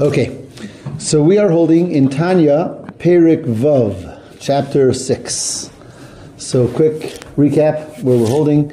Okay, 0.00 0.42
so 0.96 1.22
we 1.22 1.36
are 1.36 1.50
holding 1.50 1.92
in 1.92 2.08
Tanya 2.08 2.90
Perek 3.00 3.44
Vav, 3.44 4.18
chapter 4.40 4.94
6. 4.94 5.70
So, 6.38 6.68
quick 6.68 7.02
recap 7.36 8.02
where 8.02 8.16
we're 8.16 8.26
holding. 8.26 8.72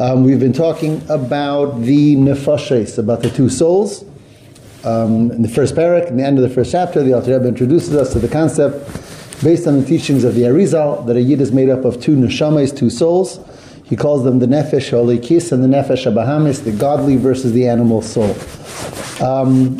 Um, 0.00 0.24
we've 0.24 0.40
been 0.40 0.52
talking 0.52 1.00
about 1.08 1.80
the 1.82 2.16
nefashes, 2.16 2.98
about 2.98 3.22
the 3.22 3.30
two 3.30 3.48
souls. 3.48 4.02
Um, 4.82 5.30
in 5.30 5.42
the 5.42 5.48
first 5.48 5.76
perek, 5.76 6.08
in 6.08 6.16
the 6.16 6.24
end 6.24 6.38
of 6.38 6.42
the 6.42 6.52
first 6.52 6.72
chapter, 6.72 7.04
the 7.04 7.12
Alter 7.12 7.34
Rebbe 7.34 7.46
introduces 7.46 7.94
us 7.94 8.12
to 8.12 8.18
the 8.18 8.26
concept, 8.26 8.84
based 9.44 9.68
on 9.68 9.78
the 9.80 9.86
teachings 9.86 10.24
of 10.24 10.34
the 10.34 10.42
Arizal, 10.42 11.06
that 11.06 11.14
a 11.14 11.22
yid 11.22 11.40
is 11.40 11.52
made 11.52 11.68
up 11.70 11.84
of 11.84 12.02
two 12.02 12.16
neshamas, 12.16 12.76
two 12.76 12.90
souls. 12.90 13.38
He 13.84 13.94
calls 13.94 14.24
them 14.24 14.40
the 14.40 14.46
nefesh 14.46 14.90
ha'elokis 14.90 15.52
and 15.52 15.62
the 15.62 15.68
nefesh 15.68 16.12
habahamis, 16.12 16.64
the 16.64 16.72
godly 16.72 17.16
versus 17.16 17.52
the 17.52 17.68
animal 17.68 18.02
soul. 18.02 18.34
Um, 19.24 19.78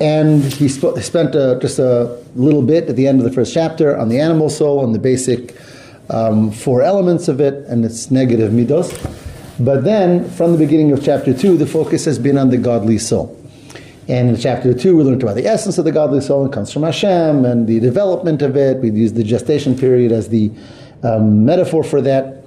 and 0.00 0.44
he 0.44 0.68
sp- 0.70 0.96
spent 1.00 1.34
uh, 1.34 1.58
just 1.60 1.78
a 1.78 2.22
little 2.34 2.62
bit 2.62 2.88
at 2.88 2.96
the 2.96 3.06
end 3.06 3.20
of 3.20 3.24
the 3.24 3.32
first 3.32 3.52
chapter 3.52 3.96
on 3.96 4.08
the 4.08 4.20
animal 4.20 4.48
soul 4.48 4.84
and 4.84 4.94
the 4.94 4.98
basic 4.98 5.56
um, 6.10 6.50
four 6.50 6.82
elements 6.82 7.28
of 7.28 7.40
it 7.40 7.54
and 7.68 7.84
its 7.84 8.10
negative 8.10 8.52
midos. 8.52 8.92
But 9.60 9.82
then, 9.82 10.30
from 10.30 10.52
the 10.52 10.58
beginning 10.58 10.92
of 10.92 11.02
chapter 11.02 11.34
2, 11.34 11.56
the 11.56 11.66
focus 11.66 12.04
has 12.04 12.18
been 12.18 12.38
on 12.38 12.50
the 12.50 12.58
godly 12.58 12.98
soul. 12.98 13.34
And 14.08 14.30
in 14.30 14.36
chapter 14.36 14.72
2, 14.72 14.96
we 14.96 15.02
learned 15.02 15.22
about 15.22 15.34
the 15.34 15.46
essence 15.46 15.76
of 15.78 15.84
the 15.84 15.92
godly 15.92 16.20
soul. 16.20 16.44
and 16.44 16.52
comes 16.52 16.72
from 16.72 16.84
Hashem 16.84 17.44
and 17.44 17.66
the 17.66 17.80
development 17.80 18.40
of 18.40 18.56
it. 18.56 18.78
We 18.78 18.90
used 18.90 19.16
the 19.16 19.24
gestation 19.24 19.76
period 19.76 20.12
as 20.12 20.28
the 20.28 20.50
um, 21.02 21.44
metaphor 21.44 21.82
for 21.82 22.00
that. 22.02 22.37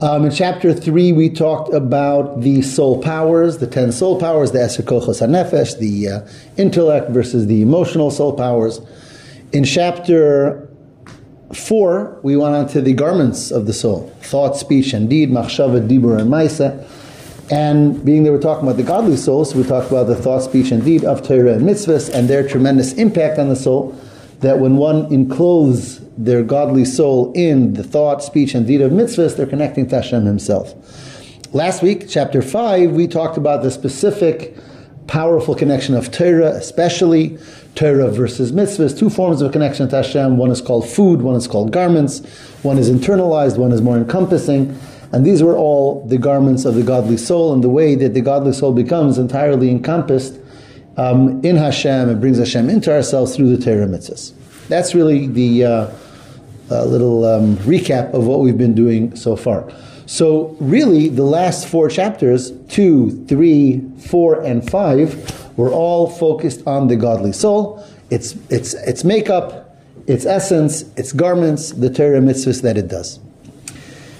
Um, 0.00 0.24
in 0.24 0.32
chapter 0.32 0.74
3, 0.74 1.12
we 1.12 1.30
talked 1.30 1.72
about 1.72 2.40
the 2.40 2.62
soul 2.62 3.00
powers, 3.00 3.58
the 3.58 3.68
10 3.68 3.92
soul 3.92 4.18
powers, 4.18 4.50
the 4.50 4.58
Eser 4.58 4.82
HaNefesh, 4.82 5.78
the 5.78 6.08
uh, 6.08 6.28
intellect 6.56 7.10
versus 7.10 7.46
the 7.46 7.62
emotional 7.62 8.10
soul 8.10 8.32
powers. 8.32 8.80
In 9.52 9.62
chapter 9.62 10.68
4, 11.52 12.20
we 12.24 12.36
went 12.36 12.56
on 12.56 12.68
to 12.70 12.80
the 12.80 12.92
garments 12.92 13.52
of 13.52 13.66
the 13.66 13.72
soul 13.72 14.12
thought, 14.20 14.56
speech, 14.56 14.92
and 14.92 15.08
deed, 15.08 15.30
machshava, 15.30 15.86
dibur, 15.86 16.20
and 16.20 16.28
maisa. 16.28 16.84
And 17.52 18.04
being 18.04 18.24
that 18.24 18.32
we're 18.32 18.40
talking 18.40 18.66
about 18.66 18.78
the 18.78 18.82
godly 18.82 19.16
souls, 19.16 19.50
so 19.50 19.58
we 19.58 19.64
talked 19.64 19.90
about 19.90 20.08
the 20.08 20.16
thought, 20.16 20.40
speech, 20.40 20.72
and 20.72 20.84
deed 20.84 21.04
of 21.04 21.26
Torah 21.26 21.54
and 21.54 21.62
mitzvahs 21.62 22.12
and 22.12 22.28
their 22.28 22.46
tremendous 22.46 22.94
impact 22.94 23.38
on 23.38 23.48
the 23.48 23.56
soul. 23.56 23.96
That 24.40 24.58
when 24.58 24.76
one 24.76 25.12
encloses 25.12 26.03
their 26.16 26.42
godly 26.42 26.84
soul 26.84 27.32
in 27.34 27.74
the 27.74 27.82
thought, 27.82 28.22
speech, 28.22 28.54
and 28.54 28.66
deed 28.66 28.80
of 28.80 28.92
mitzvahs, 28.92 29.36
they're 29.36 29.46
connecting 29.46 29.86
to 29.88 29.96
Hashem 29.96 30.24
Himself. 30.24 30.74
Last 31.52 31.82
week, 31.82 32.08
chapter 32.08 32.42
5, 32.42 32.92
we 32.92 33.06
talked 33.06 33.36
about 33.36 33.62
the 33.62 33.70
specific 33.70 34.56
powerful 35.06 35.54
connection 35.54 35.94
of 35.94 36.10
Torah, 36.10 36.50
especially 36.50 37.38
Torah 37.74 38.10
versus 38.10 38.52
mitzvahs, 38.52 38.98
two 38.98 39.10
forms 39.10 39.42
of 39.42 39.52
connection 39.52 39.88
to 39.88 39.96
Hashem. 39.96 40.36
One 40.36 40.50
is 40.50 40.60
called 40.60 40.88
food, 40.88 41.22
one 41.22 41.34
is 41.36 41.46
called 41.46 41.72
garments, 41.72 42.20
one 42.62 42.78
is 42.78 42.90
internalized, 42.90 43.58
one 43.58 43.72
is 43.72 43.82
more 43.82 43.96
encompassing. 43.96 44.78
And 45.12 45.24
these 45.24 45.42
were 45.42 45.56
all 45.56 46.04
the 46.06 46.18
garments 46.18 46.64
of 46.64 46.74
the 46.74 46.82
godly 46.82 47.16
soul, 47.16 47.52
and 47.52 47.62
the 47.62 47.68
way 47.68 47.94
that 47.94 48.14
the 48.14 48.20
godly 48.20 48.52
soul 48.52 48.72
becomes 48.72 49.18
entirely 49.18 49.70
encompassed 49.70 50.38
um, 50.96 51.44
in 51.44 51.56
Hashem 51.56 52.08
and 52.08 52.20
brings 52.20 52.38
Hashem 52.38 52.70
into 52.70 52.92
ourselves 52.92 53.36
through 53.36 53.56
the 53.56 53.64
Torah 53.64 53.86
mitzvahs. 53.86 54.32
That's 54.68 54.94
really 54.94 55.26
the 55.26 55.64
uh, 55.64 55.90
uh, 56.70 56.84
little 56.84 57.24
um, 57.24 57.56
recap 57.58 58.12
of 58.14 58.26
what 58.26 58.40
we've 58.40 58.58
been 58.58 58.74
doing 58.74 59.14
so 59.16 59.36
far. 59.36 59.70
So, 60.06 60.56
really, 60.60 61.08
the 61.08 61.24
last 61.24 61.66
four 61.66 61.88
chapters, 61.88 62.52
two, 62.68 63.24
three, 63.26 63.80
four, 64.08 64.42
and 64.42 64.68
five, 64.68 65.56
were 65.56 65.72
all 65.72 66.10
focused 66.10 66.66
on 66.66 66.88
the 66.88 66.96
godly 66.96 67.32
soul, 67.32 67.82
its, 68.10 68.34
its, 68.50 68.74
its 68.74 69.02
makeup, 69.02 69.76
its 70.06 70.26
essence, 70.26 70.82
its 70.96 71.12
garments, 71.12 71.70
the 71.70 71.88
Torah 71.88 72.20
mitzvahs 72.20 72.62
that 72.62 72.76
it 72.76 72.88
does. 72.88 73.18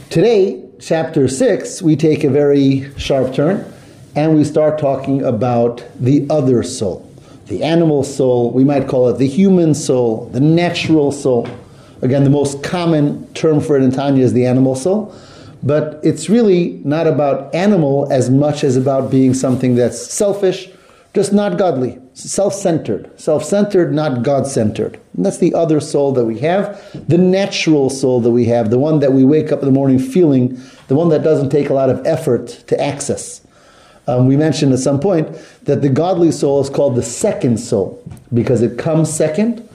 Today, 0.08 0.62
chapter 0.80 1.28
six, 1.28 1.82
we 1.82 1.96
take 1.96 2.24
a 2.24 2.30
very 2.30 2.90
sharp 2.96 3.34
turn 3.34 3.70
and 4.16 4.36
we 4.36 4.44
start 4.44 4.78
talking 4.78 5.22
about 5.22 5.84
the 5.98 6.26
other 6.30 6.62
soul, 6.62 7.10
the 7.46 7.62
animal 7.62 8.04
soul, 8.04 8.52
we 8.52 8.64
might 8.64 8.86
call 8.88 9.08
it 9.08 9.18
the 9.18 9.26
human 9.26 9.74
soul, 9.74 10.28
the 10.30 10.40
natural 10.40 11.10
soul. 11.10 11.48
Again, 12.02 12.24
the 12.24 12.30
most 12.30 12.62
common 12.62 13.26
term 13.34 13.60
for 13.60 13.76
it 13.76 13.82
in 13.82 13.90
Tanya 13.90 14.24
is 14.24 14.32
the 14.32 14.46
animal 14.46 14.74
soul. 14.74 15.14
But 15.62 15.98
it's 16.02 16.28
really 16.28 16.80
not 16.84 17.06
about 17.06 17.54
animal 17.54 18.06
as 18.12 18.28
much 18.28 18.64
as 18.64 18.76
about 18.76 19.10
being 19.10 19.32
something 19.32 19.74
that's 19.76 20.12
selfish, 20.12 20.68
just 21.14 21.32
not 21.32 21.56
godly, 21.56 21.98
self 22.12 22.52
centered. 22.52 23.10
Self 23.18 23.44
centered, 23.44 23.94
not 23.94 24.22
God 24.22 24.46
centered. 24.46 25.00
And 25.16 25.24
that's 25.24 25.38
the 25.38 25.54
other 25.54 25.80
soul 25.80 26.12
that 26.12 26.26
we 26.26 26.38
have, 26.40 26.78
the 27.08 27.16
natural 27.16 27.88
soul 27.88 28.20
that 28.20 28.30
we 28.30 28.44
have, 28.46 28.68
the 28.68 28.78
one 28.78 28.98
that 28.98 29.14
we 29.14 29.24
wake 29.24 29.52
up 29.52 29.60
in 29.60 29.64
the 29.64 29.72
morning 29.72 29.98
feeling, 29.98 30.60
the 30.88 30.94
one 30.94 31.08
that 31.08 31.22
doesn't 31.22 31.48
take 31.48 31.70
a 31.70 31.74
lot 31.74 31.88
of 31.88 32.04
effort 32.06 32.48
to 32.66 32.78
access. 32.78 33.40
Um, 34.06 34.26
we 34.26 34.36
mentioned 34.36 34.72
at 34.74 34.80
some 34.80 35.00
point 35.00 35.28
that 35.62 35.80
the 35.80 35.88
godly 35.88 36.30
soul 36.30 36.60
is 36.60 36.68
called 36.68 36.94
the 36.94 37.02
second 37.02 37.58
soul 37.58 38.02
because 38.34 38.60
it 38.60 38.78
comes 38.78 39.10
second, 39.10 39.66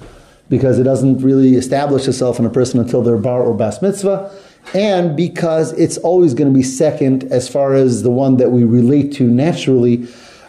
because 0.50 0.80
it 0.80 0.84
doesn't 0.84 1.20
really 1.20 1.56
establish 1.56 2.08
itself 2.08 2.40
in 2.40 2.46
a 2.46 2.50
person 2.50 2.80
until 2.80 3.02
they're 3.02 3.18
bar 3.18 3.42
or 3.42 3.54
bas 3.54 3.82
mitzvah 3.82 4.32
and 4.74 5.16
because 5.16 5.74
it's 5.74 5.98
always 5.98 6.34
going 6.34 6.52
to 6.52 6.58
be 6.58 6.64
second 6.64 7.24
as 7.32 7.50
far 7.50 7.74
as 7.74 8.04
the 8.04 8.12
one 8.12 8.38
that 8.38 8.52
we 8.52 8.64
relate 8.64 9.14
to 9.14 9.24
naturally. 9.24 10.08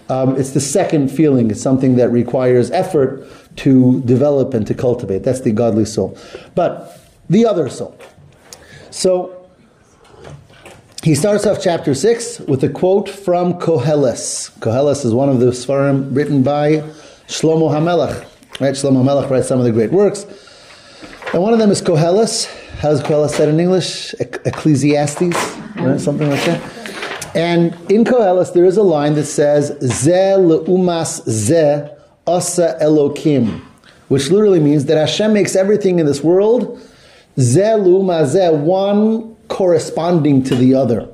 Um, 0.08 0.36
it's 0.36 0.50
the 0.50 0.60
second 0.60 1.08
feeling. 1.10 1.50
It's 1.50 1.62
something 1.62 1.96
that 1.96 2.10
requires 2.10 2.70
effort 2.70 3.26
to 3.56 4.00
develop 4.02 4.52
and 4.54 4.66
to 4.66 4.74
cultivate. 4.74 5.22
That's 5.22 5.40
the 5.40 5.52
godly 5.52 5.84
soul. 5.84 6.18
But 6.54 6.98
the 7.28 7.46
other 7.46 7.68
soul. 7.68 7.96
So 8.90 9.48
he 11.02 11.14
starts 11.14 11.46
off 11.46 11.62
chapter 11.62 11.94
6 11.94 12.40
with 12.40 12.62
a 12.64 12.68
quote 12.68 13.08
from 13.08 13.54
Koheles. 13.54 14.50
Koheles 14.58 15.04
is 15.04 15.14
one 15.14 15.28
of 15.28 15.40
the 15.40 15.46
Sfarim 15.46 16.14
written 16.14 16.42
by 16.42 16.82
Shlomo 17.28 17.70
HaMelech. 17.70 18.26
Right? 18.60 18.74
Shlomo 18.74 19.02
HaMelech 19.02 19.30
writes 19.30 19.48
some 19.48 19.58
of 19.58 19.64
the 19.64 19.72
great 19.72 19.90
works. 19.90 20.26
And 21.32 21.42
one 21.42 21.54
of 21.54 21.58
them 21.58 21.70
is 21.70 21.80
Koheles. 21.80 22.44
How's 22.80 23.00
Koheles 23.00 23.30
said 23.30 23.48
in 23.48 23.58
English? 23.58 24.14
Ecclesiastes, 24.20 25.56
right? 25.76 25.98
something 25.98 26.28
like 26.28 26.44
that. 26.44 27.34
And 27.34 27.72
in 27.90 28.04
Koheles, 28.04 28.52
there 28.52 28.66
is 28.66 28.76
a 28.76 28.82
line 28.82 29.14
that 29.14 29.24
says, 29.24 29.68
Ze 29.80 30.34
leumas 30.36 31.26
ze 31.26 31.88
asa 32.26 32.76
elokim, 32.82 33.62
which 34.08 34.30
literally 34.30 34.60
means 34.60 34.84
that 34.86 34.98
Hashem 34.98 35.32
makes 35.32 35.56
everything 35.56 35.98
in 35.98 36.04
this 36.04 36.22
world, 36.22 36.78
ze 37.38 37.62
leumas 37.62 38.32
ze, 38.32 38.50
one 38.50 39.36
corresponding 39.48 40.42
to 40.44 40.54
the 40.54 40.74
other. 40.74 41.08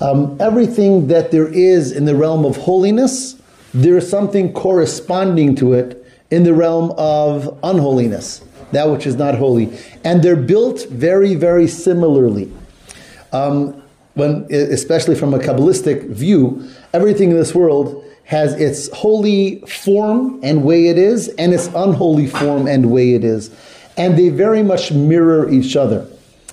Um, 0.00 0.36
everything 0.40 1.06
that 1.08 1.30
there 1.30 1.46
is 1.46 1.92
in 1.92 2.06
the 2.06 2.16
realm 2.16 2.44
of 2.44 2.56
holiness, 2.56 3.40
there 3.72 3.96
is 3.98 4.10
something 4.10 4.52
corresponding 4.52 5.54
to 5.56 5.72
it 5.74 6.05
in 6.30 6.44
the 6.44 6.54
realm 6.54 6.92
of 6.96 7.58
unholiness 7.62 8.42
that 8.72 8.90
which 8.90 9.06
is 9.06 9.16
not 9.16 9.34
holy. 9.34 9.76
And 10.04 10.22
they're 10.22 10.36
built 10.36 10.86
very, 10.88 11.34
very 11.34 11.66
similarly. 11.66 12.52
Um, 13.32 13.82
when, 14.14 14.46
especially 14.50 15.14
from 15.14 15.34
a 15.34 15.38
Kabbalistic 15.38 16.08
view, 16.08 16.68
everything 16.92 17.30
in 17.30 17.36
this 17.36 17.54
world 17.54 18.02
has 18.24 18.54
its 18.54 18.90
holy 18.92 19.60
form 19.60 20.40
and 20.42 20.64
way 20.64 20.88
it 20.88 20.98
is, 20.98 21.28
and 21.28 21.52
its 21.52 21.66
unholy 21.68 22.26
form 22.26 22.66
and 22.66 22.90
way 22.90 23.14
it 23.14 23.22
is. 23.24 23.54
And 23.96 24.18
they 24.18 24.30
very 24.30 24.62
much 24.62 24.90
mirror 24.90 25.48
each 25.50 25.76
other. 25.76 26.08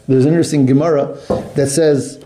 There's 0.07 0.25
an 0.25 0.31
interesting 0.31 0.65
Gemara 0.65 1.17
that 1.55 1.67
says, 1.69 2.23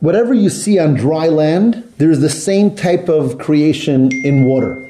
whatever 0.00 0.32
you 0.32 0.48
see 0.48 0.78
on 0.78 0.94
dry 0.94 1.26
land, 1.28 1.92
there's 1.96 2.20
the 2.20 2.30
same 2.30 2.76
type 2.76 3.08
of 3.08 3.38
creation 3.38 4.12
in 4.24 4.44
water. 4.44 4.87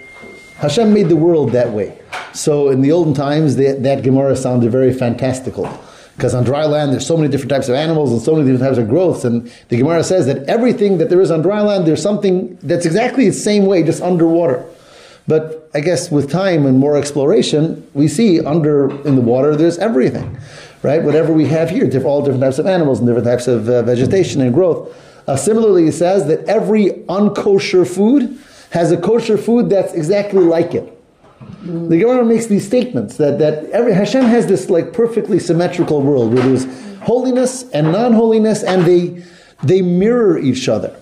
Hashem 0.58 0.92
made 0.92 1.08
the 1.08 1.16
world 1.16 1.52
that 1.52 1.70
way. 1.70 1.96
So 2.32 2.68
in 2.68 2.80
the 2.80 2.90
olden 2.90 3.14
times, 3.14 3.56
that, 3.56 3.84
that 3.84 4.02
Gemara 4.02 4.34
sounded 4.34 4.70
very 4.72 4.92
fantastical. 4.92 5.68
Because 6.16 6.34
on 6.34 6.42
dry 6.42 6.66
land, 6.66 6.92
there's 6.92 7.06
so 7.06 7.16
many 7.16 7.28
different 7.28 7.50
types 7.50 7.68
of 7.68 7.76
animals 7.76 8.10
and 8.10 8.20
so 8.20 8.34
many 8.34 8.50
different 8.50 8.68
types 8.68 8.78
of 8.78 8.88
growths. 8.88 9.24
And 9.24 9.52
the 9.68 9.76
Gemara 9.76 10.02
says 10.02 10.26
that 10.26 10.48
everything 10.48 10.98
that 10.98 11.10
there 11.10 11.20
is 11.20 11.30
on 11.30 11.42
dry 11.42 11.60
land, 11.60 11.86
there's 11.86 12.02
something 12.02 12.58
that's 12.60 12.84
exactly 12.84 13.26
the 13.26 13.32
same 13.32 13.66
way, 13.66 13.84
just 13.84 14.02
underwater. 14.02 14.66
But 15.28 15.70
I 15.74 15.80
guess 15.80 16.10
with 16.10 16.28
time 16.28 16.66
and 16.66 16.76
more 16.76 16.96
exploration, 16.96 17.88
we 17.94 18.08
see 18.08 18.44
under 18.44 18.90
in 19.06 19.14
the 19.14 19.20
water, 19.20 19.54
there's 19.54 19.78
everything, 19.78 20.38
right? 20.82 21.00
Whatever 21.04 21.32
we 21.32 21.46
have 21.46 21.70
here, 21.70 21.84
all 22.04 22.22
different 22.22 22.42
types 22.42 22.58
of 22.58 22.66
animals 22.66 22.98
and 22.98 23.06
different 23.06 23.26
types 23.26 23.46
of 23.46 23.68
uh, 23.68 23.82
vegetation 23.82 24.40
and 24.40 24.52
growth. 24.52 24.92
Uh, 25.28 25.36
similarly, 25.36 25.86
it 25.86 25.92
says 25.92 26.26
that 26.26 26.40
every 26.48 26.86
unkosher 27.08 27.86
food 27.86 28.40
has 28.70 28.92
a 28.92 28.96
kosher 28.96 29.38
food 29.38 29.70
that's 29.70 29.92
exactly 29.92 30.44
like 30.44 30.74
it. 30.74 30.94
The 31.62 31.98
Gemara 31.98 32.24
makes 32.24 32.46
these 32.46 32.66
statements 32.66 33.16
that, 33.16 33.38
that 33.38 33.64
every 33.70 33.92
Hashem 33.92 34.24
has 34.24 34.46
this 34.46 34.68
like 34.68 34.92
perfectly 34.92 35.38
symmetrical 35.38 36.02
world 36.02 36.34
where 36.34 36.42
there's 36.42 36.66
holiness 37.00 37.68
and 37.70 37.92
non-holiness 37.92 38.62
and 38.62 38.84
they 38.84 39.24
they 39.62 39.82
mirror 39.82 40.38
each 40.38 40.68
other. 40.68 40.94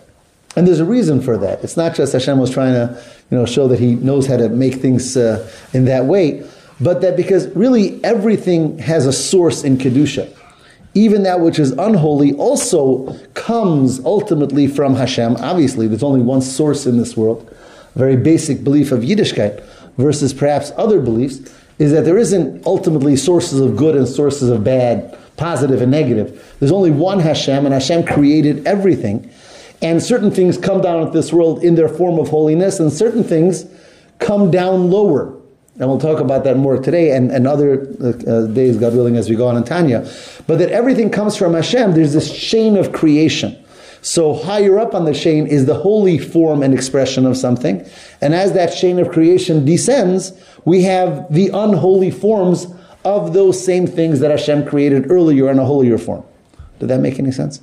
And 0.56 0.66
there's 0.66 0.80
a 0.80 0.84
reason 0.84 1.20
for 1.20 1.36
that. 1.36 1.62
It's 1.62 1.76
not 1.76 1.94
just 1.94 2.14
Hashem 2.14 2.38
was 2.38 2.50
trying 2.50 2.72
to 2.72 3.02
you 3.30 3.36
know, 3.36 3.44
show 3.44 3.68
that 3.68 3.78
he 3.78 3.94
knows 3.96 4.26
how 4.26 4.38
to 4.38 4.48
make 4.48 4.76
things 4.76 5.16
uh, 5.16 5.46
in 5.74 5.84
that 5.84 6.06
way, 6.06 6.48
but 6.80 7.02
that 7.02 7.16
because 7.16 7.48
really 7.48 8.02
everything 8.02 8.78
has 8.78 9.06
a 9.06 9.12
source 9.12 9.64
in 9.64 9.76
Kedusha. 9.76 10.34
Even 10.94 11.24
that 11.24 11.40
which 11.40 11.58
is 11.58 11.72
unholy 11.72 12.32
also 12.34 13.14
comes 13.34 14.00
ultimately 14.00 14.66
from 14.66 14.94
Hashem. 14.94 15.36
Obviously, 15.36 15.88
there's 15.88 16.02
only 16.02 16.22
one 16.22 16.40
source 16.40 16.86
in 16.86 16.96
this 16.96 17.14
world. 17.14 17.54
Very 17.96 18.16
basic 18.16 18.62
belief 18.62 18.92
of 18.92 19.00
Yiddishkeit 19.00 19.64
versus 19.96 20.32
perhaps 20.34 20.70
other 20.76 21.00
beliefs 21.00 21.52
is 21.78 21.92
that 21.92 22.04
there 22.04 22.18
isn't 22.18 22.66
ultimately 22.66 23.16
sources 23.16 23.58
of 23.58 23.76
good 23.76 23.96
and 23.96 24.06
sources 24.06 24.50
of 24.50 24.62
bad, 24.62 25.18
positive 25.36 25.82
and 25.82 25.90
negative. 25.90 26.54
There's 26.60 26.72
only 26.72 26.90
one 26.90 27.20
Hashem, 27.20 27.64
and 27.64 27.72
Hashem 27.72 28.04
created 28.04 28.66
everything. 28.66 29.30
And 29.82 30.02
certain 30.02 30.30
things 30.30 30.56
come 30.56 30.80
down 30.80 31.06
at 31.06 31.12
this 31.12 31.32
world 31.32 31.64
in 31.64 31.74
their 31.74 31.88
form 31.88 32.18
of 32.18 32.28
holiness, 32.28 32.80
and 32.80 32.92
certain 32.92 33.24
things 33.24 33.66
come 34.18 34.50
down 34.50 34.90
lower. 34.90 35.34
And 35.78 35.88
we'll 35.88 36.00
talk 36.00 36.20
about 36.20 36.44
that 36.44 36.56
more 36.56 36.78
today 36.78 37.14
and, 37.14 37.30
and 37.30 37.46
other 37.46 37.82
uh, 38.02 38.46
days, 38.46 38.78
God 38.78 38.94
willing, 38.94 39.16
as 39.16 39.28
we 39.28 39.36
go 39.36 39.46
on 39.46 39.56
in 39.56 39.64
Tanya. 39.64 40.10
But 40.46 40.58
that 40.58 40.70
everything 40.70 41.10
comes 41.10 41.36
from 41.36 41.52
Hashem. 41.52 41.92
There's 41.92 42.14
this 42.14 42.34
chain 42.34 42.78
of 42.78 42.92
creation. 42.92 43.62
So 44.06 44.34
higher 44.34 44.78
up 44.78 44.94
on 44.94 45.04
the 45.04 45.12
chain 45.12 45.48
is 45.48 45.66
the 45.66 45.74
holy 45.74 46.16
form 46.16 46.62
and 46.62 46.72
expression 46.72 47.26
of 47.26 47.36
something. 47.36 47.84
And 48.20 48.36
as 48.36 48.52
that 48.52 48.68
chain 48.68 49.00
of 49.00 49.10
creation 49.10 49.64
descends, 49.64 50.32
we 50.64 50.84
have 50.84 51.26
the 51.28 51.48
unholy 51.48 52.12
forms 52.12 52.68
of 53.04 53.32
those 53.32 53.62
same 53.62 53.88
things 53.88 54.20
that 54.20 54.30
Hashem 54.30 54.64
created 54.64 55.10
earlier 55.10 55.50
in 55.50 55.58
a 55.58 55.64
holier 55.64 55.98
form. 55.98 56.22
Did 56.78 56.86
that 56.86 57.00
make 57.00 57.18
any 57.18 57.32
sense? 57.32 57.60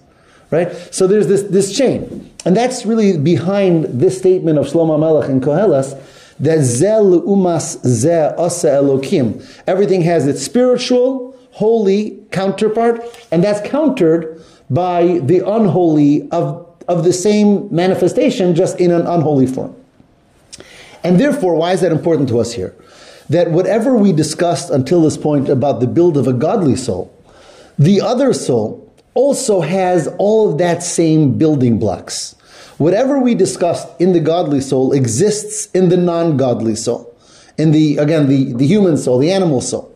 Right? 0.52 0.70
So 0.94 1.08
there's 1.08 1.28
this, 1.28 1.44
this 1.44 1.78
chain. 1.78 2.30
And 2.44 2.58
that's 2.58 2.86
really 2.86 3.18
behind 3.18 3.86
this 3.86 4.18
statement 4.18 4.60
of 4.60 4.66
Shlomo 4.66 5.00
Melech 5.00 5.30
in 5.30 5.40
Koheles 5.40 5.98
that 6.42 6.60
ze 6.60 6.88
leumas 6.88 7.82
ze 7.88 8.36
asa 8.38 8.68
elokim. 8.68 9.42
Everything 9.66 10.02
has 10.02 10.28
its 10.28 10.44
spiritual, 10.44 11.40
holy 11.52 12.22
counterpart, 12.32 13.02
and 13.32 13.42
that's 13.42 13.66
countered 13.70 14.43
by 14.70 15.20
the 15.20 15.48
unholy 15.48 16.30
of, 16.32 16.68
of 16.88 17.04
the 17.04 17.14
same 17.14 17.74
manifestation, 17.74 18.56
just 18.56 18.80
in 18.80 18.92
an 18.92 19.06
unholy 19.08 19.48
form. 19.48 19.76
And 21.04 21.20
therefore, 21.20 21.56
why 21.56 21.74
is 21.74 21.82
that 21.82 21.92
important 21.92 22.30
to 22.30 22.40
us 22.40 22.54
here? 22.54 22.76
That 23.30 23.52
whatever 23.52 23.96
we 23.96 24.14
discussed 24.14 24.70
until 24.70 25.02
this 25.02 25.18
point 25.18 25.50
about 25.50 25.80
the 25.80 25.88
build 25.88 26.18
of 26.18 26.28
a 26.28 26.34
godly 26.34 26.76
soul, 26.76 27.14
the 27.78 28.02
other 28.02 28.34
soul 28.34 28.80
also 29.14 29.62
has 29.62 30.08
all 30.18 30.52
of 30.52 30.58
that 30.60 30.82
same 30.82 31.38
building 31.38 31.80
blocks. 31.80 32.36
Whatever 32.78 33.20
we 33.20 33.36
discussed 33.36 33.88
in 34.00 34.14
the 34.14 34.20
godly 34.20 34.62
soul 34.62 34.94
exists 34.94 35.68
in 35.74 35.90
the 35.90 35.98
non-godly 35.98 36.76
soul. 36.76 37.16
In 37.58 37.72
the, 37.72 37.98
again, 37.98 38.28
the, 38.28 38.54
the 38.54 38.66
human 38.66 38.98
soul, 38.98 39.20
the 39.20 39.32
animal 39.32 39.62
soul. 39.62 39.94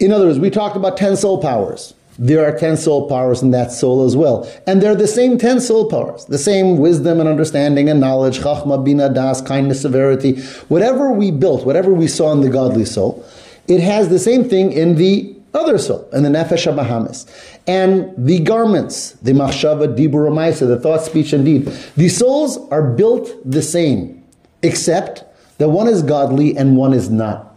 In 0.00 0.12
other 0.12 0.26
words, 0.26 0.38
we 0.38 0.48
talked 0.50 0.76
about 0.76 0.96
10 0.96 1.16
soul 1.16 1.42
powers. 1.42 1.92
There 2.18 2.44
are 2.44 2.56
10 2.56 2.76
soul 2.76 3.08
powers 3.08 3.42
in 3.42 3.52
that 3.52 3.70
soul 3.70 4.04
as 4.04 4.16
well. 4.16 4.50
And 4.66 4.82
they're 4.82 4.96
the 4.96 5.06
same 5.06 5.38
10 5.38 5.60
soul 5.60 5.88
powers. 5.88 6.24
The 6.24 6.38
same 6.38 6.78
wisdom 6.78 7.20
and 7.20 7.28
understanding 7.28 7.88
and 7.88 8.00
knowledge, 8.00 8.40
chachma, 8.40 8.84
bina, 8.84 9.08
das, 9.08 9.40
kindness, 9.40 9.82
severity. 9.82 10.40
Whatever 10.66 11.12
we 11.12 11.30
built, 11.30 11.64
whatever 11.64 11.94
we 11.94 12.08
saw 12.08 12.32
in 12.32 12.40
the 12.40 12.48
godly 12.48 12.84
soul, 12.84 13.24
it 13.68 13.80
has 13.80 14.08
the 14.08 14.18
same 14.18 14.48
thing 14.48 14.72
in 14.72 14.96
the 14.96 15.36
other 15.54 15.78
soul, 15.78 16.08
in 16.12 16.24
the 16.24 16.28
nefesh 16.28 16.70
habahamis. 16.70 17.26
And 17.68 18.12
the 18.18 18.40
garments, 18.40 19.12
the 19.22 19.32
machshava, 19.32 19.96
dibur, 19.96 20.28
maisa, 20.30 20.66
the 20.66 20.80
thought, 20.80 21.02
speech, 21.02 21.32
and 21.32 21.44
deed. 21.44 21.66
The 21.96 22.08
souls 22.08 22.58
are 22.70 22.82
built 22.82 23.30
the 23.44 23.62
same, 23.62 24.24
except 24.62 25.24
that 25.58 25.68
one 25.68 25.86
is 25.86 26.02
godly 26.02 26.56
and 26.56 26.76
one 26.76 26.92
is 26.92 27.10
not. 27.10 27.54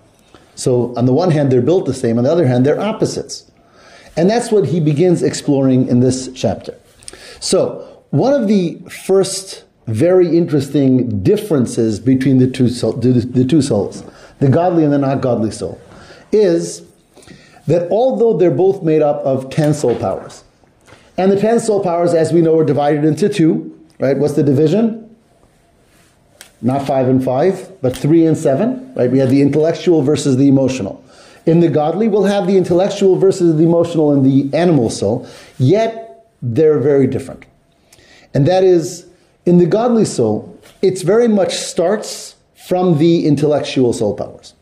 So 0.55 0.93
on 0.95 1.05
the 1.05 1.13
one 1.13 1.31
hand, 1.31 1.51
they're 1.51 1.61
built 1.61 1.85
the 1.85 1.93
same. 1.93 2.17
On 2.17 2.23
the 2.23 2.31
other 2.31 2.45
hand, 2.45 2.65
they're 2.65 2.79
opposites. 2.79 3.50
And 4.17 4.29
that's 4.29 4.51
what 4.51 4.67
he 4.67 4.79
begins 4.79 5.23
exploring 5.23 5.87
in 5.87 5.99
this 5.99 6.29
chapter. 6.33 6.77
So, 7.39 8.03
one 8.09 8.33
of 8.33 8.47
the 8.47 8.77
first 8.89 9.63
very 9.87 10.37
interesting 10.37 11.23
differences 11.23 11.99
between 11.99 12.37
the 12.37 12.47
two, 12.47 12.69
soul, 12.69 12.93
the, 12.93 13.45
two 13.45 13.61
souls, 13.61 14.03
the 14.39 14.49
godly 14.49 14.83
and 14.83 14.93
the 14.93 14.97
not 14.97 15.21
godly 15.21 15.51
soul, 15.51 15.79
is 16.31 16.83
that 17.67 17.89
although 17.89 18.37
they're 18.37 18.51
both 18.51 18.83
made 18.83 19.01
up 19.01 19.17
of 19.23 19.49
10 19.49 19.73
soul 19.73 19.95
powers, 19.95 20.43
and 21.17 21.31
the 21.31 21.39
10 21.39 21.59
soul 21.59 21.83
powers, 21.83 22.13
as 22.13 22.33
we 22.33 22.41
know, 22.41 22.57
are 22.57 22.65
divided 22.65 23.05
into 23.05 23.29
two, 23.29 23.77
right? 23.99 24.17
What's 24.17 24.33
the 24.33 24.43
division? 24.43 25.15
Not 26.61 26.85
five 26.85 27.07
and 27.07 27.23
five, 27.23 27.81
but 27.81 27.95
three 27.95 28.25
and 28.25 28.37
seven, 28.37 28.93
right? 28.95 29.09
We 29.09 29.19
have 29.19 29.29
the 29.29 29.41
intellectual 29.41 30.01
versus 30.03 30.37
the 30.37 30.47
emotional. 30.47 31.00
In 31.45 31.59
the 31.59 31.69
godly, 31.69 32.07
we'll 32.07 32.25
have 32.25 32.47
the 32.47 32.57
intellectual 32.57 33.17
versus 33.17 33.57
the 33.57 33.63
emotional 33.63 34.11
and 34.11 34.25
the 34.25 34.55
animal 34.55 34.89
soul, 34.89 35.27
yet 35.57 36.27
they're 36.41 36.79
very 36.79 37.07
different. 37.07 37.45
And 38.33 38.47
that 38.47 38.63
is, 38.63 39.07
in 39.45 39.57
the 39.57 39.65
godly 39.65 40.05
soul, 40.05 40.59
it's 40.81 41.01
very 41.01 41.27
much 41.27 41.53
starts 41.55 42.35
from 42.55 42.97
the 42.99 43.25
intellectual 43.25 43.93
soul 43.93 44.15
powers. 44.15 44.53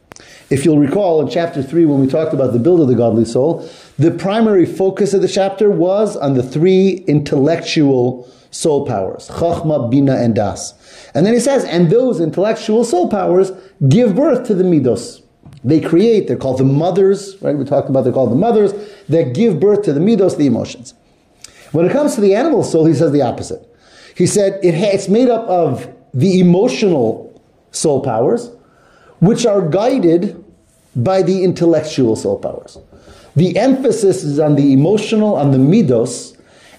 If 0.49 0.65
you'll 0.65 0.79
recall 0.79 1.21
in 1.21 1.29
chapter 1.29 1.61
3, 1.61 1.85
when 1.85 1.99
we 2.01 2.07
talked 2.07 2.33
about 2.33 2.53
the 2.53 2.59
build 2.59 2.81
of 2.81 2.87
the 2.87 2.95
godly 2.95 3.25
soul, 3.25 3.69
the 3.99 4.11
primary 4.11 4.65
focus 4.65 5.13
of 5.13 5.21
the 5.21 5.27
chapter 5.27 5.69
was 5.69 6.17
on 6.17 6.33
the 6.33 6.41
three 6.41 7.03
intellectual 7.07 8.27
soul 8.51 8.85
powers 8.85 9.27
Chachma, 9.27 9.91
Bina, 9.91 10.15
and 10.15 10.33
Das. 10.33 10.73
And 11.13 11.25
then 11.25 11.33
he 11.33 11.39
says, 11.39 11.65
and 11.65 11.89
those 11.89 12.19
intellectual 12.19 12.83
soul 12.83 13.09
powers 13.09 13.51
give 13.87 14.15
birth 14.15 14.47
to 14.47 14.55
the 14.55 14.63
Midos. 14.63 15.21
They 15.63 15.81
create, 15.81 16.27
they're 16.27 16.37
called 16.37 16.59
the 16.59 16.63
mothers, 16.63 17.35
right? 17.41 17.55
We 17.55 17.65
talked 17.65 17.89
about 17.89 18.03
they're 18.03 18.13
called 18.13 18.31
the 18.31 18.35
mothers 18.35 18.73
that 19.09 19.33
give 19.33 19.59
birth 19.59 19.83
to 19.83 19.93
the 19.93 19.99
Midos, 19.99 20.37
the 20.37 20.47
emotions. 20.47 20.93
When 21.71 21.85
it 21.85 21.91
comes 21.91 22.15
to 22.15 22.21
the 22.21 22.33
animal 22.33 22.63
soul, 22.63 22.85
he 22.85 22.93
says 22.93 23.11
the 23.11 23.21
opposite. 23.21 23.65
He 24.15 24.25
said 24.25 24.59
it 24.63 24.73
it's 24.73 25.07
made 25.07 25.29
up 25.29 25.47
of 25.47 25.93
the 26.13 26.39
emotional 26.39 27.41
soul 27.71 28.01
powers, 28.01 28.51
which 29.19 29.45
are 29.45 29.61
guided 29.67 30.43
by 30.95 31.21
the 31.21 31.43
intellectual 31.43 32.15
soul 32.15 32.39
powers. 32.39 32.77
The 33.35 33.57
emphasis 33.57 34.23
is 34.23 34.39
on 34.39 34.55
the 34.55 34.73
emotional, 34.73 35.35
on 35.35 35.51
the 35.51 35.57
midos, 35.57 36.35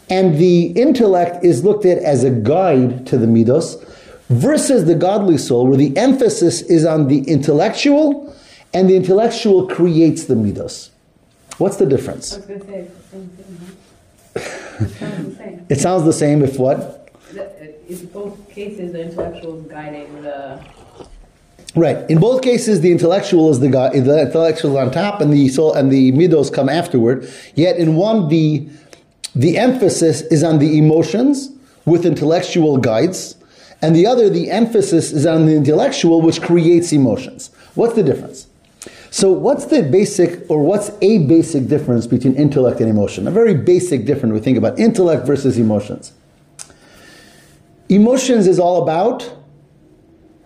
and 0.08 0.36
the 0.38 0.66
intellect 0.72 1.44
is 1.44 1.64
looked 1.64 1.84
at 1.86 1.98
as 1.98 2.24
a 2.24 2.30
guide 2.30 3.06
to 3.06 3.16
the 3.16 3.26
midos, 3.26 3.82
versus 4.28 4.84
the 4.84 4.94
godly 4.94 5.38
soul, 5.38 5.66
where 5.66 5.76
the 5.76 5.96
emphasis 5.96 6.62
is 6.62 6.84
on 6.84 7.08
the 7.08 7.20
intellectual, 7.22 8.34
and 8.72 8.88
the 8.88 8.96
intellectual 8.96 9.66
creates 9.68 10.24
the 10.24 10.34
midos. 10.34 10.90
What's 11.58 11.76
the 11.76 11.86
difference? 11.86 12.32
I 12.32 12.36
was 12.36 12.46
going 12.46 12.60
to 12.60 12.66
say 12.66 12.82
the 12.82 13.02
same 13.10 13.28
thing. 13.28 13.58
huh? 14.34 14.84
It 14.84 14.90
sounds 14.98 15.26
the 15.26 15.36
same. 15.36 15.66
It 15.68 15.80
sounds 15.80 16.04
the 16.04 16.12
same 16.12 16.42
if 16.42 16.58
what? 16.58 16.78
Uh, 17.36 17.42
in 17.88 18.06
both 18.06 18.48
cases, 18.50 18.92
the 18.92 19.02
intellectual 19.02 19.60
is 19.60 19.66
guiding 19.66 20.22
the. 20.22 20.64
Right. 21.76 22.08
In 22.10 22.18
both 22.18 22.42
cases, 22.42 22.80
the 22.80 22.90
intellectual 22.90 23.50
is 23.50 23.60
the 23.60 23.68
guy, 23.68 23.90
the 23.90 24.22
intellectual 24.22 24.76
is 24.76 24.86
on 24.86 24.90
top, 24.90 25.20
and 25.20 25.32
the 25.32 25.48
soul 25.48 25.72
and 25.72 25.90
the 25.92 26.10
midos 26.12 26.52
come 26.52 26.68
afterward. 26.68 27.28
Yet 27.54 27.76
in 27.76 27.94
one, 27.94 28.28
the 28.28 28.68
the 29.34 29.58
emphasis 29.58 30.22
is 30.22 30.42
on 30.42 30.58
the 30.58 30.76
emotions 30.78 31.50
with 31.84 32.04
intellectual 32.04 32.78
guides, 32.78 33.36
and 33.82 33.94
the 33.94 34.06
other, 34.06 34.28
the 34.28 34.50
emphasis 34.50 35.12
is 35.12 35.26
on 35.26 35.46
the 35.46 35.54
intellectual, 35.54 36.20
which 36.20 36.42
creates 36.42 36.92
emotions. 36.92 37.50
What's 37.74 37.94
the 37.94 38.02
difference? 38.02 38.48
So, 39.12 39.32
what's 39.32 39.64
the 39.64 39.82
basic, 39.82 40.48
or 40.48 40.62
what's 40.62 40.92
a 41.02 41.18
basic 41.18 41.66
difference 41.66 42.06
between 42.06 42.34
intellect 42.36 42.80
and 42.80 42.88
emotion? 42.88 43.26
A 43.26 43.32
very 43.32 43.54
basic 43.54 44.04
difference. 44.04 44.32
We 44.32 44.40
think 44.40 44.56
about 44.56 44.78
intellect 44.78 45.26
versus 45.26 45.58
emotions. 45.58 46.12
Emotions 47.88 48.46
is 48.46 48.60
all 48.60 48.84
about 48.84 49.36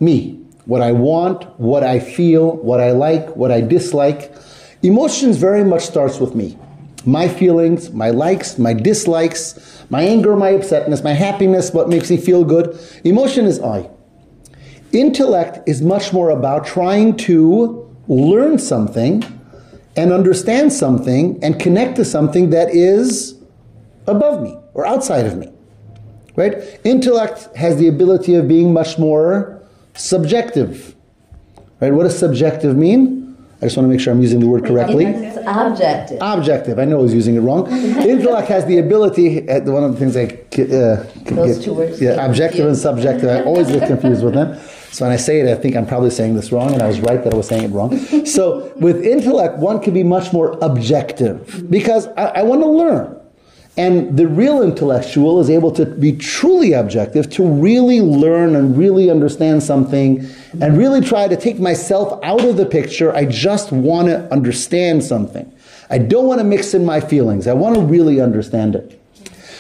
me, 0.01 0.41
what 0.65 0.81
I 0.81 0.93
want, 0.93 1.45
what 1.61 1.85
I 1.85 2.01
feel, 2.01 2.57
what 2.57 2.81
I 2.81 2.93
like, 2.93 3.37
what 3.37 3.53
I 3.53 3.61
dislike. 3.61 4.35
Emotions 4.83 5.37
very 5.37 5.63
much 5.63 5.83
starts 5.83 6.19
with 6.19 6.35
me. 6.35 6.57
My 7.05 7.29
feelings, 7.29 7.91
my 7.91 8.09
likes, 8.09 8.59
my 8.59 8.73
dislikes, 8.73 9.85
my 9.91 10.03
anger, 10.03 10.37
my 10.37 10.53
upsetness, 10.53 11.05
my 11.05 11.13
happiness, 11.13 11.75
what 11.75 11.91
makes 11.91 12.09
me 12.09 12.17
feel 12.17 12.45
good. 12.45 12.79
Emotion 13.05 13.45
is 13.45 13.61
I. 13.61 13.91
Intellect 14.93 15.69
is 15.69 15.83
much 15.83 16.15
more 16.15 16.31
about 16.31 16.65
trying 16.65 17.15
to 17.19 17.84
learn 18.09 18.59
something 18.59 19.23
and 19.97 20.13
understand 20.13 20.73
something 20.73 21.39
and 21.43 21.59
connect 21.61 21.97
to 21.97 22.05
something 22.05 22.51
that 22.51 22.71
is 22.75 23.37
above 24.07 24.43
me 24.43 24.57
or 24.75 24.87
outside 24.87 25.27
of 25.27 25.37
me. 25.39 25.49
Right? 26.37 26.81
Intellect 26.85 27.49
has 27.57 27.77
the 27.77 27.87
ability 27.89 28.35
of 28.35 28.49
being 28.49 28.73
much 28.73 28.99
more 28.99 29.63
subjective. 29.95 30.97
Right? 31.81 31.93
What 31.93 32.03
does 32.05 32.19
subjective 32.19 32.77
mean? 32.77 33.23
I 33.63 33.67
just 33.67 33.77
want 33.77 33.87
to 33.87 33.91
make 33.91 34.01
sure 34.01 34.13
I'm 34.13 34.21
using 34.21 34.41
the 34.41 34.49
word 34.49 34.65
correctly. 34.67 35.07
It's 35.07 35.39
objective. 35.47 36.19
Objective. 36.21 36.79
I 36.79 36.85
know 36.85 36.99
I 36.99 37.03
was 37.03 37.15
using 37.15 37.37
it 37.37 37.41
wrong. 37.41 37.67
Intellect 37.73 38.49
has 38.49 38.67
the 38.67 38.79
ability. 38.79 39.49
uh, 39.49 39.61
One 39.63 39.85
of 39.85 39.93
the 39.93 39.99
things 39.99 40.17
I 40.17 40.25
uh, 40.25 41.07
Those 41.25 41.57
get, 41.59 41.65
two 41.65 41.75
words 41.75 42.03
yeah, 42.03 42.27
objective 42.27 42.67
and 42.67 42.77
subjective. 42.77 43.31
I 43.31 43.43
always 43.45 43.69
get 43.69 43.87
confused 43.87 44.23
with 44.25 44.35
them. 44.35 44.59
So 44.95 45.05
when 45.05 45.11
I 45.11 45.17
say 45.17 45.41
it, 45.41 45.49
I 45.49 45.61
think 45.61 45.75
I'm 45.75 45.87
probably 45.87 46.11
saying 46.11 46.37
this 46.37 46.53
wrong, 46.53 46.73
and 46.73 46.81
I 46.81 46.87
was 46.87 47.01
right 47.01 47.25
that 47.25 47.35
I 47.35 47.37
was 47.37 47.49
saying 47.49 47.65
it 47.65 47.71
wrong. 47.71 47.99
so 48.25 48.73
with 48.77 49.05
intellect, 49.05 49.59
one 49.59 49.81
can 49.81 49.93
be 49.93 50.05
much 50.05 50.33
more 50.33 50.57
objective 50.63 51.69
because 51.69 52.07
I, 52.17 52.27
I 52.27 52.43
want 52.45 52.63
to 52.63 52.69
learn. 52.69 53.21
And 53.77 54.17
the 54.17 54.29
real 54.29 54.63
intellectual 54.63 55.41
is 55.41 55.51
able 55.51 55.73
to 55.73 55.85
be 55.85 56.13
truly 56.13 56.75
objective, 56.75 57.29
to 57.31 57.45
really 57.45 58.03
learn 58.03 58.55
and 58.55 58.79
really 58.79 59.11
understand 59.11 59.65
something, 59.65 60.25
and 60.61 60.79
really 60.79 61.01
try 61.01 61.27
to 61.27 61.37
take 61.37 61.59
myself 61.59 62.21
out 62.23 62.45
of 62.45 62.57
the 62.57 62.65
picture. 62.65 63.13
I 63.17 63.25
just 63.25 63.73
want 63.73 64.07
to 64.07 64.33
understand 64.33 65.03
something. 65.03 65.53
I 65.91 65.99
don't 65.99 66.29
want 66.29 66.39
to 66.39 66.45
mix 66.45 66.73
in 66.73 66.85
my 66.85 67.01
feelings. 67.01 67.49
I 67.49 67.53
want 67.53 67.75
to 67.75 67.81
really 67.81 68.21
understand 68.21 68.77
it. 68.77 69.03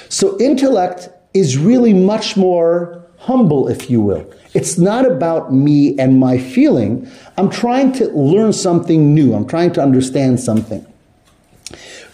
So 0.08 0.38
intellect 0.38 1.08
is 1.34 1.58
really 1.58 1.92
much 1.92 2.36
more 2.36 3.04
humble, 3.18 3.66
if 3.66 3.90
you 3.90 4.00
will. 4.00 4.32
It's 4.54 4.78
not 4.78 5.04
about 5.04 5.52
me 5.52 5.98
and 5.98 6.18
my 6.18 6.38
feeling. 6.38 7.10
I'm 7.36 7.50
trying 7.50 7.92
to 7.94 8.06
learn 8.08 8.52
something 8.52 9.14
new. 9.14 9.34
I'm 9.34 9.46
trying 9.46 9.72
to 9.74 9.82
understand 9.82 10.40
something 10.40 10.86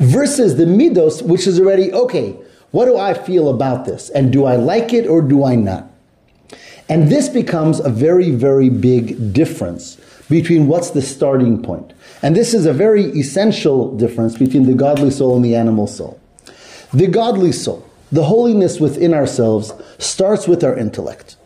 versus 0.01 0.57
the 0.57 0.65
midos, 0.65 1.23
which 1.23 1.47
is 1.47 1.61
already, 1.61 1.93
okay, 1.93 2.35
what 2.71 2.87
do 2.87 2.97
I 2.97 3.15
feel 3.15 3.49
about 3.49 3.85
this? 3.85 4.09
And 4.11 4.33
do 4.33 4.45
I 4.47 4.57
like 4.57 4.93
it 4.93 5.07
or 5.07 5.21
do 5.21 5.45
I 5.45 5.55
not? 5.55 5.91
And 6.89 7.09
this 7.09 7.29
becomes 7.29 7.79
a 7.79 7.91
very, 7.91 8.31
very 8.31 8.71
big 8.71 9.33
difference 9.33 9.97
between 10.29 10.67
what's 10.67 10.91
the 10.91 11.03
starting 11.03 11.63
point. 11.63 11.93
And 12.23 12.35
this 12.35 12.55
is 12.55 12.67
a 12.67 12.73
very 12.73 13.05
essential 13.05 13.97
difference 13.97 14.39
between 14.39 14.65
the 14.65 14.75
godly 14.75 15.11
soul 15.11 15.37
and 15.37 15.45
the 15.45 15.55
animal 15.55 15.87
soul. 15.87 16.21
The 16.93 17.07
godly 17.07 17.53
soul, 17.53 17.87
the 18.11 18.25
holiness 18.25 18.81
within 18.81 19.13
ourselves, 19.13 19.73
starts 19.99 20.49
with 20.49 20.65
our 20.65 20.77
intellect. 20.77 21.37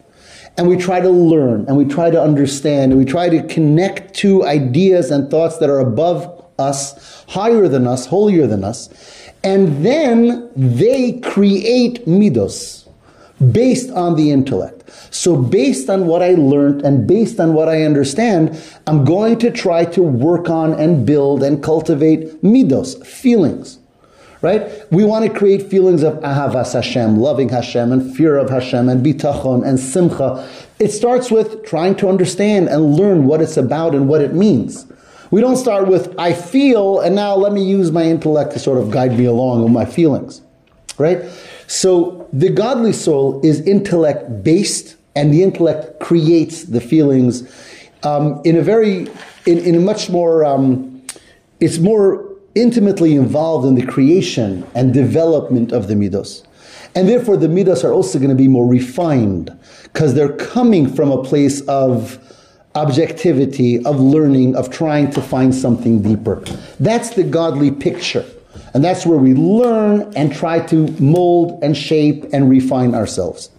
And 0.56 0.68
we 0.68 0.76
try 0.76 1.00
to 1.00 1.10
learn 1.10 1.64
and 1.66 1.76
we 1.76 1.84
try 1.84 2.10
to 2.10 2.20
understand 2.20 2.92
and 2.92 2.98
we 2.98 3.04
try 3.04 3.28
to 3.28 3.42
connect 3.42 4.14
to 4.16 4.44
ideas 4.44 5.10
and 5.10 5.30
thoughts 5.30 5.58
that 5.58 5.68
are 5.68 5.80
above 5.80 6.44
us, 6.58 7.24
higher 7.28 7.66
than 7.66 7.86
us, 7.86 8.06
holier 8.06 8.46
than 8.46 8.62
us, 8.62 8.88
and 9.42 9.84
then 9.84 10.48
they 10.54 11.20
create 11.20 12.06
midos 12.06 12.88
based 13.52 13.90
on 13.90 14.16
the 14.16 14.30
intellect. 14.30 14.82
So, 15.10 15.36
based 15.36 15.90
on 15.90 16.06
what 16.06 16.22
I 16.22 16.34
learned 16.34 16.82
and 16.82 17.06
based 17.06 17.40
on 17.40 17.52
what 17.52 17.68
I 17.68 17.82
understand, 17.82 18.60
I'm 18.86 19.04
going 19.04 19.38
to 19.40 19.50
try 19.50 19.84
to 19.86 20.02
work 20.02 20.48
on 20.48 20.72
and 20.74 21.04
build 21.04 21.42
and 21.42 21.62
cultivate 21.62 22.42
midos, 22.42 23.04
feelings. 23.04 23.78
Right? 24.44 24.92
We 24.92 25.06
want 25.06 25.24
to 25.24 25.32
create 25.32 25.70
feelings 25.70 26.02
of 26.02 26.16
ahavas 26.16 26.74
Hashem, 26.74 27.16
loving 27.16 27.48
Hashem, 27.48 27.90
and 27.90 28.14
fear 28.14 28.36
of 28.36 28.50
Hashem, 28.50 28.90
and 28.90 29.02
bitachon, 29.02 29.66
and 29.66 29.80
simcha. 29.80 30.46
It 30.78 30.90
starts 30.90 31.30
with 31.30 31.64
trying 31.64 31.94
to 31.96 32.10
understand 32.10 32.68
and 32.68 32.94
learn 32.94 33.24
what 33.24 33.40
it's 33.40 33.56
about 33.56 33.94
and 33.94 34.06
what 34.06 34.20
it 34.20 34.34
means. 34.34 34.84
We 35.30 35.40
don't 35.40 35.56
start 35.56 35.88
with, 35.88 36.14
I 36.18 36.34
feel, 36.34 37.00
and 37.00 37.14
now 37.14 37.34
let 37.34 37.54
me 37.54 37.64
use 37.64 37.90
my 37.90 38.02
intellect 38.02 38.52
to 38.52 38.58
sort 38.58 38.76
of 38.76 38.90
guide 38.90 39.16
me 39.16 39.24
along 39.24 39.62
with 39.62 39.72
my 39.72 39.86
feelings. 39.86 40.42
Right? 40.98 41.24
So 41.66 42.28
the 42.30 42.50
godly 42.50 42.92
soul 42.92 43.40
is 43.42 43.62
intellect 43.62 44.44
based, 44.44 44.96
and 45.16 45.32
the 45.32 45.42
intellect 45.42 46.00
creates 46.00 46.64
the 46.64 46.82
feelings 46.82 47.50
um, 48.02 48.42
in 48.44 48.58
a 48.58 48.62
very, 48.62 49.08
in, 49.46 49.56
in 49.56 49.74
a 49.74 49.80
much 49.80 50.10
more, 50.10 50.44
um, 50.44 51.02
it's 51.60 51.78
more 51.78 52.33
intimately 52.54 53.14
involved 53.14 53.66
in 53.66 53.74
the 53.74 53.86
creation 53.86 54.66
and 54.74 54.92
development 54.92 55.72
of 55.72 55.88
the 55.88 55.94
midos. 55.94 56.44
And 56.94 57.08
therefore, 57.08 57.36
the 57.36 57.48
midos 57.48 57.82
are 57.82 57.92
also 57.92 58.18
going 58.18 58.30
to 58.30 58.36
be 58.36 58.48
more 58.48 58.66
refined 58.66 59.56
because 59.84 60.14
they're 60.14 60.36
coming 60.36 60.92
from 60.92 61.10
a 61.10 61.22
place 61.22 61.60
of 61.62 62.18
objectivity, 62.74 63.84
of 63.84 64.00
learning, 64.00 64.56
of 64.56 64.70
trying 64.70 65.10
to 65.10 65.20
find 65.20 65.54
something 65.54 66.02
deeper. 66.02 66.36
That's 66.80 67.10
the 67.10 67.24
godly 67.24 67.70
picture. 67.70 68.24
And 68.74 68.84
that's 68.84 69.06
where 69.06 69.18
we 69.18 69.34
learn 69.34 70.12
and 70.16 70.32
try 70.32 70.64
to 70.66 70.88
mold 71.00 71.62
and 71.62 71.76
shape 71.76 72.24
and 72.32 72.50
refine 72.50 72.94
ourselves. 72.94 73.50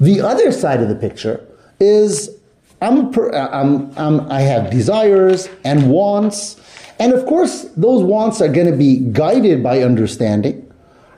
The 0.00 0.20
other 0.20 0.50
side 0.50 0.80
of 0.80 0.88
the 0.88 0.96
picture 0.96 1.44
is 1.78 2.30
I'm, 2.82 3.14
I'm, 3.32 3.96
I'm, 3.96 4.20
i 4.30 4.40
have 4.40 4.70
desires 4.70 5.48
and 5.64 5.90
wants. 5.90 6.60
And 7.04 7.12
of 7.12 7.26
course, 7.26 7.64
those 7.76 8.02
wants 8.02 8.40
are 8.40 8.48
going 8.48 8.66
to 8.66 8.74
be 8.74 8.96
guided 8.96 9.62
by 9.62 9.82
understanding, 9.82 10.72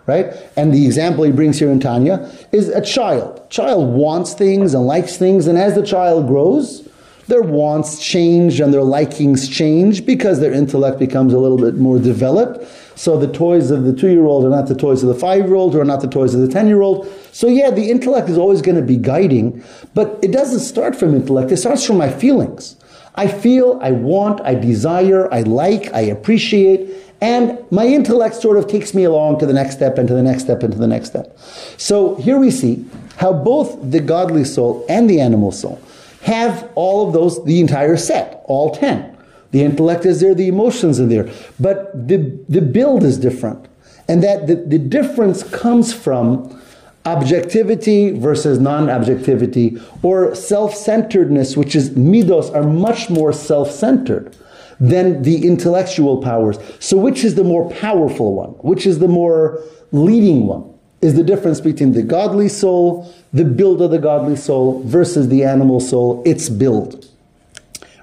right? 0.06 0.34
And 0.56 0.74
the 0.74 0.84
example 0.84 1.22
he 1.22 1.30
brings 1.30 1.60
here 1.60 1.70
in 1.70 1.78
Tanya 1.78 2.28
is 2.50 2.68
a 2.70 2.80
child. 2.80 3.48
Child 3.50 3.94
wants 3.94 4.34
things 4.34 4.74
and 4.74 4.84
likes 4.84 5.16
things, 5.16 5.46
and 5.46 5.56
as 5.56 5.76
the 5.76 5.86
child 5.86 6.26
grows, 6.26 6.88
their 7.28 7.42
wants 7.42 8.04
change 8.04 8.58
and 8.58 8.74
their 8.74 8.82
likings 8.82 9.48
change 9.48 10.04
because 10.04 10.40
their 10.40 10.52
intellect 10.52 10.98
becomes 10.98 11.32
a 11.32 11.38
little 11.38 11.56
bit 11.56 11.76
more 11.76 12.00
developed. 12.00 12.66
So 12.98 13.16
the 13.16 13.32
toys 13.32 13.70
of 13.70 13.84
the 13.84 13.92
two 13.92 14.10
year 14.10 14.24
old 14.24 14.44
are 14.44 14.50
not 14.50 14.66
the 14.66 14.74
toys 14.74 15.04
of 15.04 15.08
the 15.08 15.14
five 15.14 15.46
year 15.46 15.54
old, 15.54 15.76
or 15.76 15.84
not 15.84 16.00
the 16.00 16.08
toys 16.08 16.34
of 16.34 16.40
the 16.40 16.48
10 16.48 16.66
year 16.66 16.82
old. 16.82 17.06
So, 17.30 17.46
yeah, 17.46 17.70
the 17.70 17.92
intellect 17.92 18.28
is 18.28 18.36
always 18.36 18.60
going 18.60 18.76
to 18.76 18.82
be 18.82 18.96
guiding, 18.96 19.62
but 19.94 20.18
it 20.20 20.32
doesn't 20.32 20.60
start 20.60 20.96
from 20.96 21.14
intellect, 21.14 21.52
it 21.52 21.58
starts 21.58 21.86
from 21.86 21.96
my 21.96 22.10
feelings. 22.10 22.74
I 23.16 23.28
feel, 23.28 23.78
I 23.82 23.92
want, 23.92 24.40
I 24.42 24.54
desire, 24.54 25.32
I 25.32 25.40
like, 25.40 25.92
I 25.94 26.00
appreciate, 26.00 26.90
and 27.20 27.58
my 27.70 27.86
intellect 27.86 28.34
sort 28.34 28.58
of 28.58 28.66
takes 28.66 28.92
me 28.92 29.04
along 29.04 29.38
to 29.38 29.46
the 29.46 29.54
next 29.54 29.74
step 29.76 29.96
and 29.96 30.06
to 30.08 30.14
the 30.14 30.22
next 30.22 30.44
step 30.44 30.62
and 30.62 30.72
to 30.72 30.78
the 30.78 30.86
next 30.86 31.08
step. 31.08 31.38
So 31.78 32.16
here 32.16 32.38
we 32.38 32.50
see 32.50 32.84
how 33.16 33.32
both 33.32 33.90
the 33.90 34.00
godly 34.00 34.44
soul 34.44 34.84
and 34.88 35.08
the 35.08 35.20
animal 35.20 35.50
soul 35.50 35.80
have 36.22 36.70
all 36.74 37.06
of 37.06 37.14
those, 37.14 37.42
the 37.44 37.60
entire 37.60 37.96
set, 37.96 38.42
all 38.44 38.74
10. 38.74 39.16
The 39.52 39.62
intellect 39.62 40.04
is 40.04 40.20
there, 40.20 40.34
the 40.34 40.48
emotions 40.48 41.00
are 41.00 41.06
there. 41.06 41.30
But 41.58 42.08
the, 42.08 42.16
the 42.48 42.60
build 42.60 43.04
is 43.04 43.18
different. 43.18 43.66
And 44.08 44.22
that 44.22 44.46
the, 44.46 44.56
the 44.56 44.78
difference 44.78 45.42
comes 45.42 45.92
from 45.92 46.60
objectivity 47.06 48.10
versus 48.10 48.58
non-objectivity 48.58 49.80
or 50.02 50.34
self-centeredness, 50.34 51.56
which 51.56 51.74
is 51.74 51.90
midos 51.90 52.54
are 52.54 52.64
much 52.64 53.08
more 53.08 53.32
self-centered 53.32 54.36
than 54.78 55.22
the 55.22 55.46
intellectual 55.46 56.20
powers. 56.20 56.58
So 56.80 56.98
which 56.98 57.24
is 57.24 57.36
the 57.36 57.44
more 57.44 57.70
powerful 57.70 58.34
one? 58.34 58.50
Which 58.50 58.86
is 58.86 58.98
the 58.98 59.08
more 59.08 59.62
leading 59.92 60.46
one? 60.46 60.72
Is 61.00 61.14
the 61.14 61.22
difference 61.22 61.60
between 61.60 61.92
the 61.92 62.02
godly 62.02 62.48
soul 62.48 63.14
the 63.36 63.44
build 63.44 63.82
of 63.82 63.90
the 63.90 63.98
godly 63.98 64.34
soul 64.34 64.82
versus 64.84 65.28
the 65.28 65.44
animal 65.44 65.78
soul, 65.78 66.22
its 66.24 66.48
build. 66.48 67.06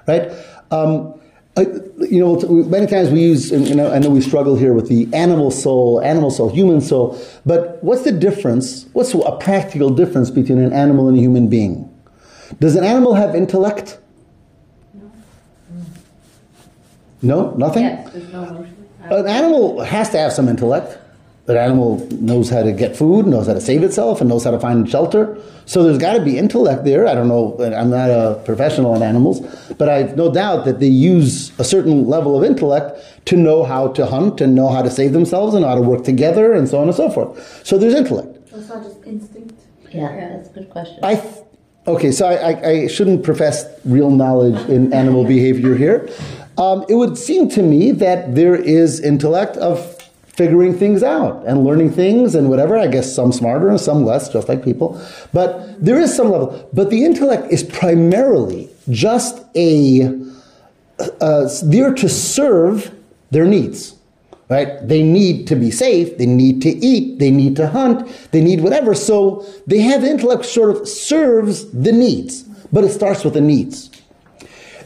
Right? 0.06 0.30
Um, 0.70 1.20
I, 1.56 1.62
you 2.00 2.18
know, 2.18 2.36
many 2.64 2.86
times 2.86 3.10
we 3.10 3.20
use, 3.20 3.52
you 3.52 3.76
know, 3.76 3.92
I 3.92 3.98
know 4.00 4.10
we 4.10 4.20
struggle 4.20 4.56
here 4.56 4.72
with 4.72 4.88
the 4.88 5.08
animal 5.14 5.52
soul, 5.52 6.00
animal 6.00 6.32
soul, 6.32 6.50
human 6.50 6.80
soul, 6.80 7.20
but 7.46 7.82
what's 7.82 8.02
the 8.02 8.10
difference? 8.10 8.86
What's 8.92 9.14
a 9.14 9.36
practical 9.40 9.90
difference 9.90 10.30
between 10.30 10.58
an 10.58 10.72
animal 10.72 11.08
and 11.08 11.16
a 11.16 11.20
human 11.20 11.48
being? 11.48 11.88
Does 12.58 12.74
an 12.74 12.82
animal 12.82 13.14
have 13.14 13.36
intellect? 13.36 13.98
No, 17.22 17.54
nothing? 17.54 17.84
Yes, 17.84 18.12
there's 18.12 18.32
no 18.32 18.44
emotion. 18.44 18.86
An 19.04 19.26
animal 19.26 19.80
has 19.82 20.10
to 20.10 20.18
have 20.18 20.32
some 20.32 20.48
intellect. 20.48 20.98
An 21.46 21.58
animal 21.58 21.98
knows 22.20 22.48
how 22.48 22.62
to 22.62 22.72
get 22.72 22.96
food, 22.96 23.26
knows 23.26 23.48
how 23.48 23.52
to 23.52 23.60
save 23.60 23.82
itself, 23.82 24.22
and 24.22 24.30
knows 24.30 24.44
how 24.44 24.50
to 24.50 24.58
find 24.58 24.88
shelter. 24.88 25.38
So 25.66 25.82
there's 25.82 25.98
got 25.98 26.14
to 26.14 26.24
be 26.24 26.38
intellect 26.38 26.84
there. 26.84 27.06
I 27.06 27.14
don't 27.14 27.28
know. 27.28 27.58
I'm 27.60 27.90
not 27.90 28.08
a 28.08 28.40
professional 28.46 28.94
in 28.94 29.02
animals, 29.02 29.40
but 29.76 29.90
I've 29.90 30.16
no 30.16 30.32
doubt 30.32 30.64
that 30.64 30.80
they 30.80 30.88
use 30.88 31.58
a 31.58 31.64
certain 31.64 32.06
level 32.06 32.36
of 32.38 32.44
intellect 32.44 32.98
to 33.26 33.36
know 33.36 33.62
how 33.62 33.88
to 33.88 34.06
hunt 34.06 34.40
and 34.40 34.54
know 34.54 34.68
how 34.68 34.80
to 34.80 34.90
save 34.90 35.12
themselves 35.12 35.54
and 35.54 35.66
how 35.66 35.74
to 35.74 35.82
work 35.82 36.04
together 36.04 36.54
and 36.54 36.66
so 36.66 36.80
on 36.80 36.88
and 36.88 36.96
so 36.96 37.10
forth. 37.10 37.66
So 37.66 37.76
there's 37.76 37.94
intellect. 37.94 38.48
So 38.48 38.56
it's 38.56 38.68
not 38.68 38.82
just 38.82 39.04
instinct. 39.04 39.54
Yeah, 39.90 40.36
that's 40.36 40.48
a 40.48 40.52
good 40.52 40.70
question. 40.70 40.98
I 41.02 41.16
th- 41.16 41.44
okay, 41.86 42.10
so 42.10 42.26
I, 42.26 42.34
I, 42.34 42.68
I, 42.68 42.86
shouldn't 42.88 43.22
profess 43.22 43.64
real 43.84 44.10
knowledge 44.10 44.58
in 44.68 44.92
animal 44.92 45.24
behavior 45.24 45.76
here. 45.76 46.08
Um, 46.58 46.84
it 46.88 46.94
would 46.94 47.16
seem 47.16 47.48
to 47.50 47.62
me 47.62 47.92
that 47.92 48.34
there 48.34 48.56
is 48.56 49.00
intellect 49.00 49.56
of 49.56 49.93
figuring 50.36 50.76
things 50.76 51.02
out 51.02 51.44
and 51.46 51.62
learning 51.64 51.92
things 51.92 52.34
and 52.34 52.50
whatever. 52.50 52.76
I 52.76 52.88
guess 52.88 53.14
some 53.14 53.32
smarter 53.32 53.68
and 53.68 53.80
some 53.80 54.04
less, 54.04 54.28
just 54.32 54.48
like 54.48 54.64
people. 54.64 55.00
But 55.32 55.82
there 55.84 55.98
is 56.00 56.14
some 56.14 56.30
level. 56.30 56.68
But 56.72 56.90
the 56.90 57.04
intellect 57.04 57.52
is 57.52 57.62
primarily 57.62 58.68
just 58.90 59.44
a 59.54 60.12
uh, 61.20 61.48
there 61.62 61.94
to 61.94 62.08
serve 62.08 62.92
their 63.30 63.46
needs. 63.46 63.94
Right? 64.50 64.86
They 64.86 65.02
need 65.02 65.46
to 65.48 65.56
be 65.56 65.70
safe. 65.70 66.18
They 66.18 66.26
need 66.26 66.60
to 66.62 66.68
eat. 66.68 67.18
They 67.18 67.30
need 67.30 67.56
to 67.56 67.68
hunt. 67.68 68.06
They 68.30 68.42
need 68.42 68.60
whatever. 68.60 68.94
So 68.94 69.46
they 69.66 69.80
have 69.80 70.04
intellect 70.04 70.44
sort 70.44 70.76
of 70.76 70.86
serves 70.86 71.70
the 71.72 71.92
needs, 71.92 72.42
but 72.70 72.84
it 72.84 72.90
starts 72.90 73.24
with 73.24 73.34
the 73.34 73.40
needs. 73.40 73.90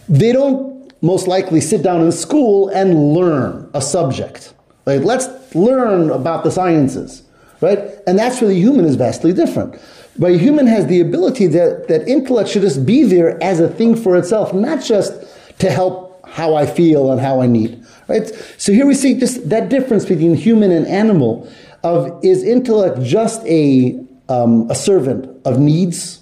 They 0.08 0.32
don't 0.32 0.92
most 1.02 1.26
likely 1.26 1.60
sit 1.60 1.82
down 1.82 2.02
in 2.02 2.12
school 2.12 2.68
and 2.68 3.12
learn 3.14 3.68
a 3.74 3.82
subject 3.82 4.54
let's 4.96 5.54
learn 5.54 6.10
about 6.10 6.44
the 6.44 6.50
sciences, 6.50 7.22
right? 7.60 7.78
And 8.06 8.18
that's 8.18 8.40
where 8.40 8.48
the 8.48 8.58
human 8.58 8.84
is 8.84 8.96
vastly 8.96 9.32
different. 9.32 9.80
But 10.18 10.32
a 10.32 10.38
human 10.38 10.66
has 10.66 10.86
the 10.86 11.00
ability 11.00 11.46
that, 11.48 11.88
that 11.88 12.08
intellect 12.08 12.50
should 12.50 12.62
just 12.62 12.84
be 12.84 13.04
there 13.04 13.42
as 13.42 13.60
a 13.60 13.68
thing 13.68 13.94
for 13.94 14.16
itself, 14.16 14.52
not 14.52 14.82
just 14.82 15.12
to 15.60 15.70
help 15.70 16.26
how 16.26 16.54
I 16.54 16.66
feel 16.66 17.12
and 17.12 17.20
how 17.20 17.40
I 17.40 17.46
need. 17.46 17.84
Right? 18.08 18.26
So 18.56 18.72
here 18.72 18.86
we 18.86 18.94
see 18.94 19.18
just 19.18 19.48
that 19.48 19.68
difference 19.68 20.04
between 20.04 20.34
human 20.34 20.70
and 20.70 20.86
animal 20.86 21.50
of 21.84 22.24
is 22.24 22.42
intellect 22.42 23.02
just 23.02 23.44
a, 23.46 23.98
um, 24.28 24.68
a 24.70 24.74
servant 24.74 25.30
of 25.46 25.58
needs, 25.58 26.20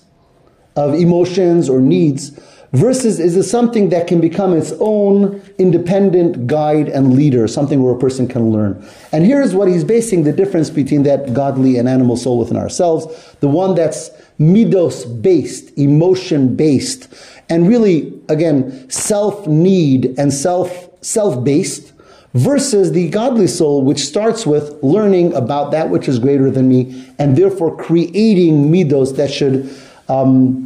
of 0.76 0.94
emotions 0.94 1.68
or 1.68 1.80
needs, 1.80 2.38
versus 2.76 3.18
is 3.18 3.36
it 3.36 3.44
something 3.44 3.88
that 3.88 4.06
can 4.06 4.20
become 4.20 4.52
its 4.52 4.72
own 4.80 5.42
independent 5.58 6.46
guide 6.46 6.88
and 6.88 7.14
leader, 7.14 7.48
something 7.48 7.82
where 7.82 7.94
a 7.94 7.98
person 7.98 8.28
can 8.28 8.50
learn. 8.50 8.86
And 9.12 9.24
here's 9.24 9.54
what 9.54 9.68
he's 9.68 9.84
basing 9.84 10.24
the 10.24 10.32
difference 10.32 10.68
between 10.68 11.02
that 11.04 11.32
godly 11.32 11.78
and 11.78 11.88
animal 11.88 12.16
soul 12.16 12.38
within 12.38 12.56
ourselves, 12.56 13.34
the 13.40 13.48
one 13.48 13.74
that's 13.74 14.10
midos 14.38 15.04
based, 15.22 15.76
emotion 15.78 16.54
based, 16.54 17.08
and 17.48 17.66
really, 17.66 18.12
again, 18.28 18.90
self 18.90 19.46
need 19.46 20.18
and 20.18 20.32
self 20.32 20.90
self 21.00 21.42
based 21.44 21.92
versus 22.34 22.92
the 22.92 23.08
godly 23.08 23.46
soul, 23.46 23.82
which 23.82 24.00
starts 24.00 24.44
with 24.44 24.76
learning 24.82 25.32
about 25.32 25.70
that 25.70 25.88
which 25.88 26.08
is 26.08 26.18
greater 26.18 26.50
than 26.50 26.68
me, 26.68 27.10
and 27.18 27.36
therefore 27.36 27.74
creating 27.74 28.70
midos 28.70 29.16
that 29.16 29.30
should 29.30 29.74
um, 30.10 30.65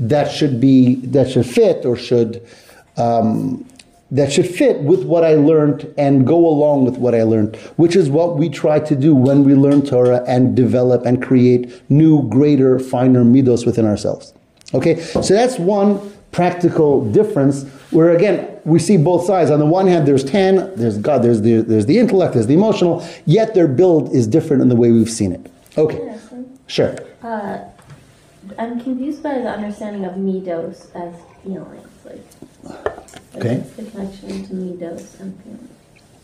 that 0.00 0.30
should 0.30 0.60
be 0.60 0.96
that 0.96 1.30
should 1.30 1.46
fit 1.46 1.84
or 1.84 1.96
should 1.96 2.46
um, 2.96 3.66
that 4.10 4.32
should 4.32 4.46
fit 4.46 4.80
with 4.80 5.04
what 5.04 5.24
I 5.24 5.34
learned 5.34 5.92
and 5.96 6.26
go 6.26 6.36
along 6.46 6.84
with 6.84 6.96
what 6.96 7.14
I 7.14 7.22
learned, 7.22 7.54
which 7.76 7.94
is 7.94 8.10
what 8.10 8.36
we 8.36 8.48
try 8.48 8.80
to 8.80 8.96
do 8.96 9.14
when 9.14 9.44
we 9.44 9.54
learn 9.54 9.82
Torah 9.82 10.24
and 10.26 10.56
develop 10.56 11.06
and 11.06 11.22
create 11.22 11.80
new, 11.90 12.28
greater, 12.28 12.80
finer 12.80 13.22
midos 13.22 13.64
within 13.64 13.86
ourselves. 13.86 14.34
Okay, 14.74 15.00
so 15.00 15.20
that's 15.20 15.58
one 15.58 16.12
practical 16.32 17.10
difference 17.12 17.64
where 17.90 18.14
again 18.14 18.48
we 18.64 18.78
see 18.78 18.96
both 18.96 19.26
sides. 19.26 19.50
On 19.50 19.58
the 19.58 19.66
one 19.66 19.86
hand 19.86 20.06
there's 20.06 20.24
tan 20.24 20.72
there's 20.76 20.98
god 20.98 21.22
there's 21.22 21.42
the, 21.42 21.60
there's 21.62 21.86
the 21.86 21.98
intellect 21.98 22.34
there's 22.34 22.46
the 22.46 22.54
emotional 22.54 23.06
yet 23.26 23.54
their 23.54 23.66
build 23.66 24.12
is 24.12 24.26
different 24.26 24.62
in 24.62 24.68
the 24.68 24.76
way 24.76 24.90
we've 24.90 25.10
seen 25.10 25.32
it. 25.32 25.50
Okay. 25.76 26.16
Sure. 26.66 26.96
Uh, 27.22 27.58
I'm 28.58 28.80
confused 28.80 29.22
by 29.22 29.34
the 29.38 29.48
understanding 29.50 30.04
of 30.04 30.14
midos 30.14 30.86
as 30.94 31.14
feelings. 31.42 31.86
Like, 32.04 32.24
like 32.64 33.36
Okay. 33.36 33.62
the 33.76 33.82
connection 33.84 34.46
to 34.46 34.54
midos 34.54 35.20
and 35.20 35.38
feelings? 35.42 35.68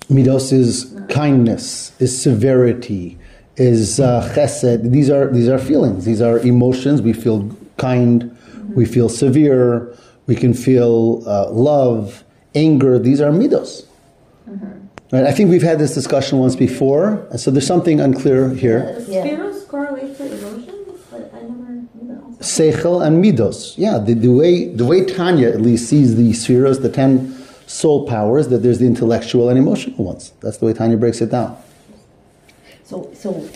midos 0.08 0.52
is 0.52 0.94
kindness 1.08 1.90
is 2.00 2.16
severity 2.22 3.18
is 3.56 3.98
uh, 3.98 4.22
chesed. 4.34 4.90
These 4.90 5.10
are 5.10 5.30
these 5.32 5.48
are 5.48 5.58
feelings. 5.58 6.04
These 6.04 6.20
are 6.20 6.38
emotions. 6.40 7.02
We 7.02 7.12
feel 7.12 7.50
kind. 7.76 8.36
We 8.74 8.84
feel 8.84 9.08
severe. 9.08 9.94
We 10.26 10.34
can 10.36 10.54
feel 10.54 11.22
uh, 11.26 11.50
love 11.50 12.24
anger. 12.54 12.98
These 12.98 13.20
are 13.20 13.30
midos 13.30 13.86
right? 15.12 15.24
I 15.24 15.32
think 15.32 15.50
we've 15.50 15.62
had 15.62 15.78
this 15.78 15.94
discussion 15.94 16.38
once 16.38 16.56
before. 16.56 17.26
So 17.36 17.50
there's 17.50 17.66
something 17.66 18.00
unclear 18.00 18.50
here. 18.50 18.96
Yeah. 19.08 19.24
Sefiros 19.24 19.68
correlate 19.68 20.16
to 20.18 20.24
emotions? 20.26 21.00
But 21.10 21.32
I 21.34 21.40
never 21.42 21.72
knew 21.72 22.34
that. 22.35 22.35
Seichel 22.46 23.04
and 23.04 23.22
Midos. 23.22 23.76
Yeah, 23.76 23.98
the, 23.98 24.14
the 24.14 24.28
way 24.28 24.68
the 24.68 24.84
way 24.84 25.04
Tanya 25.04 25.48
at 25.48 25.60
least 25.60 25.88
sees 25.88 26.16
the 26.16 26.32
spheres, 26.32 26.80
the 26.80 26.88
ten 26.88 27.32
soul 27.66 28.06
powers, 28.06 28.48
that 28.48 28.58
there's 28.58 28.78
the 28.78 28.86
intellectual 28.86 29.48
and 29.48 29.58
emotional 29.58 30.04
ones. 30.04 30.32
That's 30.40 30.58
the 30.58 30.66
way 30.66 30.72
Tanya 30.72 30.96
breaks 30.96 31.20
it 31.20 31.30
down. 31.30 31.56
So, 32.84 33.10
so 33.14 33.48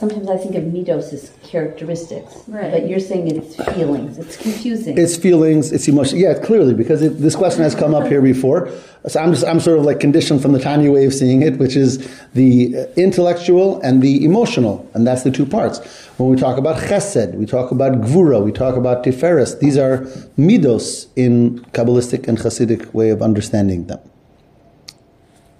sometimes 0.00 0.28
I 0.30 0.38
think 0.38 0.54
of 0.54 0.64
midos 0.64 1.12
as 1.12 1.30
characteristics, 1.42 2.32
Right. 2.48 2.72
but 2.72 2.88
you're 2.88 2.98
saying 3.10 3.24
it's 3.36 3.54
feelings. 3.74 4.18
It's 4.18 4.36
confusing. 4.36 4.96
It's 4.96 5.16
feelings, 5.16 5.70
it's 5.72 5.86
emotion. 5.88 6.18
Yeah, 6.18 6.34
clearly, 6.34 6.74
because 6.74 7.02
it, 7.02 7.10
this 7.20 7.36
question 7.36 7.62
has 7.62 7.74
come 7.74 7.94
up 7.94 8.06
here 8.08 8.22
before. 8.22 8.70
So 9.06 9.20
I'm 9.20 9.32
just, 9.34 9.46
I'm 9.46 9.60
sort 9.60 9.78
of 9.78 9.84
like 9.84 10.00
conditioned 10.00 10.40
from 10.42 10.52
the 10.52 10.58
Tanya 10.58 10.90
way 10.90 11.04
of 11.04 11.12
seeing 11.14 11.42
it, 11.42 11.58
which 11.58 11.76
is 11.76 11.92
the 12.34 12.74
uh, 12.76 12.86
intellectual 12.96 13.80
and 13.82 14.02
the 14.02 14.24
emotional, 14.24 14.88
and 14.94 15.06
that's 15.06 15.22
the 15.22 15.30
two 15.30 15.46
parts. 15.46 15.78
When 16.18 16.28
we 16.30 16.36
talk 16.36 16.56
about 16.58 16.76
chesed, 16.76 17.34
we 17.34 17.46
talk 17.46 17.70
about 17.70 17.92
gvura, 18.00 18.42
we 18.42 18.52
talk 18.52 18.76
about 18.76 19.04
tiferes. 19.04 19.58
These 19.60 19.76
are 19.78 19.98
midos 20.38 21.06
in 21.16 21.60
Kabbalistic 21.76 22.26
and 22.28 22.38
Hasidic 22.38 22.92
way 22.94 23.10
of 23.10 23.20
understanding 23.22 23.86
them. 23.86 24.00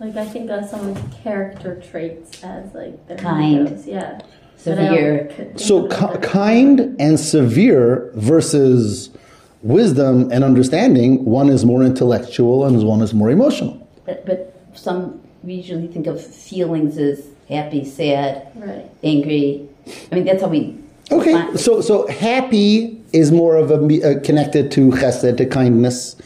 Like 0.01 0.17
I 0.17 0.25
think 0.25 0.51
of 0.51 0.69
someone's 0.69 0.99
character 1.23 1.81
traits 1.91 2.43
as 2.43 2.73
like 2.75 3.07
their 3.07 3.19
Kind. 3.19 3.69
midos. 3.69 3.87
Yeah. 3.87 4.21
But 4.65 4.79
I 4.79 4.85
don't 4.85 5.31
Severe. 5.31 5.53
So 5.57 5.89
ki- 5.89 6.19
kind 6.23 6.97
and 6.99 7.21
severe 7.21 8.11
versus 8.15 9.11
wisdom 9.63 10.31
and 10.33 10.43
understanding, 10.43 11.25
one 11.25 11.51
is 11.51 11.65
more 11.67 11.83
intellectual 11.83 12.65
and 12.65 12.83
one 12.83 13.03
is 13.03 13.13
more 13.15 13.31
emotional. 13.31 13.87
But, 14.07 14.25
but 14.27 14.59
some 14.75 15.21
we 15.43 15.55
usually 15.55 15.87
think 15.87 16.07
of 16.07 16.25
feelings 16.25 16.97
as 16.99 17.27
happy, 17.49 17.85
sad, 17.85 18.49
Right. 18.57 18.91
angry. 19.05 19.69
I 20.11 20.15
mean, 20.15 20.25
that's 20.25 20.43
how 20.43 20.49
we. 20.49 20.77
Okay, 21.11 21.57
so 21.57 21.81
so 21.81 22.07
happy 22.07 23.01
is 23.13 23.33
more 23.33 23.57
of 23.57 23.71
a 23.71 23.79
me- 23.81 24.03
uh, 24.03 24.21
connected 24.21 24.71
to 24.73 24.91
chesed, 24.93 25.37
to 25.39 25.47
kindness. 25.47 26.17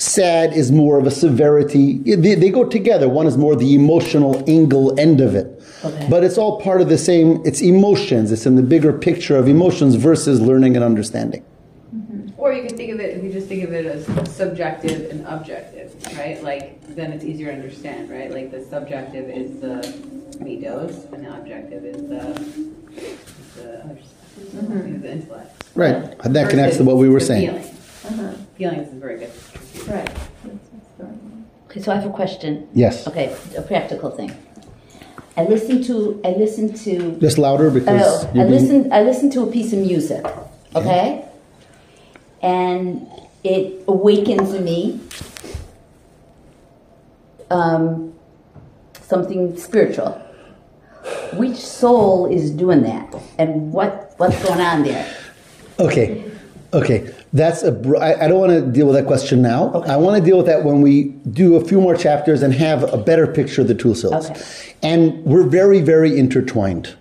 Sad 0.00 0.54
is 0.54 0.72
more 0.72 0.98
of 0.98 1.06
a 1.06 1.10
severity. 1.10 1.98
They, 1.98 2.34
they 2.34 2.48
go 2.48 2.64
together. 2.64 3.06
One 3.06 3.26
is 3.26 3.36
more 3.36 3.54
the 3.54 3.74
emotional 3.74 4.42
angle 4.48 4.98
end 4.98 5.20
of 5.20 5.34
it. 5.34 5.62
Okay. 5.84 6.06
But 6.08 6.24
it's 6.24 6.38
all 6.38 6.58
part 6.58 6.80
of 6.80 6.88
the 6.88 6.96
same. 6.96 7.42
It's 7.44 7.60
emotions. 7.60 8.32
It's 8.32 8.46
in 8.46 8.56
the 8.56 8.62
bigger 8.62 8.94
picture 8.94 9.36
of 9.36 9.46
emotions 9.46 9.96
versus 9.96 10.40
learning 10.40 10.74
and 10.74 10.82
understanding. 10.82 11.44
Mm-hmm. 11.94 12.40
Or 12.40 12.50
you 12.50 12.66
can 12.66 12.78
think 12.78 12.92
of 12.92 13.00
it, 13.00 13.14
if 13.14 13.22
you 13.22 13.30
just 13.30 13.46
think 13.46 13.62
of 13.62 13.74
it 13.74 13.84
as 13.84 14.06
subjective 14.34 15.10
and 15.10 15.26
objective, 15.26 15.94
right? 16.16 16.42
Like, 16.42 16.80
then 16.96 17.12
it's 17.12 17.22
easier 17.24 17.48
to 17.48 17.56
understand, 17.56 18.08
right? 18.08 18.30
Like, 18.30 18.50
the 18.50 18.64
subjective 18.64 19.28
is 19.28 19.60
the 19.60 19.82
me 20.42 20.56
midos, 20.62 21.12
and 21.12 21.26
the 21.26 21.36
objective 21.36 21.84
is 21.84 22.08
the, 22.08 22.30
is 22.96 23.54
the, 23.54 23.98
is 24.40 24.48
mm-hmm. 24.54 25.02
the 25.02 25.12
intellect. 25.12 25.64
Right. 25.74 26.18
That 26.22 26.48
connects 26.48 26.78
to 26.78 26.84
what 26.84 26.96
we 26.96 27.10
were 27.10 27.20
saying. 27.20 27.48
Feelings. 27.48 27.76
Uh-huh. 28.06 28.32
Feelings 28.56 28.88
is 28.88 28.94
very 28.94 29.18
good. 29.18 29.30
Right. 29.88 30.04
That's 30.06 30.24
what's 30.44 30.88
going 30.98 31.10
on. 31.10 31.46
Okay, 31.70 31.80
so 31.80 31.92
I 31.92 31.96
have 31.96 32.06
a 32.06 32.10
question. 32.10 32.68
Yes. 32.74 33.06
Okay, 33.06 33.36
a 33.56 33.62
practical 33.62 34.10
thing. 34.10 34.32
I 35.36 35.44
listened 35.44 35.84
to. 35.84 36.20
I 36.24 36.30
listened 36.32 36.76
to. 36.78 37.12
Just 37.20 37.38
louder 37.38 37.70
because 37.70 38.00
Oh, 38.24 38.28
I 38.28 38.34
you're 38.34 38.46
being- 38.46 38.60
listened. 38.60 38.94
I 38.94 39.02
listened 39.02 39.32
to 39.32 39.42
a 39.42 39.46
piece 39.46 39.72
of 39.72 39.78
music. 39.78 40.24
Okay, 40.74 41.24
and 42.42 43.06
it 43.44 43.84
awakens 43.88 44.52
in 44.54 44.64
me 44.64 45.00
um, 47.50 48.14
something 49.02 49.56
spiritual. 49.56 50.12
Which 51.34 51.56
soul 51.56 52.26
is 52.26 52.50
doing 52.50 52.82
that, 52.82 53.14
and 53.38 53.72
what 53.72 54.14
what's 54.18 54.42
going 54.44 54.60
on 54.60 54.82
there? 54.82 55.06
Okay, 55.78 56.29
okay. 56.72 57.12
That's 57.32 57.62
a. 57.62 57.72
br- 57.72 57.96
I, 57.96 58.14
I 58.14 58.28
don't 58.28 58.40
want 58.40 58.52
to 58.52 58.62
deal 58.62 58.86
with 58.86 58.96
that 58.96 59.06
question 59.06 59.42
now. 59.42 59.72
Okay. 59.74 59.90
I 59.90 59.96
want 59.96 60.22
to 60.22 60.24
deal 60.24 60.36
with 60.36 60.46
that 60.46 60.64
when 60.64 60.82
we 60.82 61.04
do 61.32 61.56
a 61.56 61.64
few 61.64 61.80
more 61.80 61.96
chapters 61.96 62.42
and 62.42 62.52
have 62.54 62.92
a 62.92 62.96
better 62.96 63.26
picture 63.26 63.62
of 63.62 63.68
the 63.68 63.74
two 63.74 63.94
souls. 63.94 64.30
Okay. 64.30 64.42
And 64.82 65.24
we're 65.24 65.46
very, 65.46 65.80
very 65.80 66.18
intertwined. 66.18 66.96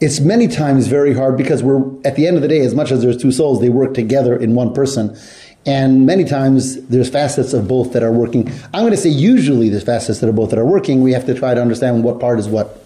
It's 0.00 0.18
many 0.18 0.48
times 0.48 0.86
very 0.86 1.12
hard 1.12 1.36
because 1.36 1.62
we're 1.62 1.82
at 2.06 2.16
the 2.16 2.26
end 2.26 2.36
of 2.36 2.42
the 2.42 2.48
day, 2.48 2.60
as 2.60 2.74
much 2.74 2.90
as 2.90 3.02
there's 3.02 3.18
two 3.18 3.32
souls, 3.32 3.60
they 3.60 3.68
work 3.68 3.92
together 3.92 4.34
in 4.34 4.54
one 4.54 4.72
person. 4.72 5.16
And 5.66 6.06
many 6.06 6.24
times 6.24 6.82
there's 6.86 7.10
facets 7.10 7.52
of 7.52 7.68
both 7.68 7.92
that 7.92 8.02
are 8.02 8.12
working. 8.12 8.48
I'm 8.72 8.80
going 8.80 8.92
to 8.92 8.96
say 8.96 9.10
usually 9.10 9.68
there's 9.68 9.84
facets 9.84 10.20
that 10.20 10.28
are 10.28 10.32
both 10.32 10.50
that 10.50 10.58
are 10.58 10.64
working. 10.64 11.02
We 11.02 11.12
have 11.12 11.26
to 11.26 11.34
try 11.34 11.52
to 11.52 11.60
understand 11.60 12.02
what 12.02 12.18
part 12.18 12.38
is 12.38 12.48
what. 12.48 12.82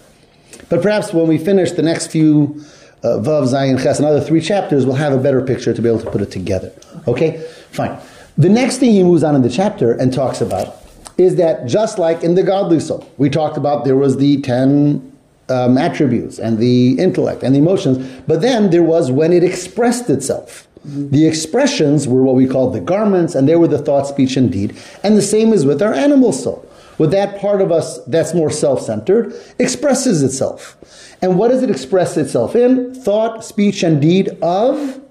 But 0.69 0.81
perhaps 0.81 1.13
when 1.13 1.27
we 1.27 1.37
finish 1.37 1.71
the 1.71 1.83
next 1.83 2.07
few 2.07 2.61
uh, 3.05 3.19
Vav, 3.19 3.43
Zayin, 3.53 3.81
Ches, 3.81 3.99
another 3.99 4.19
three 4.19 4.41
chapters, 4.41 4.85
we'll 4.85 4.95
have 4.95 5.13
a 5.13 5.17
better 5.17 5.41
picture 5.41 5.73
to 5.73 5.81
be 5.81 5.87
able 5.87 5.99
to 5.99 6.09
put 6.09 6.21
it 6.21 6.31
together. 6.31 6.71
Okay? 7.07 7.39
Fine. 7.71 7.99
The 8.37 8.49
next 8.49 8.79
thing 8.79 8.91
he 8.91 9.03
moves 9.03 9.23
on 9.23 9.35
in 9.35 9.43
the 9.43 9.49
chapter 9.49 9.93
and 9.93 10.11
talks 10.11 10.41
about 10.41 10.81
is 11.17 11.35
that 11.35 11.67
just 11.67 11.97
like 11.99 12.23
in 12.23 12.35
the 12.35 12.43
godly 12.43 12.79
soul, 12.79 13.07
we 13.17 13.29
talked 13.29 13.57
about 13.57 13.85
there 13.85 13.95
was 13.95 14.17
the 14.17 14.41
ten 14.41 15.11
um, 15.47 15.77
attributes 15.77 16.39
and 16.39 16.57
the 16.57 16.99
intellect 16.99 17.43
and 17.43 17.53
the 17.53 17.59
emotions, 17.59 17.97
but 18.27 18.41
then 18.41 18.71
there 18.71 18.83
was 18.83 19.11
when 19.11 19.31
it 19.31 19.43
expressed 19.43 20.09
itself. 20.09 20.67
The 20.83 21.25
expressions 21.27 22.07
were 22.07 22.23
what 22.23 22.35
we 22.35 22.47
call 22.47 22.69
the 22.69 22.81
garments, 22.81 23.33
and 23.33 23.47
they 23.47 23.55
were 23.55 23.67
the 23.67 23.79
thought, 23.79 24.07
speech, 24.07 24.37
and 24.37 24.51
deed. 24.51 24.75
And 25.03 25.17
the 25.17 25.21
same 25.21 25.53
is 25.53 25.65
with 25.65 25.81
our 25.81 25.93
animal 25.93 26.31
soul. 26.31 26.64
With 26.97 27.11
that 27.11 27.39
part 27.39 27.61
of 27.61 27.71
us 27.71 27.99
that's 28.05 28.33
more 28.33 28.49
self 28.49 28.81
centered, 28.81 29.33
expresses 29.59 30.23
itself. 30.23 30.77
And 31.21 31.37
what 31.37 31.49
does 31.49 31.63
it 31.63 31.69
express 31.69 32.17
itself 32.17 32.55
in? 32.55 32.93
Thought, 32.93 33.43
speech, 33.43 33.83
and 33.83 34.01
deed 34.01 34.29
of 34.41 35.01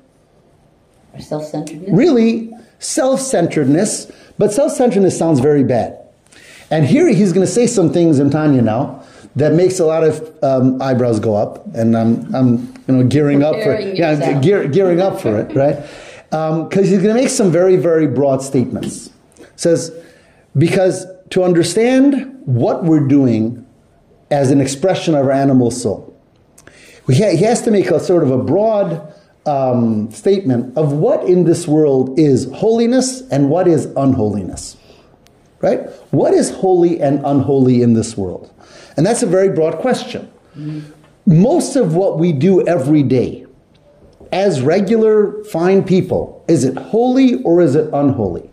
Or 1.12 1.20
self-centeredness. 1.20 1.90
really 1.90 2.50
self 2.78 3.20
centeredness. 3.20 4.10
But 4.38 4.52
self 4.52 4.72
centeredness 4.72 5.18
sounds 5.18 5.40
very 5.40 5.64
bad. 5.64 5.98
And 6.70 6.86
here 6.86 7.08
he's 7.08 7.32
going 7.32 7.46
to 7.46 7.52
say 7.52 7.66
some 7.66 7.92
things 7.92 8.18
in 8.18 8.30
Tanya 8.30 8.62
now 8.62 9.04
that 9.36 9.52
makes 9.52 9.78
a 9.80 9.84
lot 9.84 10.04
of 10.04 10.44
um, 10.44 10.80
eyebrows 10.80 11.18
go 11.20 11.34
up, 11.34 11.66
and 11.74 11.96
I'm, 11.96 12.34
I'm 12.34 12.74
you 12.86 12.94
know 12.94 13.04
gearing 13.04 13.42
up 13.42 13.54
for 13.56 13.74
Preparing 13.76 13.96
yeah 13.96 14.40
gear, 14.40 14.68
gearing 14.68 15.00
up 15.00 15.20
for 15.20 15.38
it, 15.40 15.54
right? 15.54 15.76
Because 16.30 16.88
he's 16.88 17.02
going 17.02 17.14
to 17.14 17.20
make 17.20 17.28
some 17.30 17.50
very 17.50 17.76
very 17.76 18.06
broad 18.06 18.42
statements. 18.42 19.10
Says 19.56 19.92
because 20.56 21.06
to 21.30 21.42
understand 21.42 22.40
what 22.44 22.84
we're 22.84 23.06
doing 23.06 23.66
as 24.30 24.50
an 24.50 24.60
expression 24.60 25.14
of 25.14 25.26
our 25.26 25.32
animal 25.32 25.70
soul, 25.70 26.10
he 27.08 27.22
has 27.44 27.62
to 27.62 27.70
make 27.70 27.90
a 27.90 28.00
sort 28.00 28.22
of 28.22 28.30
a 28.30 28.38
broad 28.38 29.12
um, 29.46 30.10
statement 30.10 30.76
of 30.76 30.92
what 30.92 31.24
in 31.24 31.44
this 31.44 31.68
world 31.68 32.18
is 32.18 32.50
holiness 32.52 33.22
and 33.30 33.50
what 33.50 33.68
is 33.68 33.86
unholiness. 33.96 34.76
Right? 35.60 35.88
What 36.10 36.34
is 36.34 36.50
holy 36.50 37.00
and 37.00 37.24
unholy 37.24 37.82
in 37.82 37.94
this 37.94 38.16
world? 38.16 38.52
And 38.96 39.06
that's 39.06 39.22
a 39.22 39.26
very 39.26 39.48
broad 39.48 39.78
question. 39.78 40.30
Most 41.26 41.76
of 41.76 41.94
what 41.94 42.18
we 42.18 42.32
do 42.32 42.66
every 42.66 43.02
day 43.02 43.46
as 44.30 44.60
regular, 44.60 45.42
fine 45.44 45.84
people, 45.84 46.44
is 46.48 46.64
it 46.64 46.76
holy 46.76 47.42
or 47.44 47.62
is 47.62 47.76
it 47.76 47.88
unholy? 47.92 48.50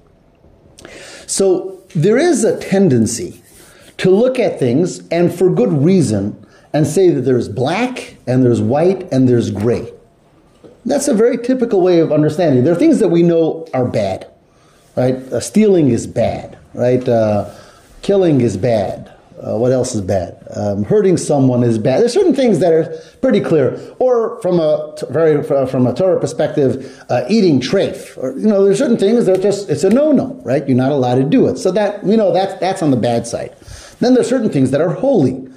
So 1.25 1.80
there 1.95 2.17
is 2.17 2.43
a 2.43 2.60
tendency 2.60 3.41
to 3.97 4.10
look 4.10 4.39
at 4.39 4.60
things 4.60 5.08
and 5.10 5.34
for 5.34 5.49
good 5.49 5.71
reason 5.71 6.45
and 6.73 6.88
say 6.88 7.10
that 7.10 7.21
there's 7.21 7.49
black 7.49 8.15
and 8.27 8.43
there's 8.43 8.62
white 8.62 9.12
and 9.12 9.27
there's 9.27 9.51
gray. 9.51 9.91
That's 10.86 11.08
a 11.08 11.13
very 11.13 11.38
typical 11.38 11.82
way 11.82 11.99
of 11.99 12.12
understanding. 12.12 12.63
There 12.63 12.73
are 12.73 12.80
things 12.80 12.99
that 12.99 13.10
we 13.10 13.23
know 13.23 13.67
are 13.73 13.86
bad, 13.86 14.27
right? 14.95 15.15
Uh, 15.15 15.39
stealing 15.39 15.89
is 15.89 16.08
bad, 16.08 16.58
right? 16.73 17.08
Uh, 17.08 17.54
killing 18.01 18.41
is 18.41 18.58
bad. 18.58 19.11
Uh, 19.41 19.58
what 19.58 19.71
else 19.71 19.95
is 19.95 20.01
bad? 20.01 20.38
Um, 20.56 20.84
hurting 20.84 21.17
someone 21.17 21.63
is 21.63 21.80
bad. 21.80 22.01
There's 22.01 22.13
certain 22.13 22.36
things 22.36 22.60
that 22.60 22.71
are 22.71 22.95
pretty 23.21 23.39
clear. 23.39 23.80
Or 23.97 24.39
from 24.41 24.60
a 24.60 24.93
t- 24.95 25.08
very 25.10 25.43
from 25.43 25.88
a 25.88 25.95
Torah 25.95 26.19
perspective, 26.19 27.04
uh, 27.10 27.23
eating 27.27 27.60
treif. 27.60 28.15
Or 28.17 28.38
you 28.38 28.45
know, 28.45 28.63
there's 28.63 28.77
certain 28.77 28.97
things 28.97 29.25
that 29.25 29.39
are 29.39 29.41
just 29.41 29.69
it's 29.69 29.84
a 29.84 29.89
no-no, 29.89 30.39
right? 30.43 30.67
You're 30.67 30.77
not 30.77 30.91
allowed 30.91 31.15
to 31.15 31.23
do 31.23 31.47
it. 31.47 31.58
So 31.58 31.71
that 31.71 32.06
you 32.06 32.15
know 32.15 32.32
that's 32.32 32.54
that's 32.60 32.84
on 32.84 32.91
the 32.91 32.97
bad 32.97 33.25
side. 33.25 33.56
Then 33.99 34.13
there's 34.13 34.30
certain 34.30 34.49
things 34.49 34.69
that 34.71 34.82
are 34.82 34.93
holy. 34.93 35.47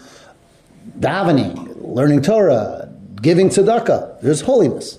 Davening, 0.99 1.77
learning 1.83 2.23
Torah, 2.23 2.90
giving 3.20 3.49
tzedakah. 3.49 4.20
There's 4.23 4.40
holiness. 4.40 4.99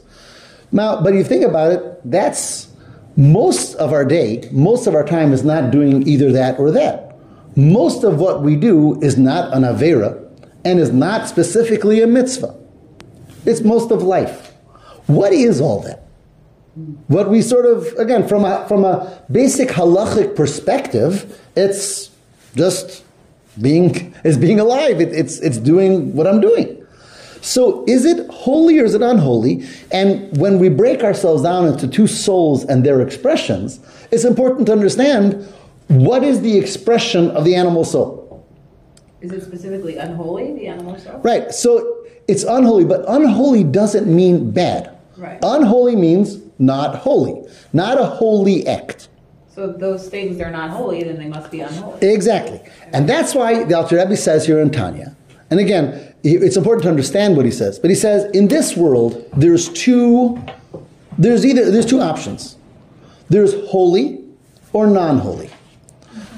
Now, 0.72 1.02
but 1.02 1.14
if 1.14 1.20
you 1.20 1.24
think 1.24 1.44
about 1.44 1.72
it, 1.72 2.02
that's 2.04 2.68
most 3.16 3.76
of 3.76 3.94
our 3.94 4.06
day, 4.06 4.48
most 4.52 4.88
of 4.88 4.94
our 4.94 5.06
time 5.06 5.32
is 5.32 5.44
not 5.44 5.72
doing 5.72 6.08
either 6.08 6.32
that 6.34 6.60
or 6.60 6.70
that. 6.72 7.05
Most 7.56 8.04
of 8.04 8.20
what 8.20 8.42
we 8.42 8.56
do 8.56 9.00
is 9.02 9.18
not 9.18 9.54
an 9.54 9.64
Avera 9.64 10.22
and 10.66 10.80
is 10.80 10.92
not 10.92 11.28
specifically 11.28 12.02
a 12.02 12.08
mitzvah. 12.08 12.56
It's 13.46 13.62
most 13.62 13.92
of 13.92 14.04
life. 14.04 14.54
What 15.08 15.32
is 15.32 15.62
all 15.62 15.82
that? 15.82 16.02
What 17.08 17.30
we 17.30 17.42
sort 17.42 17.66
of, 17.66 17.86
again, 17.98 18.28
from 18.28 18.44
a, 18.44 18.68
from 18.68 18.84
a 18.84 19.22
basic 19.32 19.70
halachic 19.70 20.36
perspective, 20.36 21.40
it's 21.56 22.12
just 22.56 23.06
being, 23.62 24.14
is 24.26 24.38
being 24.38 24.60
alive. 24.60 25.00
It, 25.00 25.14
it's, 25.14 25.40
it's 25.40 25.58
doing 25.58 26.14
what 26.14 26.28
I'm 26.28 26.42
doing. 26.42 26.86
So 27.40 27.86
is 27.88 28.04
it 28.04 28.28
holy 28.30 28.80
or 28.80 28.86
is 28.86 28.96
it 28.96 29.04
unholy? 29.04 29.66
And 29.92 30.36
when 30.38 30.58
we 30.58 30.68
break 30.68 31.04
ourselves 31.04 31.44
down 31.44 31.68
into 31.68 31.88
two 31.88 32.08
souls 32.08 32.66
and 32.66 32.84
their 32.84 33.02
expressions, 33.02 33.80
it's 34.12 34.26
important 34.26 34.66
to 34.66 34.72
understand 34.74 35.48
what 35.88 36.24
is 36.24 36.42
the 36.42 36.58
expression 36.58 37.32
of 37.32 37.46
the 37.46 37.56
animal 37.56 37.84
soul. 37.84 38.46
Is 39.22 39.32
it 39.32 39.44
specifically 39.44 39.98
unholy, 39.98 40.54
the 40.54 40.68
animal 40.68 40.98
soul? 40.98 41.20
Right. 41.20 41.52
So 41.52 42.06
it's 42.28 42.44
unholy, 42.44 42.86
but 42.86 43.04
unholy 43.08 43.64
doesn't 43.64 44.08
mean 44.08 44.52
bad. 44.52 44.98
Right. 45.18 45.40
Unholy 45.42 45.96
means 45.96 46.40
not 46.60 46.96
holy, 46.96 47.48
not 47.74 48.00
a 48.00 48.06
holy 48.06 48.68
act. 48.68 49.10
So 49.54 49.70
if 49.70 49.80
those 49.80 50.10
things 50.10 50.42
are 50.42 50.52
not 50.52 50.70
holy, 50.72 51.04
then 51.04 51.18
they 51.18 51.28
must 51.28 51.50
be 51.50 51.62
unholy. 51.62 52.06
Exactly. 52.08 52.62
And 52.92 53.08
that's 53.08 53.34
why 53.34 53.64
the 53.64 53.76
Alter 53.76 53.98
Rebbe 53.98 54.18
says 54.18 54.46
here 54.46 54.60
in 54.60 54.70
Tanya, 54.70 55.16
and 55.50 55.60
again, 55.60 56.14
it's 56.24 56.58
important 56.58 56.84
to 56.84 56.90
understand 56.90 57.38
what 57.38 57.46
he 57.46 57.52
says, 57.52 57.80
but 57.80 57.90
he 57.90 57.96
says, 57.96 58.26
in 58.32 58.48
this 58.48 58.76
world, 58.76 59.30
there's 59.38 59.70
two, 59.70 60.44
there's 61.18 61.46
either, 61.46 61.72
there's 61.72 61.86
two 61.86 62.02
options. 62.02 62.58
There's 63.30 63.54
holy 63.70 64.24
or 64.74 64.88
non-holy. 64.88 65.50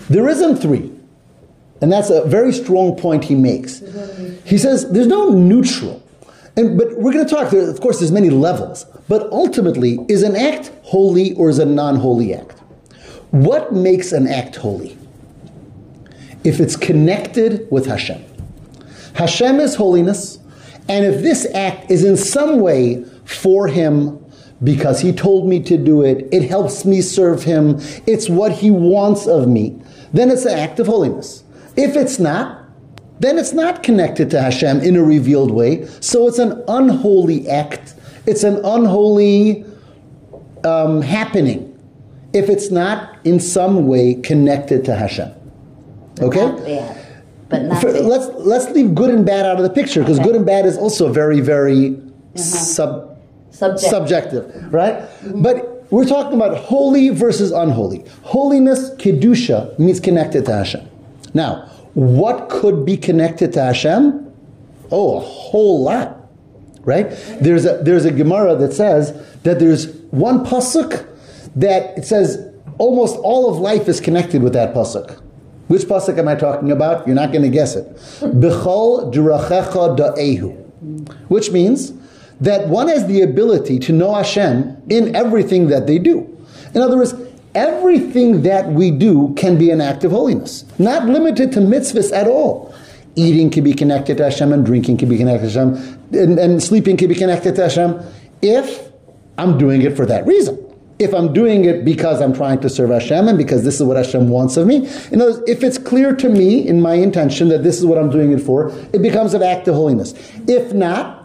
There 0.10 0.28
isn't 0.28 0.58
three. 0.58 0.92
And 1.82 1.92
that's 1.92 2.10
a 2.10 2.26
very 2.26 2.54
strong 2.54 2.96
point 2.96 3.26
he 3.26 3.36
makes. 3.36 3.84
He 4.46 4.58
says 4.58 4.90
there's 4.92 5.08
no 5.08 5.30
neutral. 5.30 6.04
And, 6.56 6.78
but 6.78 6.98
we're 6.98 7.14
going 7.14 7.26
to 7.26 7.32
talk, 7.32 7.52
there, 7.52 7.70
of 7.70 7.80
course, 7.82 8.00
there's 8.00 8.12
many 8.12 8.32
levels. 8.32 8.86
But 9.08 9.32
ultimately, 9.32 10.00
is 10.10 10.24
an 10.24 10.36
act 10.36 10.72
holy 10.82 11.34
or 11.34 11.50
is 11.50 11.60
a 11.60 11.66
non-holy 11.66 12.34
act? 12.34 12.60
What 13.30 13.74
makes 13.74 14.12
an 14.12 14.28
act 14.28 14.56
holy? 14.56 14.98
If 16.44 16.60
it's 16.60 16.76
connected 16.76 17.68
with 17.70 17.86
Hashem. 17.86 18.24
Hashem 19.14 19.60
is 19.60 19.76
holiness, 19.76 20.40
and 20.88 21.06
if 21.06 21.22
this 21.22 21.46
act 21.54 21.92
is 21.92 22.04
in 22.04 22.18
some 22.18 22.60
way 22.60 23.04
for 23.26 23.68
Him 23.68 24.24
because 24.64 25.02
He 25.02 25.12
told 25.12 25.48
me 25.48 25.62
to 25.64 25.78
do 25.78 26.04
it, 26.04 26.28
it 26.32 26.48
helps 26.48 26.86
me 26.86 27.02
serve 27.02 27.44
Him, 27.44 27.80
it's 28.06 28.30
what 28.30 28.52
He 28.52 28.72
wants 28.72 29.28
of 29.28 29.48
me, 29.48 29.80
then 30.14 30.30
it's 30.32 30.46
an 30.46 30.58
act 30.58 30.80
of 30.80 30.88
holiness. 30.88 31.44
If 31.76 31.96
it's 31.96 32.20
not, 32.20 32.64
then 33.20 33.38
it's 33.38 33.54
not 33.54 33.84
connected 33.84 34.30
to 34.32 34.42
Hashem 34.42 34.82
in 34.82 34.96
a 34.96 35.04
revealed 35.04 35.52
way, 35.52 35.86
so 36.02 36.28
it's 36.28 36.40
an 36.40 36.64
unholy 36.68 37.48
act. 37.50 37.94
It's 38.26 38.44
an 38.44 38.58
unholy 38.66 39.66
um, 40.64 41.02
happening 41.02 41.74
if 42.34 42.50
it's 42.50 42.70
not 42.72 43.18
in 43.26 43.40
some 43.40 43.88
way 43.88 44.16
connected 44.16 44.86
to 44.86 44.96
Hashem. 44.96 45.32
Okay? 46.20 46.46
Not 46.46 46.58
bad, 46.66 47.06
but 47.50 47.62
not 47.64 47.82
For- 47.82 47.94
bad. 47.94 48.06
let's 48.06 48.28
let's 48.40 48.70
leave 48.72 48.94
good 48.96 49.10
and 49.10 49.26
bad 49.26 49.46
out 49.46 49.58
of 49.58 49.64
the 49.64 49.70
picture 49.70 50.02
because 50.02 50.20
Okay. 50.20 50.28
good 50.28 50.36
and 50.36 50.46
bad 50.46 50.66
is 50.66 50.78
also 50.78 51.12
very 51.12 51.40
very 51.42 51.98
sub, 52.36 53.18
Subject. 53.52 53.80
subjective, 53.90 54.74
right? 54.74 55.04
But 55.36 55.77
we're 55.90 56.06
talking 56.06 56.34
about 56.34 56.58
holy 56.58 57.10
versus 57.10 57.52
unholy. 57.52 58.04
Holiness, 58.24 58.90
kedusha, 58.96 59.78
means 59.80 60.00
connected 60.00 60.46
to 60.46 60.54
Hashem. 60.54 60.88
Now, 61.34 61.70
what 61.94 62.50
could 62.50 62.86
be 62.86 62.98
connected 62.98 63.54
to 63.54 63.62
Hashem? 63.64 64.34
Oh, 64.92 65.18
a 65.18 65.20
whole 65.20 65.84
lot, 65.84 66.30
right? 66.82 67.10
There's 67.42 67.66
a 67.66 67.80
there's 67.84 68.06
a 68.06 68.12
Gemara 68.12 68.56
that 68.56 68.74
says 68.74 69.14
that 69.44 69.60
there's 69.60 69.94
one 70.12 70.46
pasuk 70.46 71.06
that 71.56 71.98
it 71.98 72.06
says 72.06 72.54
almost 72.78 73.18
all 73.18 73.50
of 73.50 73.58
life 73.58 73.88
is 73.88 74.00
connected 74.00 74.42
with 74.42 74.54
that 74.54 74.74
pasuk. 74.74 75.22
Which 75.68 75.84
pasuk 75.84 76.18
am 76.18 76.28
I 76.28 76.36
talking 76.36 76.72
about? 76.72 77.06
You're 77.08 77.16
not 77.16 77.32
going 77.32 77.44
to 77.44 77.50
guess 77.50 77.76
it. 77.76 77.94
B'chol 78.22 79.14
dirachecha 79.14 79.98
da'ehu, 79.98 81.14
which 81.30 81.52
means 81.52 81.92
that 82.42 82.68
one 82.68 82.88
has 82.88 83.08
the 83.08 83.22
ability 83.22 83.80
to 83.80 83.94
know 83.94 84.14
Hashem 84.14 84.84
in 84.90 85.16
everything 85.16 85.68
that 85.68 85.88
they 85.88 86.00
do. 86.00 86.34
In 86.74 86.82
other 86.82 86.98
words, 86.98 87.16
everything 87.56 88.44
that 88.44 88.68
we 88.68 88.92
do 88.92 89.34
can 89.36 89.58
be 89.58 89.72
an 89.72 89.82
act 89.82 90.04
of 90.04 90.12
holiness, 90.12 90.64
not 90.78 91.08
limited 91.08 91.52
to 91.54 91.60
mitzvahs 91.60 92.14
at 92.14 92.28
all. 92.28 92.74
Eating 93.16 93.50
can 93.50 93.64
be 93.64 93.74
connected 93.74 94.18
to 94.18 94.26
Hashem, 94.26 94.54
and 94.54 94.64
drinking 94.64 94.98
can 94.98 95.10
be 95.10 95.18
connected 95.18 95.52
to 95.52 95.60
Hashem, 95.60 96.00
and, 96.14 96.38
and 96.38 96.62
sleeping 96.62 96.98
can 96.98 97.10
be 97.10 97.16
connected 97.16 97.56
to 97.56 97.64
Hashem, 97.64 98.00
if 98.44 98.92
I'm 99.40 99.58
doing 99.58 99.82
it 99.82 99.96
for 99.96 100.06
that 100.06 100.26
reason. 100.28 100.64
If 101.00 101.14
I'm 101.14 101.32
doing 101.32 101.66
it 101.66 101.86
because 101.86 102.22
I'm 102.22 102.34
trying 102.34 102.60
to 102.62 102.70
serve 102.70 102.90
Hashem 102.90 103.28
and 103.28 103.38
because 103.38 103.64
this 103.64 103.76
is 103.76 103.84
what 103.84 103.98
Hashem 103.98 104.30
wants 104.30 104.58
of 104.58 104.66
me, 104.66 104.88
in 105.12 105.22
other 105.22 105.34
words, 105.34 105.44
if 105.48 105.64
it's 105.64 105.78
clear 105.78 106.16
to 106.16 106.28
me 106.28 106.68
in 106.68 106.82
my 106.82 106.96
intention 106.96 107.50
that 107.50 107.64
this 107.64 107.78
is 107.78 107.86
what 107.86 108.00
I'm 108.00 108.10
doing 108.10 108.32
it 108.32 108.42
for, 108.42 108.70
it 108.94 109.04
becomes 109.04 109.36
an 109.36 109.44
act 109.44 109.68
of 109.68 109.76
holiness. 109.76 110.14
If 110.48 110.74
not, 110.74 111.17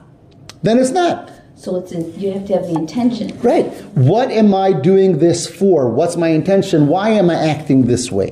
then 0.63 0.79
it's 0.79 0.91
not. 0.91 1.31
So 1.63 1.77
it's 1.77 1.93
in, 1.93 2.19
you 2.19 2.33
have 2.33 2.45
to 2.47 2.55
have 2.55 2.65
the 2.65 2.75
intention. 2.75 3.39
Right. 3.41 3.73
What 3.95 4.33
am 4.33 4.53
I 4.53 4.73
doing 4.73 5.19
this 5.19 5.47
for? 5.47 5.89
What's 5.89 6.17
my 6.17 6.29
intention? 6.29 6.89
Why 6.89 7.11
am 7.11 7.31
I 7.31 7.35
acting 7.35 7.87
this 7.87 8.11
way? 8.11 8.31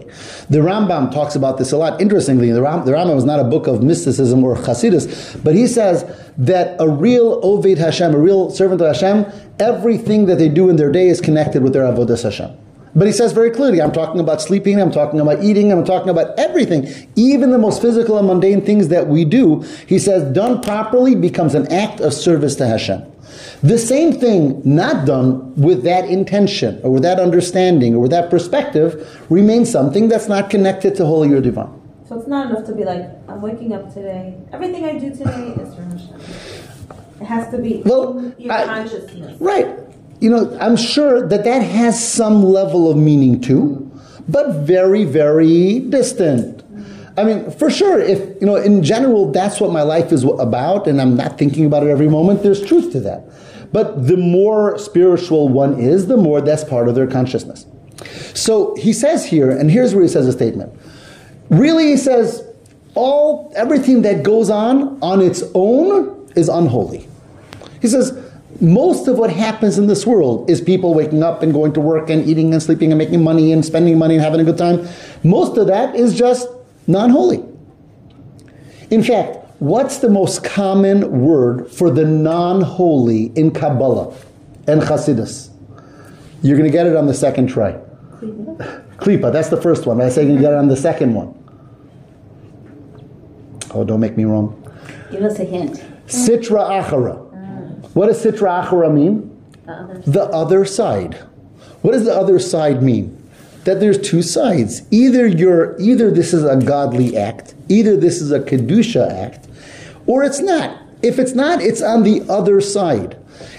The 0.48 0.58
Rambam 0.58 1.12
talks 1.12 1.36
about 1.36 1.56
this 1.56 1.70
a 1.70 1.76
lot. 1.76 2.00
Interestingly, 2.00 2.50
the, 2.50 2.60
Ram, 2.60 2.84
the 2.84 2.90
Rambam 2.90 3.16
is 3.16 3.24
not 3.24 3.38
a 3.38 3.44
book 3.44 3.68
of 3.68 3.84
mysticism 3.84 4.42
or 4.42 4.56
Hasidus, 4.56 5.40
but 5.44 5.54
he 5.54 5.68
says 5.68 6.04
that 6.38 6.74
a 6.80 6.88
real 6.88 7.40
Oved 7.42 7.78
Hashem, 7.78 8.14
a 8.14 8.18
real 8.18 8.50
servant 8.50 8.80
of 8.80 8.88
Hashem, 8.88 9.26
everything 9.60 10.26
that 10.26 10.38
they 10.38 10.48
do 10.48 10.68
in 10.68 10.74
their 10.74 10.90
day 10.90 11.06
is 11.06 11.20
connected 11.20 11.62
with 11.62 11.72
their 11.72 11.84
Avodah 11.84 12.20
Hashem. 12.20 12.50
But 12.94 13.07
he 13.07 13.12
says 13.12 13.33
very 13.33 13.50
clearly, 13.50 13.81
I'm 13.81 13.92
talking 13.92 14.20
about 14.20 14.40
sleeping, 14.40 14.81
I'm 14.81 14.90
talking 14.90 15.20
about 15.20 15.42
eating, 15.44 15.70
I'm 15.70 15.85
talking 15.85 16.09
about 16.09 16.37
everything. 16.38 16.88
Even 17.14 17.50
the 17.50 17.59
most 17.59 17.81
physical 17.81 18.18
and 18.18 18.26
mundane 18.26 18.62
things 18.64 18.88
that 18.88 19.07
we 19.07 19.24
do, 19.24 19.61
he 19.87 19.98
says, 19.98 20.24
done 20.35 20.61
properly 20.61 21.14
becomes 21.14 21.55
an 21.55 21.70
act 21.72 22.00
of 22.00 22.12
service 22.12 22.57
to 22.57 22.66
Hashem. 22.66 23.03
The 23.62 23.79
same 23.79 24.12
thing 24.12 24.61
not 24.64 25.07
done 25.07 25.55
with 25.55 25.85
that 25.85 26.07
intention 26.09 26.81
or 26.83 26.90
with 26.90 27.03
that 27.03 27.20
understanding 27.20 27.94
or 27.94 28.00
with 28.00 28.11
that 28.11 28.29
perspective 28.31 29.24
remains 29.31 29.70
something 29.70 30.09
that's 30.09 30.29
not 30.29 30.50
connected 30.50 30.96
to 30.96 31.07
holy 31.07 31.33
or 31.33 31.40
divine. 31.40 31.70
So 32.09 32.18
it's 32.18 32.26
not 32.26 32.50
enough 32.50 32.66
to 32.66 32.74
be 32.74 32.85
like, 32.85 33.09
I'm 33.29 33.40
waking 33.40 33.72
up 33.72 33.92
today. 33.94 34.35
Everything 34.53 34.85
I 34.85 34.98
do 34.98 35.11
today 35.14 35.55
is 35.61 35.74
for 35.76 35.83
Hashem. 35.83 36.20
It 37.20 37.24
has 37.26 37.50
to 37.53 37.59
be 37.59 37.83
Well, 37.85 38.33
your 38.37 38.53
I- 38.53 38.64
consciousness. 38.64 39.40
Right. 39.40 39.68
You 40.20 40.30
know, 40.30 40.59
I'm 40.61 40.76
sure 40.76 41.26
that 41.26 41.44
that 41.44 41.62
has 41.62 42.12
some 42.12 42.42
level 42.42 42.90
of 42.90 42.96
meaning 42.96 43.40
too, 43.40 43.90
but 44.28 44.66
very, 44.66 45.04
very 45.04 45.80
distant. 45.80 46.62
I 47.16 47.24
mean, 47.24 47.50
for 47.50 47.70
sure, 47.70 47.98
if, 47.98 48.18
you 48.40 48.46
know, 48.46 48.56
in 48.56 48.83
general, 48.83 49.33
that's 49.33 49.61
what 49.61 49.72
my 49.72 49.83
life 49.83 50.12
is 50.12 50.24
about, 50.24 50.87
and 50.87 51.00
I'm 51.00 51.16
not 51.16 51.38
thinking 51.38 51.66
about 51.66 51.83
it 51.83 51.88
every 51.88 52.09
moment, 52.09 52.42
there's 52.42 52.64
truth 52.64 52.92
to 52.92 53.00
that. 53.00 53.24
But 53.72 54.06
the 54.06 54.16
more 54.16 54.78
spiritual 54.78 55.48
one 55.48 55.78
is, 55.78 56.06
the 56.06 56.16
more 56.16 56.40
that's 56.40 56.64
part 56.64 56.88
of 56.88 56.94
their 56.94 57.06
consciousness. 57.06 57.66
So 58.35 58.74
he 58.76 58.92
says 58.92 59.24
here, 59.26 59.50
and 59.50 59.70
here's 59.70 59.94
where 59.94 60.02
he 60.02 60.09
says 60.09 60.26
a 60.26 60.33
statement. 60.33 60.72
Really, 61.50 61.88
he 61.88 61.96
says, 61.96 62.46
all 62.94 63.52
everything 63.56 64.02
that 64.02 64.22
goes 64.22 64.50
on 64.50 64.98
on 65.02 65.20
its 65.20 65.42
own 65.54 66.30
is 66.37 66.48
unholy. 66.48 67.09
He 67.80 67.88
says, 67.88 68.12
most 68.61 69.09
of 69.09 69.16
what 69.18 69.31
happens 69.31 69.79
in 69.79 69.87
this 69.87 70.07
world 70.07 70.51
is 70.51 70.61
people 70.61 70.94
waking 70.94 71.23
up 71.23 71.42
and 71.42 71.53
going 71.53 71.73
to 71.73 71.81
work 71.81 72.11
and 72.11 72.29
eating 72.29 72.53
and 72.53 72.62
sleeping 72.62 72.92
and 72.92 72.99
making 72.99 73.25
money 73.25 73.53
and 73.53 73.64
spending 73.64 73.99
money 73.99 74.14
and 74.16 74.23
having 74.23 74.40
a 74.40 74.44
good 74.44 74.59
time. 74.59 74.87
Most 75.25 75.57
of 75.57 75.66
that 75.68 75.94
is 75.94 76.16
just 76.16 76.46
non 76.87 77.11
holy. 77.11 77.42
In 78.90 79.03
fact, 79.03 79.38
what's 79.61 79.99
the 79.99 80.11
most 80.11 80.44
common 80.44 81.23
word 81.23 81.70
for 81.70 81.90
the 81.90 82.05
non 82.05 82.61
holy 82.61 83.27
in 83.35 83.51
Kabbalah 83.51 84.14
and 84.66 84.83
Hasidus? 84.83 85.49
You're 86.42 86.59
going 86.59 86.70
to 86.70 86.73
get 86.73 86.87
it 86.87 86.96
on 86.96 87.07
the 87.07 87.14
second 87.14 87.49
try. 87.49 87.73
Klipa, 88.20 89.33
that's 89.33 89.49
the 89.49 89.61
first 89.61 89.87
one. 89.87 90.01
I 90.01 90.11
say 90.11 90.27
you 90.27 90.38
get 90.38 90.53
it 90.53 90.59
on 90.59 90.68
the 90.68 90.77
second 90.77 91.14
one. 91.14 91.35
Oh, 93.73 93.85
don't 93.85 94.01
make 94.01 94.16
me 94.16 94.25
wrong. 94.25 94.57
Give 95.11 95.23
us 95.23 95.38
a 95.38 95.44
hint. 95.44 95.83
Sitra 96.07 96.83
Achara. 96.83 97.29
What 97.94 98.07
does 98.07 98.24
Sitra 98.24 98.64
Achara 98.64 98.92
mean? 98.92 99.26
The 100.07 100.24
other 100.33 100.64
side. 100.64 101.14
What 101.83 101.92
does 101.92 102.05
the 102.05 102.14
other 102.14 102.38
side 102.38 102.83
mean? 102.83 103.16
That 103.64 103.81
there's 103.81 103.98
two 103.98 104.22
sides. 104.22 104.83
Either 104.90 105.26
you're 105.26 105.79
either 105.81 106.11
this 106.11 106.33
is 106.33 106.44
a 106.44 106.57
godly 106.57 107.16
act, 107.16 107.55
either 107.68 107.96
this 107.96 108.20
is 108.20 108.33
a 108.33 108.40
kedusha 108.40 109.11
act, 109.12 109.48
or 110.07 110.24
it's 110.24 110.40
not. 110.40 110.79
If 111.03 111.18
it's 111.18 111.35
not, 111.35 111.61
it's 111.61 111.83
on 111.83 112.03
the 112.03 112.22
other 112.29 112.61
side. 112.61 113.16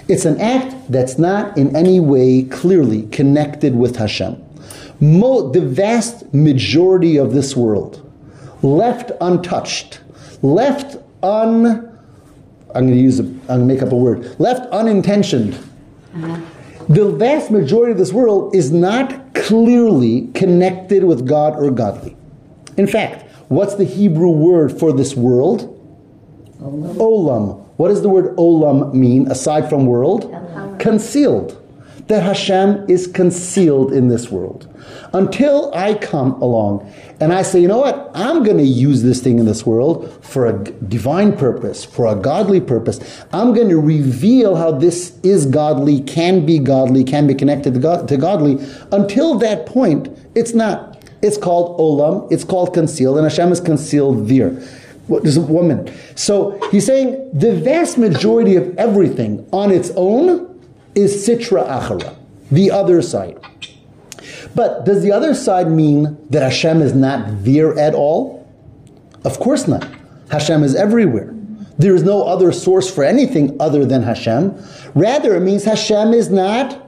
It's 0.08 0.24
an 0.24 0.40
act 0.40 0.90
that's 0.90 1.18
not 1.18 1.56
in 1.56 1.74
any 1.74 2.00
way 2.00 2.42
clearly 2.42 3.06
connected 3.08 3.76
with 3.76 3.96
Hashem. 3.96 4.42
Mo, 5.00 5.50
the 5.50 5.60
vast 5.60 6.32
majority 6.32 7.16
of 7.16 7.32
this 7.32 7.56
world, 7.56 8.08
left 8.62 9.10
untouched, 9.20 10.00
left 10.42 10.96
un 11.22 11.91
I'm 12.74 12.86
going 12.86 12.96
to 12.96 13.02
use 13.02 13.20
a, 13.20 13.24
I'm 13.24 13.46
going 13.46 13.60
to 13.60 13.66
make 13.66 13.82
up 13.82 13.92
a 13.92 13.96
word. 13.96 14.38
Left 14.38 14.70
unintentioned. 14.72 15.54
Uh-huh. 16.14 16.40
The 16.88 17.10
vast 17.12 17.50
majority 17.50 17.92
of 17.92 17.98
this 17.98 18.12
world 18.12 18.54
is 18.54 18.72
not 18.72 19.34
clearly 19.34 20.28
connected 20.34 21.04
with 21.04 21.26
God 21.26 21.54
or 21.56 21.70
godly. 21.70 22.16
In 22.76 22.86
fact, 22.86 23.30
what's 23.48 23.76
the 23.76 23.84
Hebrew 23.84 24.30
word 24.30 24.78
for 24.78 24.92
this 24.92 25.14
world? 25.14 25.68
Olam. 26.60 27.62
What 27.76 27.88
does 27.88 28.02
the 28.02 28.08
word 28.08 28.36
olam 28.36 28.94
mean 28.94 29.30
aside 29.30 29.68
from 29.68 29.86
world? 29.86 30.30
Concealed. 30.78 31.61
That 32.08 32.22
Hashem 32.22 32.90
is 32.90 33.06
concealed 33.06 33.92
in 33.92 34.08
this 34.08 34.30
world. 34.30 34.68
Until 35.12 35.72
I 35.74 35.94
come 35.94 36.32
along 36.42 36.92
and 37.20 37.32
I 37.32 37.42
say, 37.42 37.60
you 37.60 37.68
know 37.68 37.78
what? 37.78 38.10
I'm 38.14 38.42
going 38.42 38.58
to 38.58 38.64
use 38.64 39.02
this 39.02 39.20
thing 39.20 39.38
in 39.38 39.46
this 39.46 39.64
world 39.64 40.12
for 40.24 40.46
a 40.46 40.64
divine 40.64 41.36
purpose, 41.36 41.84
for 41.84 42.06
a 42.06 42.16
godly 42.16 42.60
purpose. 42.60 43.24
I'm 43.32 43.54
going 43.54 43.68
to 43.68 43.78
reveal 43.78 44.56
how 44.56 44.72
this 44.72 45.18
is 45.22 45.46
godly, 45.46 46.00
can 46.00 46.44
be 46.44 46.58
godly, 46.58 47.04
can 47.04 47.26
be 47.26 47.34
connected 47.34 47.74
to, 47.74 47.80
God, 47.80 48.08
to 48.08 48.16
godly. 48.16 48.58
Until 48.90 49.38
that 49.38 49.66
point, 49.66 50.08
it's 50.34 50.54
not. 50.54 50.92
It's 51.22 51.38
called 51.38 51.78
olam, 51.78 52.30
it's 52.32 52.42
called 52.42 52.74
concealed, 52.74 53.16
and 53.16 53.24
Hashem 53.24 53.52
is 53.52 53.60
concealed 53.60 54.28
there. 54.28 54.50
What, 55.06 55.22
there's 55.22 55.36
a 55.36 55.40
woman. 55.40 55.92
So 56.16 56.58
he's 56.70 56.86
saying 56.86 57.30
the 57.32 57.54
vast 57.54 57.98
majority 57.98 58.56
of 58.56 58.76
everything 58.76 59.48
on 59.52 59.70
its 59.70 59.92
own 59.94 60.51
is 60.94 61.26
sitra 61.26 61.66
achara, 61.66 62.16
the 62.50 62.70
other 62.70 63.02
side. 63.02 63.38
But 64.54 64.84
does 64.84 65.02
the 65.02 65.12
other 65.12 65.34
side 65.34 65.70
mean 65.70 66.18
that 66.30 66.42
Hashem 66.42 66.82
is 66.82 66.94
not 66.94 67.44
there 67.44 67.78
at 67.78 67.94
all? 67.94 68.46
Of 69.24 69.38
course 69.38 69.66
not. 69.66 69.88
Hashem 70.30 70.62
is 70.62 70.74
everywhere. 70.74 71.34
There 71.78 71.94
is 71.94 72.02
no 72.02 72.24
other 72.24 72.52
source 72.52 72.92
for 72.92 73.02
anything 73.02 73.56
other 73.60 73.84
than 73.84 74.02
Hashem. 74.02 74.54
Rather, 74.94 75.36
it 75.36 75.40
means 75.40 75.64
Hashem 75.64 76.12
is 76.12 76.30
not 76.30 76.78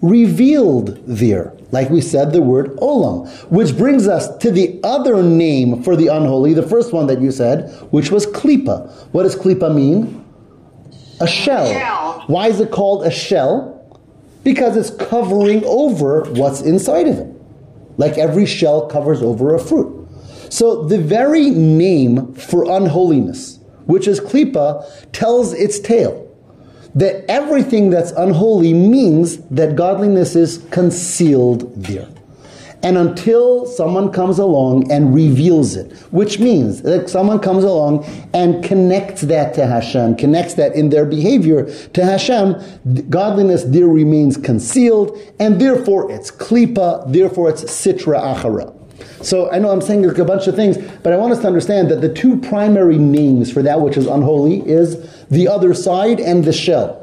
revealed 0.00 0.98
there. 1.06 1.52
Like 1.72 1.90
we 1.90 2.00
said, 2.00 2.32
the 2.32 2.42
word 2.42 2.76
olam, 2.76 3.28
which 3.50 3.76
brings 3.76 4.08
us 4.08 4.36
to 4.38 4.50
the 4.50 4.80
other 4.82 5.22
name 5.22 5.82
for 5.82 5.94
the 5.94 6.08
unholy, 6.08 6.52
the 6.52 6.66
first 6.66 6.92
one 6.92 7.06
that 7.06 7.20
you 7.20 7.30
said, 7.30 7.70
which 7.90 8.10
was 8.10 8.26
klipa. 8.26 8.90
What 9.12 9.22
does 9.22 9.36
klipa 9.36 9.72
mean? 9.72 10.24
A 11.20 11.26
shell. 11.26 12.24
Why 12.26 12.48
is 12.48 12.60
it 12.60 12.70
called 12.70 13.04
a 13.04 13.10
shell? 13.10 13.76
Because 14.42 14.76
it's 14.76 14.90
covering 14.90 15.62
over 15.64 16.22
what's 16.30 16.62
inside 16.62 17.06
of 17.08 17.18
it. 17.18 17.34
Like 17.98 18.16
every 18.16 18.46
shell 18.46 18.86
covers 18.86 19.22
over 19.22 19.54
a 19.54 19.58
fruit. 19.58 20.08
So 20.48 20.84
the 20.84 20.98
very 20.98 21.50
name 21.50 22.34
for 22.34 22.64
unholiness, 22.70 23.60
which 23.84 24.08
is 24.08 24.18
klipa, 24.20 24.84
tells 25.12 25.52
its 25.52 25.78
tale. 25.78 26.26
That 26.94 27.24
everything 27.30 27.90
that's 27.90 28.10
unholy 28.12 28.72
means 28.74 29.38
that 29.48 29.76
godliness 29.76 30.34
is 30.34 30.64
concealed 30.70 31.72
there. 31.76 32.08
And 32.82 32.96
until 32.96 33.66
someone 33.66 34.10
comes 34.10 34.38
along 34.38 34.90
and 34.90 35.14
reveals 35.14 35.76
it, 35.76 35.92
which 36.10 36.38
means 36.38 36.82
that 36.82 37.10
someone 37.10 37.38
comes 37.38 37.62
along 37.62 38.04
and 38.32 38.64
connects 38.64 39.22
that 39.22 39.52
to 39.54 39.66
Hashem, 39.66 40.16
connects 40.16 40.54
that 40.54 40.74
in 40.74 40.88
their 40.88 41.04
behavior 41.04 41.70
to 41.70 42.04
Hashem, 42.04 42.56
godliness 43.10 43.64
there 43.64 43.86
remains 43.86 44.38
concealed, 44.38 45.18
and 45.38 45.60
therefore 45.60 46.10
it's 46.10 46.30
klipa, 46.30 47.10
therefore 47.12 47.50
it's 47.50 47.64
sitra 47.64 48.20
achara. 48.34 48.74
So 49.22 49.50
I 49.50 49.58
know 49.58 49.70
I'm 49.70 49.82
saying 49.82 50.04
a 50.04 50.24
bunch 50.24 50.46
of 50.46 50.56
things, 50.56 50.78
but 51.02 51.12
I 51.12 51.16
want 51.16 51.32
us 51.32 51.40
to 51.40 51.46
understand 51.46 51.90
that 51.90 52.00
the 52.00 52.12
two 52.12 52.38
primary 52.40 52.96
names 52.96 53.52
for 53.52 53.62
that 53.62 53.80
which 53.80 53.98
is 53.98 54.06
unholy 54.06 54.66
is 54.66 55.26
the 55.28 55.48
other 55.48 55.74
side 55.74 56.20
and 56.20 56.44
the 56.44 56.52
shell. 56.52 56.99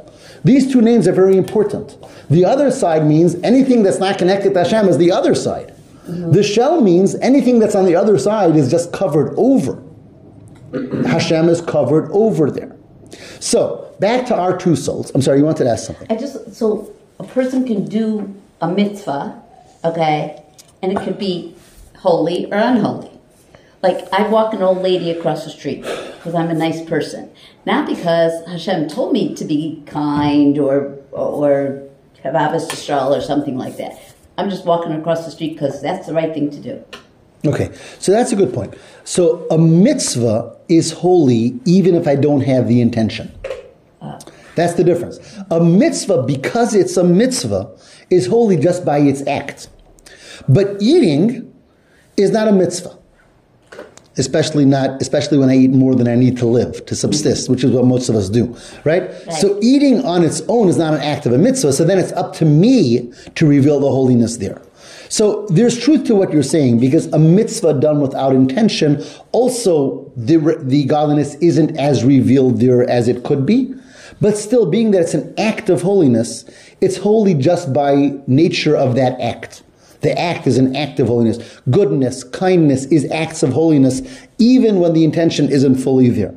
These 0.48 0.72
two 0.72 0.82
names 0.82 1.10
are 1.10 1.12
very 1.12 1.36
important. 1.36 1.98
The 2.30 2.46
other 2.46 2.72
side 2.72 3.06
means 3.06 3.36
anything 3.44 3.84
that's 3.84 4.00
not 4.00 4.18
connected 4.18 4.54
to 4.54 4.64
Hashem 4.64 4.88
is 4.88 4.98
the 4.98 5.12
other 5.12 5.36
side. 5.36 5.76
Mm-hmm. 6.08 6.32
The 6.32 6.42
shell 6.42 6.80
means 6.80 7.16
anything 7.16 7.60
that's 7.60 7.76
on 7.76 7.84
the 7.84 7.98
other 7.98 8.18
side 8.18 8.56
is 8.56 8.72
just 8.72 8.94
covered 8.94 9.34
over. 9.36 9.84
Hashem 11.06 11.50
is 11.50 11.60
covered 11.60 12.10
over 12.12 12.50
there. 12.50 12.78
So, 13.42 13.94
back 14.00 14.26
to 14.28 14.36
our 14.36 14.58
two 14.58 14.78
souls. 14.78 15.12
I'm 15.14 15.22
sorry, 15.22 15.40
you 15.40 15.44
wanted 15.44 15.66
to 15.66 15.70
ask 15.70 15.86
something. 15.86 16.08
I 16.10 16.16
just 16.16 16.56
so 16.56 16.94
a 17.20 17.26
person 17.26 17.68
can 17.68 17.84
do 17.84 18.34
a 18.62 18.70
mitzvah, 18.70 19.44
okay, 19.84 20.42
and 20.82 20.94
it 20.94 21.00
could 21.04 21.20
be 21.20 21.56
holy 21.98 22.46
or 22.54 22.58
unholy. 22.58 23.12
Like 23.82 24.08
I 24.14 24.30
walk 24.30 24.54
an 24.54 24.62
old 24.62 24.78
lady 24.78 25.12
across 25.12 25.44
the 25.44 25.50
street 25.50 25.86
because 26.18 26.36
I'm 26.36 26.50
a 26.50 26.54
nice 26.54 26.84
person, 26.84 27.32
not 27.66 27.88
because 27.88 28.34
Hashem 28.48 28.90
told 28.90 29.14
me 29.14 29.36
to 29.36 29.46
be 29.46 29.82
kind 29.86 30.58
or 30.58 30.98
or 31.12 31.84
have 32.24 32.34
Ahavas 32.34 32.68
Yisrael 32.70 33.16
or 33.18 33.22
something 33.22 33.58
like 33.58 33.78
that. 33.78 34.00
I'm 34.38 34.50
just 34.50 34.66
walking 34.66 34.92
across 34.92 35.26
the 35.26 35.32
street 35.32 35.54
because 35.54 35.82
that's 35.82 36.08
the 36.08 36.14
right 36.14 36.34
thing 36.34 36.50
to 36.52 36.60
do. 36.60 36.84
Okay, 37.46 37.72
so 38.00 38.12
that's 38.12 38.32
a 38.32 38.36
good 38.36 38.54
point. 38.54 38.76
So, 39.04 39.48
a 39.50 39.58
mitzvah 39.58 40.58
is 40.68 40.92
holy 40.92 41.60
even 41.66 41.96
if 41.96 42.08
I 42.08 42.16
don't 42.16 42.42
have 42.42 42.68
the 42.68 42.82
intention. 42.82 43.32
Ah. 44.02 44.20
That's 44.56 44.74
the 44.74 44.84
difference. 44.84 45.20
A 45.52 45.64
mitzvah, 45.64 46.24
because 46.24 46.74
it's 46.74 46.98
a 46.98 47.04
mitzvah, 47.04 47.72
is 48.10 48.26
holy 48.26 48.58
just 48.58 48.84
by 48.84 48.98
its 48.98 49.26
act. 49.28 49.70
But 50.50 50.82
eating 50.82 51.54
is 52.18 52.32
not 52.32 52.48
a 52.48 52.52
mitzvah. 52.52 52.98
Especially 54.18 54.66
not, 54.66 55.02
especially 55.02 55.38
when 55.38 55.50
I 55.50 55.56
eat 55.56 55.72
more 55.72 55.94
than 55.94 56.08
I 56.08 56.16
need 56.16 56.38
to 56.38 56.46
live, 56.48 56.86
to 56.88 56.96
subsist, 56.96 57.50
which 57.50 57.64
is 57.64 57.72
what 57.72 57.86
most 57.86 58.10
of 58.10 58.16
us 58.16 58.30
do, 58.30 58.56
right? 58.84 59.12
So 59.34 59.60
eating 59.62 60.04
on 60.06 60.24
its 60.24 60.42
own 60.48 60.70
is 60.70 60.78
not 60.78 60.94
an 60.94 61.02
act 61.02 61.26
of 61.26 61.34
a 61.34 61.38
mitzvah, 61.38 61.74
so 61.74 61.84
then 61.84 62.00
it's 62.00 62.12
up 62.14 62.34
to 62.38 62.46
me 62.46 63.14
to 63.36 63.46
reveal 63.46 63.80
the 63.80 63.90
holiness 63.90 64.38
there. 64.38 64.62
So 65.10 65.46
there's 65.48 65.80
truth 65.80 66.06
to 66.08 66.16
what 66.16 66.34
you're 66.34 66.44
saying 66.44 66.80
because 66.80 67.06
a 67.08 67.20
mitzvah 67.20 67.80
done 67.80 68.02
without 68.02 68.34
intention, 68.34 69.04
also 69.32 70.12
the, 70.16 70.60
the 70.62 70.86
godliness 70.86 71.36
isn't 71.36 71.78
as 71.78 72.04
revealed 72.04 72.60
there 72.60 72.88
as 72.90 73.08
it 73.08 73.24
could 73.24 73.46
be. 73.46 73.74
But 74.20 74.38
still, 74.38 74.66
being 74.66 74.92
that 74.92 75.02
it's 75.02 75.14
an 75.14 75.34
act 75.38 75.70
of 75.70 75.84
holiness, 75.84 76.44
it's 76.82 76.98
holy 76.98 77.34
just 77.36 77.72
by 77.72 78.14
nature 78.26 78.76
of 78.76 78.96
that 78.96 79.20
act. 79.22 79.62
The 80.02 80.18
act 80.20 80.48
is 80.48 80.58
an 80.58 80.76
act 80.76 81.00
of 81.00 81.08
holiness. 81.08 81.60
Goodness, 81.70 82.24
kindness 82.24 82.86
is 82.86 83.10
acts 83.12 83.44
of 83.44 83.54
holiness, 83.54 84.02
even 84.38 84.80
when 84.80 84.94
the 84.94 85.04
intention 85.04 85.50
isn't 85.50 85.76
fully 85.76 86.10
there. 86.10 86.36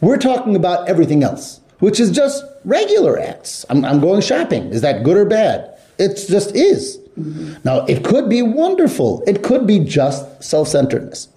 We're 0.00 0.18
talking 0.18 0.54
about 0.54 0.88
everything 0.88 1.22
else, 1.24 1.60
which 1.80 1.98
is 1.98 2.10
just 2.10 2.44
regular 2.64 3.18
acts. 3.18 3.66
I'm, 3.68 3.84
I'm 3.84 4.00
going 4.00 4.20
shopping. 4.20 4.70
Is 4.70 4.80
that 4.82 5.02
good 5.02 5.16
or 5.16 5.24
bad? 5.24 5.76
It 5.98 6.24
just 6.28 6.54
is. 6.54 6.98
Mm-hmm. 7.18 7.54
Now, 7.64 7.84
it 7.86 8.04
could 8.04 8.28
be 8.28 8.42
wonderful. 8.42 9.24
It 9.26 9.42
could 9.42 9.66
be 9.66 9.80
just 9.80 10.42
self-centeredness, 10.42 11.28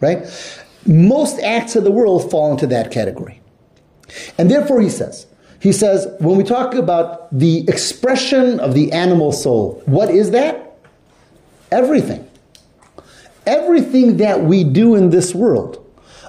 right? 0.00 0.26
Most 0.86 1.40
acts 1.40 1.76
of 1.76 1.84
the 1.84 1.90
world 1.90 2.30
fall 2.30 2.52
into 2.52 2.66
that 2.66 2.90
category. 2.90 3.40
And 4.36 4.50
therefore, 4.50 4.82
he 4.82 4.90
says, 4.90 5.26
he 5.60 5.72
says, 5.72 6.06
when 6.20 6.36
we 6.36 6.44
talk 6.44 6.74
about 6.74 7.36
the 7.36 7.66
expression 7.68 8.60
of 8.60 8.74
the 8.74 8.92
animal 8.92 9.32
soul, 9.32 9.82
what 9.86 10.10
is 10.10 10.32
that? 10.32 10.73
Everything. 11.74 12.30
Everything 13.46 14.18
that 14.18 14.44
we 14.44 14.62
do 14.62 14.94
in 14.94 15.10
this 15.10 15.34
world, 15.34 15.84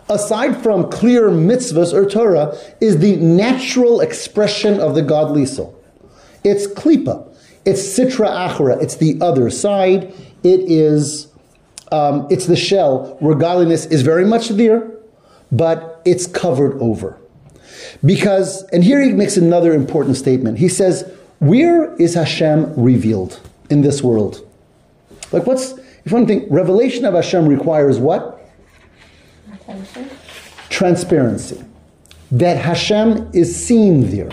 aside 0.10 0.58
from 0.64 0.90
clear 0.90 1.30
mitzvahs 1.30 1.94
or 1.94 2.10
Torah, 2.10 2.58
is 2.82 2.98
the 2.98 3.16
natural 3.18 4.02
expression 4.02 4.80
of 4.80 4.96
the 4.96 5.04
godly 5.04 5.46
soul. 5.46 5.80
It's 6.44 6.66
klipa, 6.66 7.32
it's 7.64 7.82
sitra 7.82 8.50
achra, 8.50 8.82
it's 8.82 8.96
the 8.96 9.20
other 9.22 9.52
side, 9.52 10.14
it 10.44 10.62
is, 10.62 11.28
um, 11.92 12.28
it's 12.32 12.48
the 12.48 12.56
shell 12.56 13.16
where 13.20 13.36
godliness 13.36 13.86
is 13.86 14.02
very 14.02 14.26
much 14.26 14.50
there, 14.50 14.92
but 15.52 16.02
it's 16.06 16.26
covered 16.26 16.82
over. 16.82 17.20
Because, 18.04 18.64
and 18.70 18.84
here 18.84 19.00
he 19.00 19.12
makes 19.12 19.38
another 19.38 19.74
important 19.74 20.18
statement. 20.18 20.58
He 20.58 20.70
says, 20.70 21.10
Where 21.38 21.96
is 21.96 22.16
Hashem 22.16 22.74
revealed 22.76 23.40
in 23.70 23.84
this 23.84 24.02
world? 24.02 24.45
Like, 25.32 25.46
what's, 25.46 25.74
if 26.06 26.12
one 26.12 26.26
thing, 26.26 26.48
revelation 26.50 27.06
of 27.06 27.14
Hashem 27.14 27.48
requires 27.48 27.98
what? 27.98 28.42
Attention. 29.54 30.10
Transparency. 30.70 31.64
That 32.32 32.58
Hashem 32.58 33.32
is 33.34 33.56
seen 33.56 34.10
there. 34.12 34.30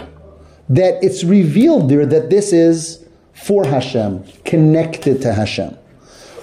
That 0.68 1.02
it's 1.02 1.24
revealed 1.24 1.88
there 1.88 2.06
that 2.06 2.30
this 2.30 2.52
is 2.52 3.04
for 3.34 3.66
Hashem, 3.66 4.24
connected 4.44 5.20
to 5.22 5.32
Hashem. 5.32 5.76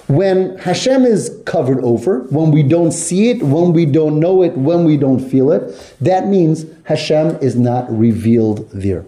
When 0.08 0.58
Hashem 0.58 1.04
is 1.04 1.40
covered 1.46 1.82
over, 1.84 2.24
when 2.30 2.50
we 2.50 2.64
don't 2.64 2.90
see 2.90 3.30
it, 3.30 3.42
when 3.42 3.72
we 3.72 3.86
don't 3.86 4.18
know 4.18 4.42
it, 4.42 4.56
when 4.56 4.84
we 4.84 4.96
don't 4.96 5.20
feel 5.20 5.52
it, 5.52 5.94
that 6.00 6.26
means 6.26 6.66
Hashem 6.84 7.36
is 7.40 7.54
not 7.54 7.88
revealed 7.96 8.68
there. 8.72 9.04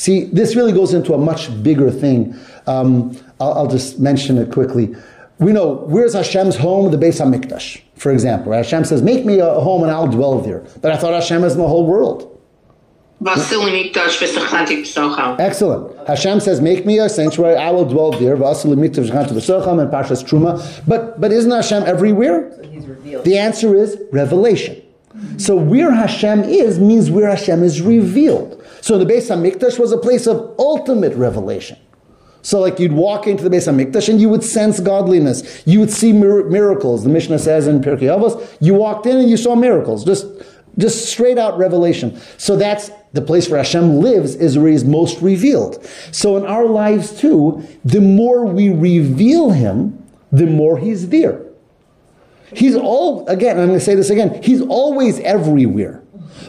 See, 0.00 0.24
this 0.24 0.56
really 0.56 0.72
goes 0.72 0.94
into 0.94 1.12
a 1.12 1.18
much 1.18 1.42
bigger 1.62 1.90
thing. 1.90 2.34
Um, 2.66 3.14
I'll, 3.38 3.52
I'll 3.52 3.66
just 3.66 4.00
mention 4.00 4.38
it 4.38 4.50
quickly. 4.50 4.96
We 5.38 5.52
know 5.52 5.84
where's 5.88 6.14
Hashem's 6.14 6.56
home? 6.56 6.90
The 6.90 6.96
Beis 6.96 7.20
Hamikdash, 7.20 7.82
for 7.96 8.10
example. 8.10 8.54
Hashem 8.54 8.86
says, 8.86 9.02
"Make 9.02 9.26
me 9.26 9.40
a 9.40 9.60
home 9.60 9.82
and 9.82 9.92
I'll 9.92 10.06
dwell 10.06 10.40
there." 10.40 10.64
But 10.80 10.92
I 10.92 10.96
thought 10.96 11.12
Hashem 11.12 11.44
is 11.44 11.52
in 11.52 11.58
the 11.58 11.68
whole 11.68 11.86
world. 11.86 12.26
V'asu 13.22 13.62
li 13.62 13.92
Mikdash 13.92 14.16
v'sachanti 14.22 14.80
b'socham. 14.80 15.38
Excellent. 15.38 16.08
Hashem 16.08 16.40
says, 16.40 16.62
"Make 16.62 16.86
me 16.86 16.98
a 16.98 17.10
sanctuary; 17.10 17.56
I 17.56 17.70
will 17.70 17.84
dwell 17.84 18.12
there." 18.12 18.38
V'asili 18.38 18.76
mikdash 18.76 19.10
v'chantu 19.10 19.32
v'socham 19.32 19.82
and 19.82 19.90
Parshas 19.92 20.24
Truma. 20.24 20.82
But 20.88 21.20
but 21.20 21.30
isn't 21.30 21.50
Hashem 21.50 21.82
everywhere? 21.82 22.50
So 22.56 22.62
he's 22.62 22.86
revealed. 22.86 23.24
The 23.26 23.36
answer 23.36 23.74
is 23.74 24.00
revelation. 24.12 24.80
So 25.36 25.56
where 25.56 25.92
Hashem 25.92 26.44
is 26.44 26.78
means 26.78 27.10
where 27.10 27.28
Hashem 27.28 27.62
is 27.62 27.82
revealed. 27.82 28.59
So 28.80 28.98
the 28.98 29.04
Beis 29.04 29.28
Hamikdash 29.28 29.78
was 29.78 29.92
a 29.92 29.98
place 29.98 30.26
of 30.26 30.54
ultimate 30.58 31.14
revelation. 31.14 31.78
So 32.42 32.60
like 32.60 32.78
you'd 32.78 32.92
walk 32.92 33.26
into 33.26 33.46
the 33.46 33.50
Beis 33.50 33.68
Hamikdash 33.70 34.08
and 34.08 34.20
you 34.20 34.28
would 34.28 34.42
sense 34.42 34.80
godliness. 34.80 35.62
You 35.66 35.80
would 35.80 35.90
see 35.90 36.12
mir- 36.12 36.48
miracles. 36.48 37.04
The 37.04 37.10
Mishnah 37.10 37.38
says 37.38 37.66
in 37.66 37.80
Pirkei 37.80 38.02
Avos, 38.02 38.56
you 38.60 38.74
walked 38.74 39.06
in 39.06 39.18
and 39.18 39.28
you 39.28 39.36
saw 39.36 39.54
miracles. 39.54 40.04
Just 40.04 40.26
just 40.78 41.10
straight 41.10 41.36
out 41.36 41.58
revelation. 41.58 42.18
So 42.38 42.56
that's 42.56 42.90
the 43.12 43.20
place 43.20 43.48
where 43.48 43.58
Hashem 43.58 43.98
lives 43.98 44.34
is 44.34 44.56
where 44.56 44.70
He's 44.70 44.84
most 44.84 45.20
revealed. 45.20 45.84
So 46.12 46.36
in 46.36 46.46
our 46.46 46.64
lives 46.64 47.18
too, 47.18 47.66
the 47.84 48.00
more 48.00 48.46
we 48.46 48.70
reveal 48.70 49.50
Him, 49.50 50.02
the 50.30 50.46
more 50.46 50.78
He's 50.78 51.08
there. 51.08 51.44
He's 52.54 52.74
all, 52.74 53.26
again, 53.28 53.58
I'm 53.58 53.66
going 53.66 53.78
to 53.78 53.84
say 53.84 53.94
this 53.94 54.10
again, 54.10 54.42
He's 54.42 54.62
always 54.62 55.18
everywhere. 55.20 56.02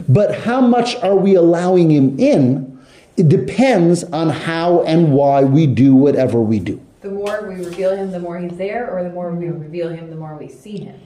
But 0.08 0.42
how 0.42 0.62
much 0.62 0.96
are 0.98 1.16
we 1.16 1.36
allowing 1.36 1.92
Him 1.92 2.20
in? 2.20 2.72
It 3.18 3.30
depends 3.30 4.04
on 4.06 4.30
how 4.30 4.82
and 4.84 5.14
why 5.14 5.44
we 5.44 5.68
do 5.68 5.96
whatever 5.96 6.42
we 6.42 6.60
do. 6.60 6.82
The 7.02 7.10
more 7.10 7.48
we 7.48 7.56
reveal 7.56 7.96
him, 7.96 8.12
the 8.12 8.20
more 8.20 8.38
he's 8.38 8.58
there, 8.58 8.90
or 8.90 9.04
the 9.04 9.10
more 9.10 9.32
we 9.32 9.48
reveal 9.48 9.90
him, 9.90 10.10
the 10.10 10.16
more 10.16 10.36
we 10.36 10.48
see 10.48 10.78
him. 10.78 11.00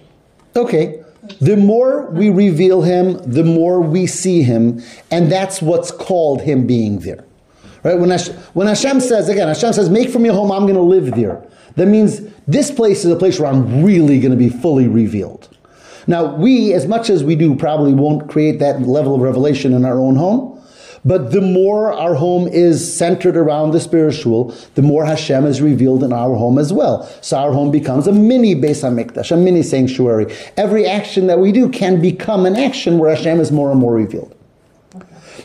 Okay. 0.55 1.03
The 1.41 1.57
more 1.57 2.07
we 2.11 2.29
reveal 2.29 2.83
him, 2.83 3.17
the 3.31 3.43
more 3.43 3.81
we 3.81 4.05
see 4.05 4.43
him, 4.43 4.81
and 5.09 5.31
that's 5.31 5.61
what's 5.61 5.91
called 5.91 6.41
him 6.41 6.67
being 6.67 6.99
there. 6.99 7.25
Right? 7.83 7.97
When, 7.97 8.09
Hash- 8.09 8.29
when 8.53 8.67
Hashem 8.67 8.99
says, 8.99 9.29
again, 9.29 9.47
Hashem 9.47 9.73
says, 9.73 9.89
make 9.89 10.09
for 10.09 10.19
me 10.19 10.29
a 10.29 10.33
home, 10.33 10.51
I'm 10.51 10.63
going 10.63 10.75
to 10.75 10.81
live 10.81 11.15
there. 11.15 11.45
That 11.75 11.87
means 11.87 12.21
this 12.47 12.71
place 12.71 13.05
is 13.05 13.11
a 13.11 13.15
place 13.15 13.39
where 13.39 13.49
I'm 13.49 13.83
really 13.83 14.19
going 14.19 14.31
to 14.31 14.37
be 14.37 14.49
fully 14.49 14.87
revealed. 14.87 15.54
Now, 16.07 16.35
we, 16.35 16.73
as 16.73 16.87
much 16.87 17.09
as 17.09 17.23
we 17.23 17.35
do, 17.35 17.55
probably 17.55 17.93
won't 17.93 18.29
create 18.29 18.59
that 18.59 18.81
level 18.81 19.15
of 19.15 19.21
revelation 19.21 19.73
in 19.73 19.85
our 19.85 19.99
own 19.99 20.15
home. 20.15 20.51
But 21.05 21.31
the 21.31 21.41
more 21.41 21.93
our 21.93 22.15
home 22.15 22.47
is 22.47 22.97
centered 22.97 23.37
around 23.37 23.71
the 23.71 23.79
spiritual, 23.79 24.55
the 24.73 24.81
more 24.81 25.05
Hashem 25.05 25.45
is 25.45 25.61
revealed 25.61 26.03
in 26.03 26.11
our 26.11 26.35
home 26.35 26.57
as 26.57 26.73
well. 26.73 27.07
So 27.21 27.37
our 27.37 27.53
home 27.53 27.69
becomes 27.69 28.07
a 28.07 28.11
mini 28.11 28.55
Beis 28.55 28.81
Hamikdash, 28.81 29.31
a 29.31 29.37
mini 29.37 29.61
sanctuary. 29.61 30.33
Every 30.57 30.87
action 30.87 31.27
that 31.27 31.37
we 31.37 31.51
do 31.51 31.69
can 31.69 32.01
become 32.01 32.47
an 32.47 32.55
action 32.55 32.97
where 32.97 33.15
Hashem 33.15 33.39
is 33.39 33.51
more 33.51 33.69
and 33.69 33.79
more 33.79 33.93
revealed. 33.93 34.35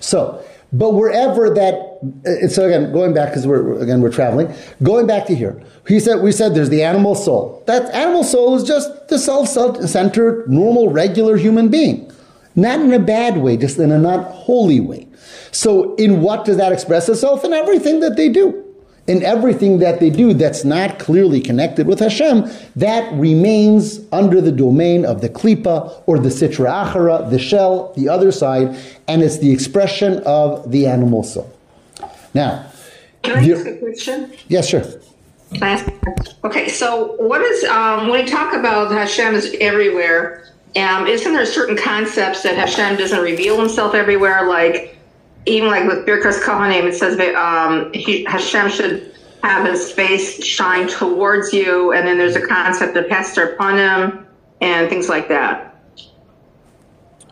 So, 0.00 0.42
but 0.72 0.94
wherever 0.94 1.52
that, 1.52 1.74
uh, 2.26 2.48
so 2.48 2.66
again, 2.66 2.92
going 2.92 3.12
back 3.12 3.30
because 3.30 3.46
we're 3.46 3.80
again 3.80 4.00
we're 4.00 4.12
traveling, 4.12 4.54
going 4.82 5.06
back 5.06 5.26
to 5.26 5.34
here, 5.34 5.60
he 5.86 5.98
said 5.98 6.22
we 6.22 6.32
said 6.32 6.54
there's 6.54 6.70
the 6.70 6.82
animal 6.82 7.14
soul. 7.14 7.62
That 7.66 7.92
animal 7.94 8.22
soul 8.22 8.54
is 8.56 8.64
just 8.64 9.08
the 9.08 9.18
self-centered, 9.18 10.48
normal, 10.48 10.90
regular 10.90 11.36
human 11.36 11.68
being, 11.68 12.10
not 12.54 12.80
in 12.80 12.92
a 12.92 12.98
bad 12.98 13.38
way, 13.38 13.56
just 13.56 13.78
in 13.78 13.90
a 13.90 13.98
not 13.98 14.30
holy 14.30 14.80
way. 14.80 15.08
So, 15.52 15.96
in 15.96 16.20
what 16.20 16.44
does 16.44 16.56
that 16.58 16.72
express 16.72 17.08
itself? 17.08 17.44
In 17.44 17.52
everything 17.52 18.00
that 18.00 18.16
they 18.16 18.28
do. 18.28 18.69
In 19.06 19.22
everything 19.24 19.78
that 19.80 19.98
they 19.98 20.10
do 20.10 20.34
that's 20.34 20.64
not 20.64 20.98
clearly 20.98 21.40
connected 21.40 21.86
with 21.86 21.98
Hashem, 21.98 22.48
that 22.76 23.12
remains 23.14 24.00
under 24.12 24.40
the 24.40 24.52
domain 24.52 25.04
of 25.04 25.20
the 25.20 25.28
klipa 25.28 26.02
or 26.06 26.18
the 26.18 26.28
sitra 26.28 26.84
achara, 26.86 27.28
the 27.28 27.38
shell, 27.38 27.92
the 27.96 28.08
other 28.08 28.30
side, 28.30 28.76
and 29.08 29.22
it's 29.22 29.38
the 29.38 29.50
expression 29.50 30.22
of 30.26 30.70
the 30.70 30.86
animal 30.86 31.24
soul. 31.24 31.50
Now, 32.34 32.66
Can 33.22 33.38
I 33.38 33.50
ask 33.50 33.66
a 33.66 33.76
question? 33.78 34.32
yes, 34.48 34.68
sure. 34.68 34.84
I 35.60 35.70
ask- 35.70 35.86
Okay, 36.44 36.68
so 36.68 37.16
what 37.18 37.40
is, 37.42 37.64
um, 37.64 38.08
when 38.08 38.22
we 38.24 38.30
talk 38.30 38.54
about 38.54 38.92
Hashem 38.92 39.34
is 39.34 39.54
everywhere, 39.60 40.44
um, 40.76 41.08
isn't 41.08 41.32
there 41.32 41.44
certain 41.46 41.76
concepts 41.76 42.42
that 42.42 42.54
Hashem 42.54 42.96
doesn't 42.96 43.20
reveal 43.20 43.58
himself 43.58 43.94
everywhere? 43.94 44.46
Like, 44.46 44.96
even 45.46 45.68
like 45.68 45.86
with 45.86 46.06
Birkas 46.06 46.40
Kohanim, 46.40 46.84
it 46.84 46.94
says 46.94 47.16
that 47.16 47.34
um, 47.34 47.92
he, 47.92 48.24
Hashem 48.24 48.70
should 48.70 49.14
have 49.42 49.66
his 49.66 49.90
face 49.90 50.44
shine 50.44 50.86
towards 50.86 51.52
you, 51.52 51.92
and 51.92 52.06
then 52.06 52.18
there's 52.18 52.36
a 52.36 52.46
concept 52.46 52.96
of 52.96 53.08
Hester 53.08 53.56
Panim 53.58 54.26
and 54.60 54.88
things 54.88 55.08
like 55.08 55.28
that. 55.28 55.66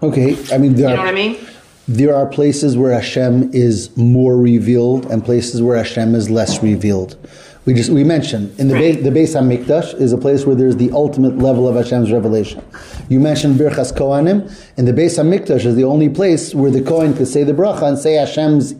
Okay, 0.02 0.36
I 0.52 0.58
mean, 0.58 0.74
there 0.74 0.90
You 0.90 0.96
know 0.96 1.02
what 1.02 1.08
I 1.08 1.12
mean? 1.12 1.36
There 1.88 2.14
are 2.14 2.26
places 2.26 2.76
where 2.76 2.92
Hashem 2.92 3.54
is 3.54 3.96
more 3.96 4.36
revealed 4.36 5.06
and 5.06 5.24
places 5.24 5.62
where 5.62 5.78
Hashem 5.78 6.14
is 6.14 6.28
less 6.28 6.62
revealed. 6.62 7.16
We 7.64 7.72
just 7.72 7.88
we 7.88 8.04
mentioned 8.04 8.58
in 8.60 8.68
the. 8.68 8.74
Be- 8.74 8.92
the 8.92 9.08
Beis 9.08 9.34
Hamikdash 9.34 9.98
is 9.98 10.12
a 10.12 10.18
place 10.18 10.44
where 10.44 10.54
there's 10.54 10.76
the 10.76 10.90
ultimate 10.92 11.38
level 11.38 11.66
of 11.66 11.76
Hashem's 11.76 12.12
revelation. 12.12 12.62
You 13.08 13.20
mentioned 13.20 13.58
Birchas 13.58 13.92
Kohanim, 13.94 14.54
and 14.76 14.86
the 14.86 14.92
Beis 14.92 15.18
Hamikdash 15.18 15.64
is 15.64 15.76
the 15.76 15.84
only 15.84 16.10
place 16.10 16.54
where 16.54 16.70
the 16.70 16.82
Kohen 16.82 17.14
could 17.14 17.28
say 17.28 17.42
the 17.42 17.52
bracha 17.52 17.82
and 17.82 17.98
say 17.98 18.14
Hashem's 18.14 18.72
uh, 18.72 18.76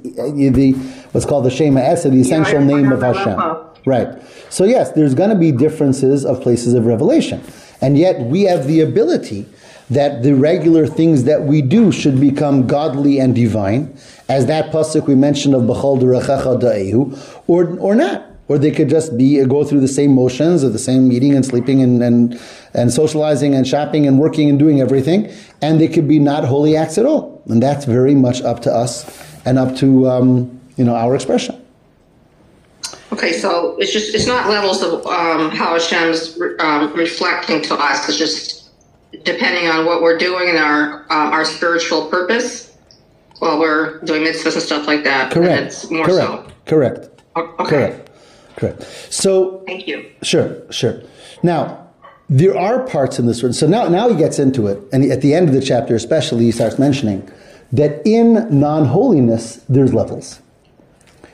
the 0.52 0.72
what's 1.12 1.26
called 1.26 1.46
the 1.46 1.50
Shem 1.50 1.76
Ha'etzem, 1.76 2.12
the 2.12 2.20
essential 2.20 2.60
name 2.60 2.92
of 2.92 3.00
Hashem. 3.00 3.38
Right. 3.86 4.22
So 4.50 4.64
yes, 4.64 4.92
there's 4.92 5.14
going 5.14 5.30
to 5.30 5.36
be 5.36 5.50
differences 5.50 6.26
of 6.26 6.42
places 6.42 6.74
of 6.74 6.84
revelation, 6.84 7.42
and 7.80 7.96
yet 7.96 8.20
we 8.20 8.42
have 8.42 8.66
the 8.66 8.80
ability 8.82 9.46
that 9.90 10.22
the 10.22 10.34
regular 10.34 10.86
things 10.86 11.24
that 11.24 11.44
we 11.44 11.62
do 11.62 11.90
should 11.90 12.20
become 12.20 12.66
godly 12.66 13.18
and 13.18 13.34
divine, 13.34 13.96
as 14.28 14.46
that 14.46 14.70
pasuk 14.70 15.06
we 15.06 15.14
mentioned 15.14 15.54
of 15.54 15.62
B'chol 15.62 16.00
Derechecha 16.00 16.60
Da'ehu, 16.60 17.42
or 17.46 17.78
or 17.78 17.94
not, 17.94 18.26
or 18.48 18.58
they 18.58 18.70
could 18.70 18.88
just 18.88 19.16
be 19.16 19.42
go 19.44 19.64
through 19.64 19.80
the 19.80 19.88
same 19.88 20.14
motions 20.14 20.62
of 20.62 20.72
the 20.72 20.78
same 20.78 21.10
eating 21.10 21.34
and 21.34 21.44
sleeping 21.44 21.82
and 21.82 22.02
and 22.02 22.40
and 22.74 22.92
socializing 22.92 23.54
and 23.54 23.66
shopping 23.66 24.06
and 24.06 24.18
working 24.18 24.48
and 24.48 24.58
doing 24.58 24.80
everything, 24.80 25.32
and 25.62 25.80
they 25.80 25.88
could 25.88 26.06
be 26.06 26.18
not 26.18 26.44
holy 26.44 26.76
acts 26.76 26.98
at 26.98 27.06
all, 27.06 27.42
and 27.48 27.62
that's 27.62 27.84
very 27.84 28.14
much 28.14 28.42
up 28.42 28.60
to 28.60 28.72
us 28.72 29.06
and 29.46 29.58
up 29.58 29.74
to 29.76 30.08
um, 30.08 30.60
you 30.76 30.84
know 30.84 30.94
our 30.94 31.14
expression. 31.14 31.54
Okay, 33.10 33.32
so 33.32 33.74
it's 33.78 33.92
just 33.92 34.14
it's 34.14 34.26
not 34.26 34.50
levels 34.50 34.82
of 34.82 35.06
um, 35.06 35.50
how 35.50 35.72
Hashem's 35.72 36.38
um, 36.60 36.92
reflecting 36.92 37.62
to 37.62 37.74
us. 37.74 38.06
It's 38.08 38.18
just 38.18 38.57
depending 39.24 39.68
on 39.68 39.86
what 39.86 40.02
we're 40.02 40.18
doing 40.18 40.48
and 40.48 40.58
our 40.58 41.02
um, 41.10 41.32
our 41.32 41.44
spiritual 41.44 42.08
purpose 42.08 42.76
while 43.38 43.58
we're 43.58 44.00
doing 44.00 44.22
mitzvahs 44.22 44.54
and 44.54 44.62
stuff 44.62 44.86
like 44.86 45.04
that. 45.04 45.24
and 45.24 45.32
Correct. 45.32 45.62
it's 45.62 45.90
more 45.90 46.04
Correct. 46.04 46.26
so. 46.26 46.52
Correct. 46.66 47.08
Okay. 47.36 47.64
Correct. 47.64 48.10
Correct. 48.56 48.82
So 49.10 49.62
Thank 49.66 49.86
you. 49.86 50.10
Sure, 50.22 50.60
sure. 50.72 51.00
Now, 51.42 51.86
there 52.28 52.58
are 52.58 52.84
parts 52.86 53.18
in 53.18 53.26
this 53.26 53.42
one. 53.42 53.52
So 53.52 53.66
now, 53.66 53.88
now 53.88 54.08
he 54.08 54.16
gets 54.16 54.38
into 54.40 54.66
it, 54.66 54.82
and 54.92 55.10
at 55.10 55.22
the 55.22 55.34
end 55.34 55.48
of 55.48 55.54
the 55.54 55.60
chapter, 55.62 55.94
especially, 55.94 56.44
he 56.44 56.50
starts 56.52 56.78
mentioning 56.78 57.30
that 57.72 58.02
in 58.04 58.34
non-holiness 58.58 59.64
there's 59.68 59.94
levels. 59.94 60.40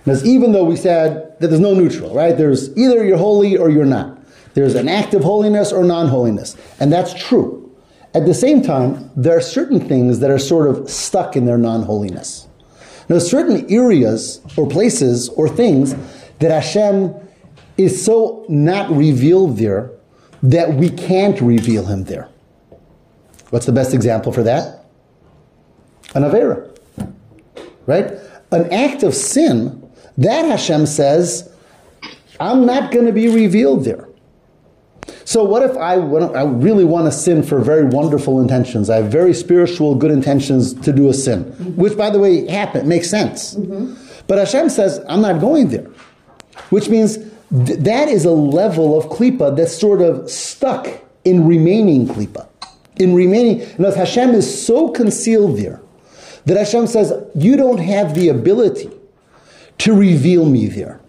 Because 0.04 0.24
even 0.26 0.52
though 0.52 0.64
we 0.64 0.76
said 0.76 1.34
that 1.40 1.48
there's 1.48 1.60
no 1.60 1.72
neutral, 1.74 2.14
right? 2.14 2.36
There's 2.36 2.76
either 2.76 3.02
you're 3.04 3.16
holy 3.16 3.56
or 3.56 3.70
you're 3.70 3.86
not. 3.86 4.18
There's 4.52 4.74
an 4.74 4.88
active 4.88 5.24
holiness 5.24 5.72
or 5.72 5.82
non-holiness, 5.82 6.56
and 6.78 6.92
that's 6.92 7.14
true. 7.14 7.63
At 8.14 8.26
the 8.26 8.34
same 8.34 8.62
time, 8.62 9.10
there 9.16 9.36
are 9.36 9.40
certain 9.40 9.80
things 9.80 10.20
that 10.20 10.30
are 10.30 10.38
sort 10.38 10.68
of 10.68 10.88
stuck 10.88 11.36
in 11.36 11.46
their 11.46 11.58
non-holiness. 11.58 12.46
Now, 13.08 13.18
certain 13.18 13.70
areas 13.70 14.40
or 14.56 14.68
places 14.68 15.28
or 15.30 15.48
things 15.48 15.94
that 16.38 16.50
Hashem 16.50 17.12
is 17.76 18.04
so 18.04 18.46
not 18.48 18.90
revealed 18.90 19.58
there 19.58 19.90
that 20.42 20.74
we 20.74 20.90
can't 20.90 21.40
reveal 21.40 21.86
Him 21.86 22.04
there. 22.04 22.28
What's 23.50 23.66
the 23.66 23.72
best 23.72 23.94
example 23.94 24.32
for 24.32 24.42
that? 24.44 24.84
An 26.14 26.22
Avera. 26.22 26.70
Right? 27.86 28.12
An 28.52 28.72
act 28.72 29.02
of 29.02 29.14
sin, 29.14 29.90
that 30.18 30.44
Hashem 30.44 30.86
says, 30.86 31.52
I'm 32.38 32.64
not 32.64 32.92
going 32.92 33.06
to 33.06 33.12
be 33.12 33.28
revealed 33.28 33.84
there. 33.84 34.08
So 35.24 35.42
what 35.42 35.62
if 35.62 35.76
I, 35.76 35.94
I 35.94 36.44
really 36.44 36.84
want 36.84 37.07
to 37.07 37.12
sin 37.12 37.42
for 37.42 37.61
very 37.61 37.84
wonderful 37.84 38.40
intentions? 38.40 38.90
I 38.90 38.96
have 38.96 39.11
very 39.11 39.34
spiritual, 39.34 39.94
good 39.94 40.11
intentions 40.11 40.74
to 40.74 40.92
do 40.92 41.09
a 41.09 41.14
sin, 41.14 41.44
mm-hmm. 41.44 41.76
which, 41.76 41.96
by 41.96 42.11
the 42.11 42.18
way, 42.18 42.46
happen 42.46 42.86
makes 42.86 43.11
sense. 43.11 43.55
Mm-hmm. 43.55 43.94
But 44.26 44.38
Hashem 44.38 44.70
says, 44.70 45.05
I'm 45.09 45.20
not 45.20 45.40
going 45.40 45.68
there, 45.68 45.90
which 46.70 46.88
means 46.88 47.16
th- 47.16 47.78
that 47.80 48.09
is 48.09 48.24
a 48.24 48.30
level 48.30 48.96
of 48.98 49.07
klipa 49.07 49.57
that's 49.57 49.76
sort 49.76 50.00
of 50.00 50.30
stuck 50.30 50.88
in 51.24 51.46
remaining 51.46 52.07
klipa, 52.07 52.46
in 52.96 53.14
remaining. 53.14 53.61
In 53.78 53.84
other 53.84 53.96
Hashem 53.96 54.30
is 54.30 54.66
so 54.66 54.90
concealed 54.90 55.59
there 55.59 55.80
that 56.44 56.57
Hashem 56.57 56.86
says, 56.86 57.12
you 57.34 57.57
don't 57.57 57.78
have 57.78 58.14
the 58.14 58.28
ability 58.28 58.90
to 59.78 59.94
reveal 59.94 60.46
me 60.46 60.66
there. 60.66 61.00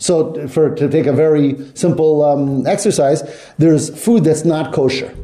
So, 0.00 0.48
for 0.48 0.74
to 0.74 0.88
take 0.88 1.04
a 1.04 1.12
very 1.12 1.56
simple 1.74 2.24
um, 2.24 2.66
exercise, 2.66 3.22
there's 3.58 3.90
food 4.02 4.24
that's 4.24 4.46
not 4.46 4.72
kosher, 4.72 5.14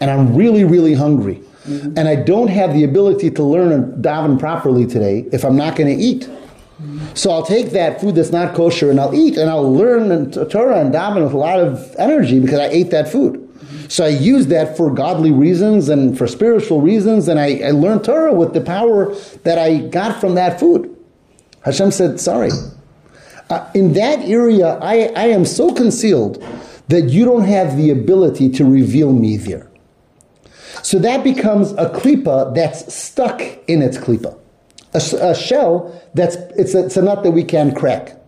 and 0.00 0.10
I'm 0.10 0.34
really, 0.34 0.64
really 0.64 0.94
hungry, 0.94 1.42
mm-hmm. 1.64 1.98
and 1.98 2.08
I 2.08 2.16
don't 2.16 2.48
have 2.48 2.72
the 2.72 2.84
ability 2.84 3.30
to 3.32 3.42
learn 3.42 3.70
and 3.70 4.02
daven 4.02 4.40
properly 4.40 4.86
today 4.86 5.26
if 5.30 5.44
I'm 5.44 5.56
not 5.56 5.76
going 5.76 5.94
to 5.94 6.02
eat. 6.02 6.22
Mm-hmm. 6.22 7.14
So 7.14 7.30
I'll 7.32 7.44
take 7.44 7.70
that 7.72 8.00
food 8.00 8.14
that's 8.14 8.32
not 8.32 8.54
kosher 8.54 8.90
and 8.90 8.98
I'll 8.98 9.14
eat 9.14 9.36
and 9.36 9.48
I'll 9.48 9.72
learn 9.72 10.10
and 10.10 10.32
Torah 10.32 10.80
and 10.80 10.92
daven 10.92 11.22
with 11.22 11.32
a 11.32 11.36
lot 11.36 11.60
of 11.60 11.94
energy 11.98 12.40
because 12.40 12.58
I 12.58 12.66
ate 12.66 12.90
that 12.90 13.06
food. 13.12 13.34
Mm-hmm. 13.34 13.88
So 13.88 14.04
I 14.06 14.08
use 14.08 14.48
that 14.48 14.76
for 14.76 14.90
godly 14.90 15.30
reasons 15.30 15.88
and 15.88 16.18
for 16.18 16.26
spiritual 16.26 16.80
reasons, 16.80 17.28
and 17.28 17.38
I, 17.38 17.58
I 17.58 17.70
learned 17.72 18.04
Torah 18.04 18.32
with 18.32 18.54
the 18.54 18.60
power 18.62 19.14
that 19.44 19.58
I 19.58 19.86
got 19.88 20.18
from 20.18 20.34
that 20.34 20.58
food. 20.58 20.96
Hashem 21.60 21.90
said, 21.90 22.20
"Sorry." 22.20 22.50
Uh, 23.50 23.70
in 23.74 23.92
that 23.92 24.20
area, 24.20 24.78
I, 24.80 25.12
I 25.14 25.26
am 25.26 25.44
so 25.44 25.72
concealed 25.72 26.42
that 26.88 27.10
you 27.10 27.24
don't 27.24 27.44
have 27.44 27.76
the 27.76 27.90
ability 27.90 28.50
to 28.50 28.64
reveal 28.64 29.12
me 29.12 29.36
there. 29.36 29.70
So 30.82 30.98
that 30.98 31.24
becomes 31.24 31.72
a 31.72 31.90
klipa 31.90 32.54
that's 32.54 32.92
stuck 32.94 33.40
in 33.68 33.82
its 33.82 33.96
klipa. 33.96 34.38
a 34.92 35.34
shell 35.34 36.02
that's, 36.14 36.36
it's 36.56 36.74
a, 36.74 36.86
it's 36.86 36.96
a 36.96 37.02
nut 37.02 37.22
that 37.22 37.30
we 37.30 37.44
can 37.44 37.74
crack. 37.74 38.20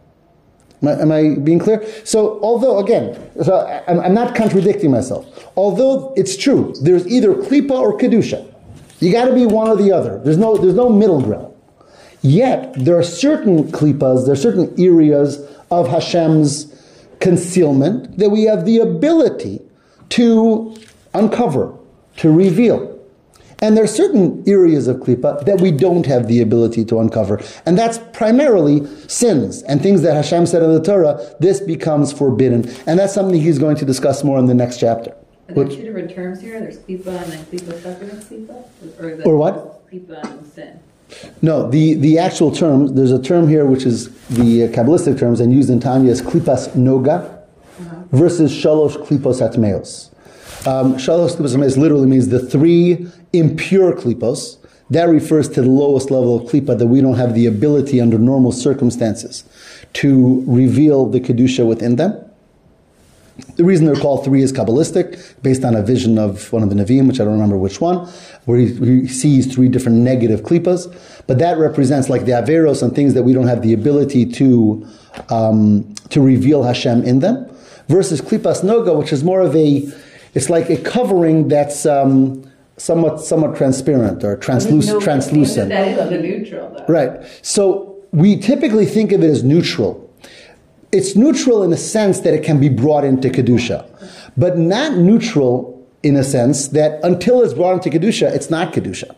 Am 0.83 0.89
I, 0.89 0.93
am 1.01 1.13
I 1.13 1.35
being 1.41 1.59
clear? 1.59 1.87
So, 2.05 2.41
although, 2.43 2.79
again, 2.79 3.31
so 3.43 3.67
I'm, 3.89 4.01
I'm 4.01 4.15
not 4.15 4.35
contradicting 4.35 4.91
myself. 4.91 5.49
Although 5.57 6.13
it's 6.17 6.37
true, 6.37 6.75
there's 6.83 7.07
either 7.07 7.35
klipa 7.35 7.71
or 7.71 7.99
kedusha. 7.99 8.53
You 9.01 9.13
got 9.13 9.27
to 9.27 9.35
be 9.35 9.47
one 9.47 9.69
or 9.69 9.77
the 9.77 9.93
other. 9.93 10.21
There's 10.23 10.39
no, 10.39 10.57
there's 10.57 10.75
no 10.75 10.89
middle 10.89 11.21
ground. 11.21 11.55
Yet 12.27 12.75
there 12.75 12.99
are 12.99 13.05
certain 13.05 13.71
klipas, 13.71 14.25
there 14.25 14.33
are 14.33 14.37
certain 14.37 14.75
areas 14.77 15.41
of 15.71 15.87
Hashem's 15.87 16.75
concealment 17.21 18.19
that 18.19 18.31
we 18.31 18.43
have 18.45 18.65
the 18.65 18.79
ability 18.79 19.61
to 20.09 20.77
uncover, 21.15 21.73
to 22.17 22.33
reveal. 22.33 23.01
And 23.63 23.77
there 23.77 23.85
are 23.85 23.87
certain 24.03 24.43
areas 24.45 24.89
of 24.89 24.97
klipa 24.97 25.45
that 25.47 25.61
we 25.61 25.71
don't 25.71 26.05
have 26.07 26.27
the 26.27 26.43
ability 26.43 26.85
to 26.87 26.99
uncover. 26.99 27.41
And 27.65 27.79
that's 27.79 27.99
primarily 28.13 28.85
sins 29.07 29.63
and 29.63 29.81
things 29.81 30.03
that 30.03 30.15
Hashem 30.15 30.47
said 30.47 30.65
in 30.65 30.73
the 30.73 30.83
Torah, 30.83 31.37
this 31.39 31.61
becomes 31.61 32.13
forbidden. 32.13 32.69
And 32.89 32.99
that's 32.99 33.15
something 33.15 33.41
he's 33.41 33.61
going 33.61 33.77
to 33.77 33.85
discuss 33.85 34.25
more 34.25 34.41
in 34.41 34.47
the 34.47 34.55
next 34.55 34.81
chapter. 34.81 35.13
Are 35.49 35.55
there 35.55 35.69
two 35.69 35.83
different 35.85 36.13
terms 36.13 36.41
here? 36.41 36.59
There's 36.59 36.79
klipa 36.79 37.23
and 37.23 37.33
then 37.33 37.45
klipa 37.47 37.81
separate 37.81 38.13
and 38.13 38.23
klipa? 38.25 39.25
Or, 39.25 39.31
Or 39.31 39.37
what? 39.37 39.89
Klipa 39.89 40.25
and 40.25 40.45
sin. 40.53 40.81
No, 41.43 41.71
the, 41.71 41.95
the 41.95 42.19
actual 42.19 42.51
term, 42.51 42.95
there's 42.95 43.13
a 43.13 43.23
term 43.23 43.49
here 43.49 43.65
which 43.65 43.85
is 43.85 44.11
the 44.29 44.65
uh, 44.65 44.69
Kabbalistic 44.69 45.19
terms 45.19 45.41
and 45.41 45.53
used 45.53 45.71
in 45.71 45.81
Tanya 45.81 46.11
as 46.11 46.21
klipas 46.21 46.69
noga 46.71 47.45
versus 48.11 48.53
shalosh 48.53 48.97
klipos 49.07 49.41
atmeos. 49.41 50.11
Um, 50.67 50.95
shalosh 50.95 51.37
klipos 51.37 51.55
atmeos 51.55 51.77
literally 51.77 52.07
means 52.07 52.29
the 52.29 52.41
three 52.41 53.07
impure 53.33 53.93
klipos. 53.93 54.59
That 54.91 55.09
refers 55.09 55.49
to 55.51 55.63
the 55.63 55.69
lowest 55.69 56.11
level 56.11 56.37
of 56.37 56.51
klipa 56.51 56.79
that 56.79 56.87
we 56.87 57.01
don't 57.01 57.17
have 57.17 57.35
the 57.35 57.47
ability 57.47 58.01
under 58.01 58.19
normal 58.19 58.53
circumstances 58.53 59.45
to 59.95 60.45
reveal 60.47 61.07
the 61.07 61.21
kedusha 61.21 61.67
within 61.67 61.97
them. 61.97 62.23
The 63.57 63.65
reason 63.65 63.85
they're 63.85 63.97
called 63.97 64.25
three 64.25 64.43
is 64.43 64.53
Kabbalistic, 64.53 65.43
based 65.43 65.63
on 65.65 65.75
a 65.75 65.83
vision 65.83 66.19
of 66.19 66.51
one 66.53 66.63
of 66.63 66.71
the 66.71 66.75
Nevi'im, 66.75 67.07
which 67.07 67.21
I 67.21 67.25
don't 67.25 67.35
remember 67.35 67.59
which 67.59 67.81
one, 67.81 68.11
where 68.47 68.59
he, 68.59 68.67
he 68.75 69.07
sees 69.07 69.53
three 69.53 69.69
different 69.69 69.99
negative 69.99 70.41
klipas. 70.41 70.93
But 71.27 71.39
that 71.39 71.59
represents 71.59 72.09
like 72.09 72.25
the 72.25 72.33
Averos 72.33 72.83
and 72.83 72.95
things 72.95 73.15
that 73.15 73.25
we 73.25 73.33
don't 73.33 73.49
have 73.49 73.63
the 73.63 73.75
ability 73.75 74.25
to, 74.25 74.89
um, 75.29 75.95
to 76.11 76.21
reveal 76.21 76.63
Hashem 76.63 77.05
in 77.05 77.19
them, 77.19 77.47
versus 77.89 78.21
klipas 78.21 78.63
noga, 78.63 78.97
which 78.97 79.13
is 79.13 79.23
more 79.23 79.41
of 79.41 79.55
a, 79.55 79.87
it's 80.35 80.49
like 80.49 80.71
a 80.71 80.77
covering 80.77 81.49
that's 81.49 81.85
um, 81.87 82.49
somewhat, 82.77 83.21
somewhat 83.21 83.57
transparent 83.57 84.25
or 84.25 84.37
transluc- 84.37 84.87
no- 84.87 85.01
translucent. 85.01 85.69
That 85.69 85.89
is 85.89 86.09
the 86.09 86.19
neutral, 86.19 86.71
though. 86.71 86.87
Right. 86.93 87.21
So 87.43 87.97
we 88.13 88.37
typically 88.39 88.87
think 88.87 89.13
of 89.13 89.23
it 89.23 89.29
as 89.29 89.43
neutral. 89.43 90.03
It's 90.93 91.17
neutral 91.17 91.65
in 91.65 91.71
the 91.71 91.77
sense 91.77 92.21
that 92.21 92.33
it 92.33 92.45
can 92.45 92.61
be 92.61 92.69
brought 92.69 93.05
into 93.05 93.29
Kedusha, 93.29 93.85
but 94.37 94.57
not 94.57 94.97
neutral 94.97 95.76
in 96.07 96.17
a 96.17 96.25
sense 96.25 96.69
that 96.69 97.01
until 97.03 97.43
it's 97.43 97.55
brought 97.55 97.75
into 97.85 97.91
Kedusha, 97.91 98.33
it's 98.35 98.51
not 98.51 98.73
Kedusha. 98.73 99.15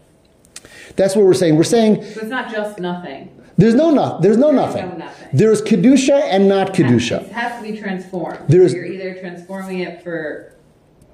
That's 0.97 1.15
what 1.15 1.25
we're 1.27 1.35
saying. 1.35 1.57
We're 1.57 1.65
saying 1.65 2.03
So 2.03 2.21
it's 2.21 2.31
not 2.31 2.51
just 2.51 2.79
nothing. 2.81 3.31
there's 3.57 3.75
no, 3.75 3.91
no 3.91 4.19
there's 4.21 4.37
no 4.37 4.47
There's 4.53 4.57
nothing. 4.75 4.89
no 4.91 4.97
nothing. 4.97 5.29
There's 5.33 5.63
Kedusha 5.63 6.21
and 6.35 6.49
not 6.49 6.73
kedusha. 6.75 7.23
It 7.23 7.33
has 7.33 7.63
to 7.63 7.71
be 7.73 7.79
transformed. 7.79 8.41
There's- 8.49 8.73
You're 8.73 8.87
either 8.87 9.15
transforming 9.21 9.81
it 9.81 10.03
for 10.03 10.55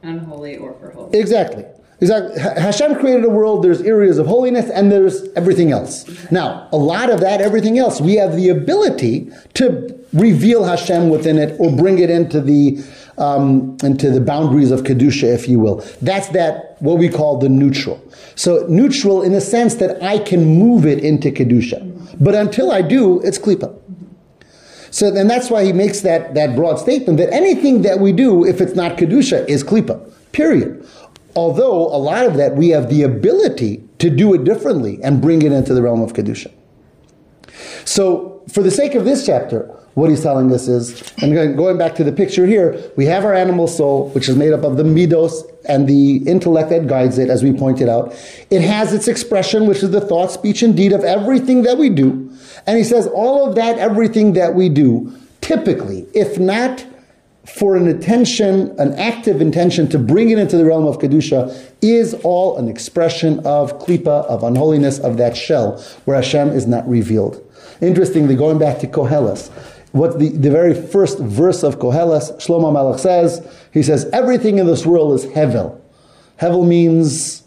unholy 0.03 0.57
or 0.57 0.75
for 0.75 0.91
holy. 0.91 1.18
Exactly. 1.18 1.64
Exactly. 2.01 2.39
Hashem 2.41 2.97
created 2.97 3.25
a 3.25 3.31
world, 3.31 3.62
there's 3.62 3.81
areas 3.81 4.18
of 4.18 4.27
holiness, 4.27 4.68
and 4.68 4.91
there's 4.91 5.29
everything 5.37 5.70
else. 5.70 6.05
Now, 6.31 6.68
a 6.72 6.77
lot 6.77 7.09
of 7.09 7.20
that, 7.20 7.41
everything 7.41 7.79
else, 7.79 8.01
we 8.01 8.16
have 8.16 8.35
the 8.37 8.49
ability 8.49 9.31
to 9.55 9.99
reveal 10.12 10.64
Hashem 10.64 11.09
within 11.09 11.39
it 11.39 11.57
or 11.61 11.70
bring 11.75 11.99
it 12.01 12.11
into 12.11 12.41
the 12.41 12.83
um, 13.19 13.77
into 13.83 14.11
the 14.11 14.21
boundaries 14.21 14.71
of 14.71 14.83
kedusha, 14.83 15.33
if 15.35 15.49
you 15.49 15.59
will. 15.59 15.85
That's 16.03 16.29
that 16.29 16.77
what 16.81 16.99
we 16.99 17.09
call 17.09 17.39
the 17.39 17.49
neutral. 17.49 18.03
So 18.35 18.67
neutral 18.69 19.23
in 19.23 19.33
the 19.33 19.41
sense 19.41 19.77
that 19.77 20.03
I 20.03 20.19
can 20.19 20.45
move 20.45 20.87
it 20.87 21.05
into 21.05 21.31
kedusha, 21.31 22.17
but 22.21 22.35
until 22.35 22.71
I 22.71 22.83
do, 22.83 23.21
it's 23.23 23.39
klipa. 23.39 23.81
So 24.95 25.11
then 25.11 25.27
that's 25.27 25.51
why 25.51 25.65
he 25.65 25.73
makes 25.73 26.03
that, 26.03 26.35
that 26.35 26.55
broad 26.55 26.79
statement 26.79 27.19
that 27.19 27.33
anything 27.33 27.83
that 27.83 27.99
we 27.99 28.12
do, 28.12 28.45
if 28.45 28.61
it's 28.61 28.77
not 28.77 28.97
Kedusha, 28.97 29.45
is 29.49 29.65
Klippa. 29.65 29.99
Period. 30.31 30.87
Although 31.35 31.89
a 31.89 31.99
lot 31.99 32.27
of 32.27 32.37
that 32.37 32.55
we 32.55 32.69
have 32.69 32.89
the 32.89 33.03
ability 33.03 33.83
to 33.99 34.09
do 34.09 34.33
it 34.35 34.45
differently 34.45 35.03
and 35.03 35.21
bring 35.21 35.43
it 35.43 35.51
into 35.51 35.75
the 35.75 35.83
realm 35.83 36.01
of 36.01 36.12
Kedusha. 36.12 36.53
So 37.85 38.45
for 38.53 38.62
the 38.62 38.71
sake 38.71 38.95
of 38.95 39.05
this 39.05 39.27
chapter, 39.27 39.69
what 39.95 40.11
he's 40.11 40.22
telling 40.22 40.53
us 40.53 40.68
is, 40.68 41.03
and 41.22 41.57
going- 41.57 41.78
back 41.78 41.95
to 41.95 42.05
the 42.05 42.12
picture 42.12 42.47
here, 42.47 42.76
we 42.97 43.07
have 43.07 43.24
our 43.24 43.34
animal 43.34 43.66
soul, 43.66 44.11
which 44.12 44.28
is 44.28 44.36
made 44.36 44.53
up 44.53 44.64
of 44.64 44.76
the 44.76 44.82
midos 44.82 45.32
and 45.66 45.86
the 45.86 46.16
intellect 46.26 46.70
that 46.70 46.86
guides 46.86 47.18
it, 47.18 47.30
as 47.30 47.42
we 47.42 47.53
pointed 47.53 47.88
out. 47.88 48.12
It 48.51 48.61
has 48.61 48.92
its 48.92 49.09
expression, 49.09 49.66
which 49.66 49.82
is 49.82 49.90
the 49.90 50.01
thought, 50.01 50.30
speech, 50.30 50.62
and 50.62 50.76
deed 50.76 50.92
of 50.92 51.05
everything 51.05 51.62
that 51.62 51.78
we 51.78 51.88
do. 51.88 52.28
And 52.66 52.76
he 52.76 52.84
says 52.84 53.07
all 53.07 53.49
of 53.49 53.55
that, 53.55 53.78
everything 53.78 54.32
that 54.34 54.55
we 54.55 54.68
do, 54.68 55.12
typically, 55.40 56.07
if 56.12 56.38
not 56.38 56.84
for 57.47 57.76
an 57.76 57.86
intention, 57.86 58.74
an 58.78 58.95
active 58.95 59.40
intention 59.40 59.86
to 59.88 59.99
bring 59.99 60.30
it 60.30 60.38
into 60.38 60.57
the 60.57 60.64
realm 60.64 60.86
of 60.86 60.99
Kedusha, 60.99 61.55
is 61.82 62.14
all 62.24 62.57
an 62.57 62.68
expression 62.68 63.38
of 63.40 63.78
klipa, 63.78 64.24
of 64.24 64.42
unholiness, 64.42 64.99
of 64.99 65.18
that 65.18 65.36
shell, 65.36 65.82
where 66.05 66.16
Hashem 66.16 66.49
is 66.51 66.66
not 66.66 66.88
revealed. 66.88 67.42
Interestingly, 67.80 68.34
going 68.34 68.59
back 68.59 68.78
to 68.78 68.86
Koheles, 68.86 69.51
what 69.95 70.18
the, 70.18 70.28
the 70.28 70.51
very 70.51 70.74
first 70.74 71.20
verse 71.20 71.62
of 71.62 71.78
Koheles, 71.78 72.32
Shlomo 72.45 72.72
HaMelech 72.72 72.99
says, 72.99 73.47
he 73.72 73.80
says, 73.80 74.11
everything 74.12 74.59
in 74.59 74.66
this 74.66 74.84
world 74.84 75.12
is 75.12 75.24
hevel. 75.26 75.80
Hevel 76.40 76.66
means 76.66 77.45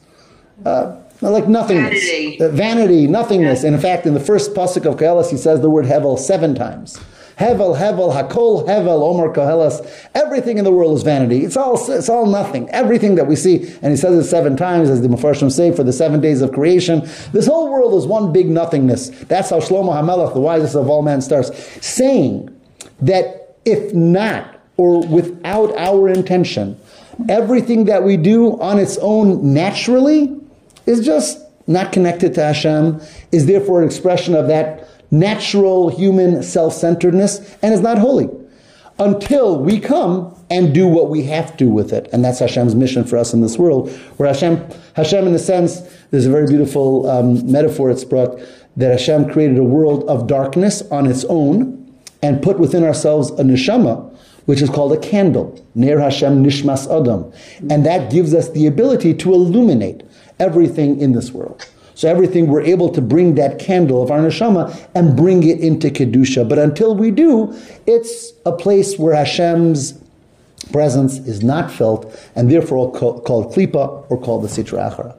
uh, 0.65 0.97
like 1.19 1.49
nothingness. 1.49 1.91
Vanity. 1.91 2.41
Uh, 2.41 2.47
vanity, 2.47 3.07
nothingness. 3.07 3.65
And 3.65 3.75
in 3.75 3.81
fact, 3.81 4.05
in 4.05 4.13
the 4.13 4.21
first 4.21 4.53
pasuk 4.53 4.85
of 4.85 4.95
Koheles, 4.95 5.29
he 5.29 5.35
says 5.35 5.59
the 5.59 5.69
word 5.69 5.83
hevel 5.83 6.17
seven 6.17 6.55
times. 6.55 6.97
Hevel, 7.39 7.77
hevel, 7.77 8.11
hakol, 8.11 8.65
hevel, 8.65 9.01
Omar 9.03 9.29
Koheles. 9.29 9.88
Everything 10.15 10.57
in 10.57 10.63
the 10.63 10.71
world 10.71 10.97
is 10.97 11.03
vanity. 11.03 11.45
It's 11.45 11.55
all, 11.55 11.75
it's 11.91 12.09
all 12.09 12.25
nothing. 12.25 12.67
Everything 12.71 13.13
that 13.15 13.27
we 13.27 13.35
see, 13.35 13.57
and 13.83 13.91
he 13.91 13.95
says 13.95 14.25
it 14.25 14.27
seven 14.27 14.57
times, 14.57 14.89
as 14.89 15.03
the 15.03 15.07
Mepharshim 15.07 15.51
say, 15.51 15.71
for 15.71 15.83
the 15.83 15.93
seven 15.93 16.19
days 16.19 16.41
of 16.41 16.51
creation. 16.51 17.01
This 17.33 17.45
whole 17.45 17.71
world 17.71 17.93
is 17.93 18.07
one 18.07 18.33
big 18.33 18.49
nothingness. 18.49 19.09
That's 19.25 19.51
how 19.51 19.59
Shlomo 19.59 19.93
HaMelech, 19.93 20.33
the 20.33 20.39
wisest 20.39 20.75
of 20.75 20.89
all 20.89 21.03
men, 21.03 21.21
starts 21.21 21.55
saying 21.85 22.49
that 23.01 23.55
if 23.65 23.93
not, 23.93 24.59
or 24.77 25.05
without 25.05 25.75
our 25.77 26.09
intention, 26.09 26.79
everything 27.29 27.85
that 27.85 28.03
we 28.03 28.17
do 28.17 28.59
on 28.59 28.79
its 28.79 28.97
own 28.97 29.53
naturally 29.53 30.35
is 30.88 31.05
just 31.05 31.39
not 31.67 31.91
connected 31.91 32.33
to 32.33 32.43
Hashem, 32.43 32.99
is 33.31 33.45
therefore 33.45 33.81
an 33.81 33.85
expression 33.88 34.33
of 34.33 34.47
that 34.47 34.86
natural 35.12 35.89
human 35.89 36.43
self 36.43 36.74
centeredness, 36.74 37.58
and 37.62 37.74
is 37.74 37.82
not 37.82 37.97
holy. 37.97 38.30
Until 38.99 39.60
we 39.60 39.80
come 39.80 40.36
and 40.49 40.74
do 40.74 40.88
what 40.88 41.10
we 41.10 41.24
have 41.24 41.55
to 41.58 41.66
with 41.66 41.93
it. 41.93 42.10
And 42.12 42.24
that's 42.24 42.39
Hashem's 42.39 42.74
mission 42.74 43.03
for 43.03 43.18
us 43.18 43.34
in 43.34 43.41
this 43.41 43.58
world, 43.58 43.91
where 44.18 44.28
Hashem, 44.28 44.66
Hashem 44.95 45.28
in 45.28 45.34
a 45.34 45.39
sense, 45.39 45.82
there's 46.10 46.26
a 46.26 46.32
very 46.32 46.47
beautiful 46.47 47.10
um, 47.10 47.51
metaphor 47.51 47.91
it's 47.91 48.03
brought 48.03 48.39
that 48.78 48.91
Hashem 48.91 49.30
created 49.30 49.58
a 49.58 49.64
world 49.64 50.03
of 50.08 50.28
darkness 50.28 50.82
on 50.84 51.05
its 51.08 51.26
own 51.26 51.78
and 52.22 52.41
put 52.41 52.60
within 52.60 52.84
ourselves 52.84 53.32
a 53.32 53.43
neshama, 53.43 54.16
which 54.45 54.62
is 54.62 54.70
called 54.70 54.93
a 54.93 54.97
candle, 54.97 55.64
Ner 55.76 55.99
Hashem 55.99 56.43
Nishmas 56.43 56.86
Adam. 56.86 57.32
And 57.70 57.86
that 57.86 58.12
gives 58.12 58.34
us 58.34 58.49
the 58.49 58.66
ability 58.66 59.14
to 59.16 59.34
illuminate 59.34 60.03
everything 60.39 60.99
in 60.99 61.12
this 61.12 61.32
world. 61.32 61.68
So 61.97 62.07
everything 62.07 62.45
we're 62.45 62.61
able 62.61 62.89
to 62.89 63.01
bring 63.01 63.33
that 63.35 63.57
candle 63.57 64.03
of 64.03 64.11
our 64.11 64.19
neshama 64.19 64.87
and 64.93 65.17
bring 65.17 65.41
it 65.41 65.59
into 65.61 65.89
kedusha. 65.89 66.47
But 66.47 66.59
until 66.59 66.95
we 66.95 67.09
do, 67.09 67.59
it's 67.87 68.33
a 68.45 68.51
place 68.51 68.99
where 68.99 69.15
Hashem's 69.15 69.99
presence 70.71 71.17
is 71.17 71.43
not 71.43 71.71
felt, 71.71 72.15
and 72.35 72.51
therefore 72.51 72.91
called, 72.91 73.51
klipa 73.51 74.05
or 74.11 74.21
called 74.21 74.43
the 74.43 74.47
sitra 74.47 74.91
achara. 74.91 75.17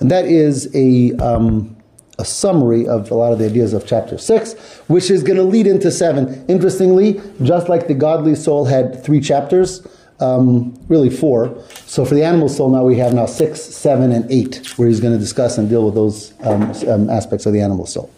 And 0.00 0.10
that 0.10 0.24
is 0.24 0.74
a 0.74 1.12
um, 1.22 1.76
a 2.18 2.24
summary 2.24 2.88
of 2.88 3.10
a 3.10 3.14
lot 3.14 3.34
of 3.34 3.38
the 3.38 3.44
ideas 3.44 3.74
of 3.74 3.86
chapter 3.86 4.16
6, 4.16 4.54
which 4.88 5.10
is 5.10 5.22
going 5.22 5.36
to 5.36 5.42
lead 5.42 5.66
into 5.66 5.90
7. 5.90 6.46
Interestingly, 6.48 7.20
just 7.42 7.68
like 7.68 7.88
the 7.88 7.94
godly 7.94 8.36
soul 8.36 8.64
had 8.64 9.04
three 9.04 9.20
chapters, 9.20 9.86
um, 10.22 10.78
really 10.88 11.10
four. 11.10 11.62
So 11.86 12.04
for 12.04 12.14
the 12.14 12.24
animal 12.24 12.48
soul, 12.48 12.70
now 12.70 12.84
we 12.84 12.96
have 12.98 13.12
now 13.12 13.26
6, 13.26 13.60
7, 13.60 14.12
and 14.12 14.30
8, 14.30 14.78
where 14.78 14.88
he's 14.88 15.00
going 15.00 15.12
to 15.12 15.18
discuss 15.18 15.58
and 15.58 15.68
deal 15.68 15.84
with 15.84 15.94
those 15.94 16.32
um, 16.42 16.72
um, 16.88 17.10
aspects 17.10 17.44
of 17.46 17.52
the 17.52 17.60
animal 17.60 17.86
soul. 17.86 18.10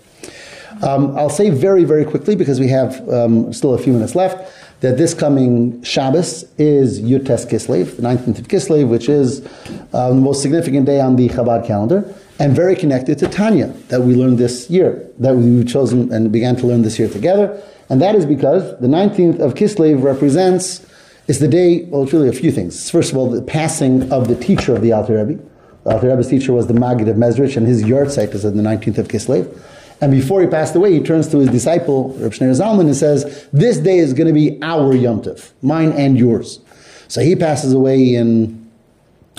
Um, 0.82 1.16
I'll 1.16 1.30
say 1.30 1.50
very, 1.50 1.84
very 1.84 2.04
quickly, 2.04 2.36
because 2.36 2.60
we 2.60 2.68
have 2.68 3.08
um, 3.08 3.52
still 3.52 3.74
a 3.74 3.78
few 3.78 3.92
minutes 3.92 4.14
left, 4.14 4.52
that 4.80 4.98
this 4.98 5.14
coming 5.14 5.82
Shabbos 5.82 6.44
is 6.58 7.00
Yud 7.00 7.26
Tes 7.26 7.46
Kislev, 7.46 7.96
the 7.96 8.02
19th 8.02 8.40
of 8.40 8.48
Kislev, 8.48 8.88
which 8.88 9.08
is 9.08 9.46
uh, 9.94 10.10
the 10.10 10.14
most 10.14 10.42
significant 10.42 10.84
day 10.84 11.00
on 11.00 11.16
the 11.16 11.28
Chabad 11.28 11.66
calendar 11.66 12.14
and 12.38 12.54
very 12.54 12.74
connected 12.74 13.18
to 13.18 13.28
Tanya 13.28 13.68
that 13.88 14.02
we 14.02 14.14
learned 14.14 14.38
this 14.38 14.68
year, 14.68 15.08
that 15.18 15.36
we've 15.36 15.66
chosen 15.66 16.12
and 16.12 16.32
began 16.32 16.56
to 16.56 16.66
learn 16.66 16.82
this 16.82 16.98
year 16.98 17.08
together. 17.08 17.62
And 17.88 18.02
that 18.02 18.14
is 18.14 18.26
because 18.26 18.78
the 18.80 18.88
19th 18.88 19.40
of 19.40 19.54
Kislev 19.54 20.02
represents, 20.02 20.84
is 21.26 21.38
the 21.38 21.48
day, 21.48 21.84
well, 21.84 22.02
it's 22.02 22.12
really 22.12 22.28
a 22.28 22.32
few 22.32 22.52
things. 22.52 22.90
First 22.90 23.12
of 23.12 23.18
all, 23.18 23.30
the 23.30 23.42
passing 23.42 24.12
of 24.12 24.28
the 24.28 24.36
teacher 24.36 24.74
of 24.74 24.82
the 24.82 24.92
Alter 24.92 25.24
Rebbe. 25.24 25.42
The 25.84 25.90
Alter 25.92 26.08
Rebbe's 26.08 26.28
teacher 26.28 26.52
was 26.52 26.66
the 26.66 26.74
Maggid 26.74 27.08
of 27.08 27.16
Mezrich, 27.16 27.56
and 27.56 27.66
his 27.66 27.82
yahrzeit 27.82 28.34
is 28.34 28.44
on 28.44 28.56
the 28.56 28.62
19th 28.62 28.98
of 28.98 29.08
Kislev. 29.08 29.60
And 30.00 30.12
before 30.12 30.40
he 30.42 30.46
passed 30.46 30.74
away, 30.74 30.92
he 30.92 31.00
turns 31.00 31.28
to 31.28 31.38
his 31.38 31.48
disciple, 31.48 32.10
Reb 32.18 32.32
Shneur 32.32 32.54
Zalman, 32.60 32.86
and 32.86 32.96
says, 32.96 33.48
This 33.52 33.78
day 33.78 33.98
is 33.98 34.12
going 34.12 34.26
to 34.26 34.32
be 34.32 34.58
our 34.62 34.94
Yom 34.94 35.22
Tov, 35.22 35.52
mine 35.62 35.92
and 35.92 36.18
yours. 36.18 36.60
So 37.08 37.22
he 37.22 37.36
passes 37.36 37.72
away 37.72 38.14
in 38.14 38.70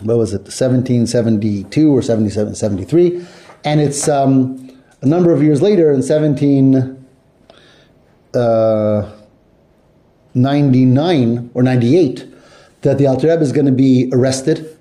what 0.04 0.18
was 0.18 0.34
it, 0.34 0.42
1772 0.42 1.88
or 1.88 1.96
1773, 1.96 3.26
and 3.64 3.80
it's 3.80 4.08
um, 4.08 4.70
a 5.02 5.06
number 5.06 5.32
of 5.34 5.42
years 5.42 5.62
later 5.62 5.90
in 5.90 6.02
1799 6.02 7.06
uh, 8.36 9.15
or 10.36 11.64
98 11.64 12.26
that 12.82 12.98
the 12.98 13.08
Alter 13.08 13.28
Rebbe 13.28 13.42
is 13.42 13.52
going 13.52 13.66
to 13.66 13.72
be 13.72 14.10
arrested, 14.14 14.78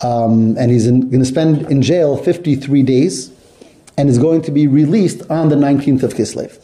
um, 0.00 0.56
and 0.58 0.70
he's 0.70 0.86
going 0.86 1.10
to 1.10 1.24
spend 1.24 1.70
in 1.70 1.80
jail 1.80 2.16
53 2.16 2.82
days, 2.82 3.30
and 3.96 4.08
is 4.08 4.18
going 4.18 4.42
to 4.42 4.50
be 4.50 4.66
released 4.66 5.22
on 5.30 5.48
the 5.48 5.56
19th 5.56 6.02
of 6.02 6.14
Kislev. 6.14 6.60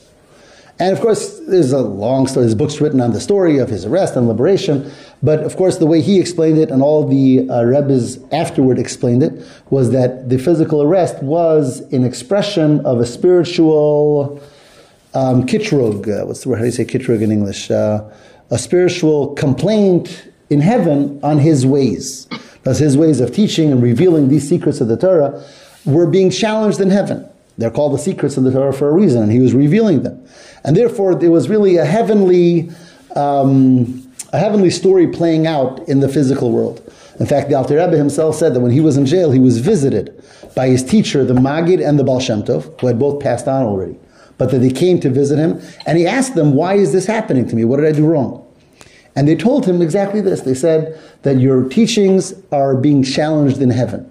And 0.80 0.96
of 0.96 1.02
course, 1.02 1.38
there's 1.40 1.72
a 1.72 1.82
long 1.82 2.26
story. 2.26 2.46
There's 2.46 2.54
books 2.54 2.80
written 2.80 3.02
on 3.02 3.12
the 3.12 3.20
story 3.20 3.58
of 3.58 3.68
his 3.68 3.84
arrest 3.84 4.16
and 4.16 4.26
liberation. 4.26 4.90
But 5.22 5.40
of 5.40 5.54
course, 5.56 5.76
the 5.76 5.84
way 5.84 6.00
he 6.00 6.18
explained 6.18 6.58
it 6.58 6.70
and 6.70 6.82
all 6.82 7.06
the 7.06 7.48
uh, 7.50 7.64
Rebbes 7.64 8.18
afterward 8.32 8.78
explained 8.78 9.22
it 9.22 9.46
was 9.68 9.90
that 9.90 10.30
the 10.30 10.38
physical 10.38 10.82
arrest 10.82 11.22
was 11.22 11.80
an 11.92 12.02
expression 12.02 12.84
of 12.86 12.98
a 12.98 13.04
spiritual 13.04 14.40
um, 15.14 15.46
kitrug. 15.46 16.08
Uh, 16.08 16.26
what's 16.26 16.42
the 16.42 16.48
word? 16.48 16.56
How 16.56 16.62
do 16.62 16.66
you 16.66 16.72
say 16.72 16.84
kitrug 16.84 17.22
in 17.22 17.32
English? 17.32 17.70
Uh, 17.70 18.08
a 18.50 18.58
spiritual 18.58 19.34
complaint 19.34 20.28
in 20.50 20.60
heaven 20.60 21.20
on 21.22 21.38
his 21.38 21.64
ways. 21.64 22.26
Because 22.54 22.78
his 22.78 22.96
ways 22.96 23.20
of 23.20 23.32
teaching 23.32 23.72
and 23.72 23.82
revealing 23.82 24.28
these 24.28 24.46
secrets 24.48 24.80
of 24.80 24.88
the 24.88 24.96
Torah 24.96 25.42
were 25.84 26.06
being 26.06 26.30
challenged 26.30 26.80
in 26.80 26.90
heaven. 26.90 27.26
They're 27.56 27.70
called 27.70 27.94
the 27.94 27.98
secrets 27.98 28.36
of 28.36 28.44
the 28.44 28.52
Torah 28.52 28.72
for 28.72 28.88
a 28.88 28.92
reason, 28.92 29.22
and 29.22 29.32
he 29.32 29.40
was 29.40 29.54
revealing 29.54 30.02
them. 30.02 30.26
And 30.64 30.76
therefore, 30.76 31.14
there 31.14 31.30
was 31.30 31.48
really 31.48 31.76
a 31.76 31.84
heavenly, 31.84 32.70
um, 33.16 34.10
a 34.32 34.38
heavenly 34.38 34.70
story 34.70 35.06
playing 35.06 35.46
out 35.46 35.86
in 35.88 36.00
the 36.00 36.08
physical 36.08 36.52
world. 36.52 36.82
In 37.18 37.26
fact, 37.26 37.48
the 37.48 37.54
Alter 37.54 37.76
Rebbe 37.76 37.96
himself 37.96 38.36
said 38.36 38.54
that 38.54 38.60
when 38.60 38.72
he 38.72 38.80
was 38.80 38.96
in 38.96 39.04
jail, 39.04 39.30
he 39.30 39.38
was 39.38 39.58
visited 39.58 40.22
by 40.54 40.68
his 40.68 40.82
teacher, 40.82 41.24
the 41.24 41.34
Maggid 41.34 41.80
and 41.80 41.98
the 41.98 42.04
Baal 42.04 42.20
Shem 42.20 42.42
Tov, 42.42 42.80
who 42.80 42.86
had 42.86 42.98
both 42.98 43.22
passed 43.22 43.46
on 43.46 43.62
already. 43.62 43.98
But 44.40 44.50
that 44.52 44.60
they 44.60 44.70
came 44.70 44.98
to 45.00 45.10
visit 45.10 45.38
him, 45.38 45.60
and 45.84 45.98
he 45.98 46.06
asked 46.06 46.34
them, 46.34 46.54
Why 46.54 46.72
is 46.72 46.94
this 46.94 47.04
happening 47.04 47.46
to 47.48 47.54
me? 47.54 47.66
What 47.66 47.76
did 47.76 47.84
I 47.84 47.92
do 47.92 48.06
wrong? 48.06 48.42
And 49.14 49.28
they 49.28 49.36
told 49.36 49.66
him 49.66 49.82
exactly 49.82 50.22
this. 50.22 50.40
They 50.40 50.54
said 50.54 50.98
that 51.24 51.38
your 51.38 51.68
teachings 51.68 52.32
are 52.50 52.74
being 52.74 53.02
challenged 53.02 53.60
in 53.60 53.68
heaven. 53.68 54.10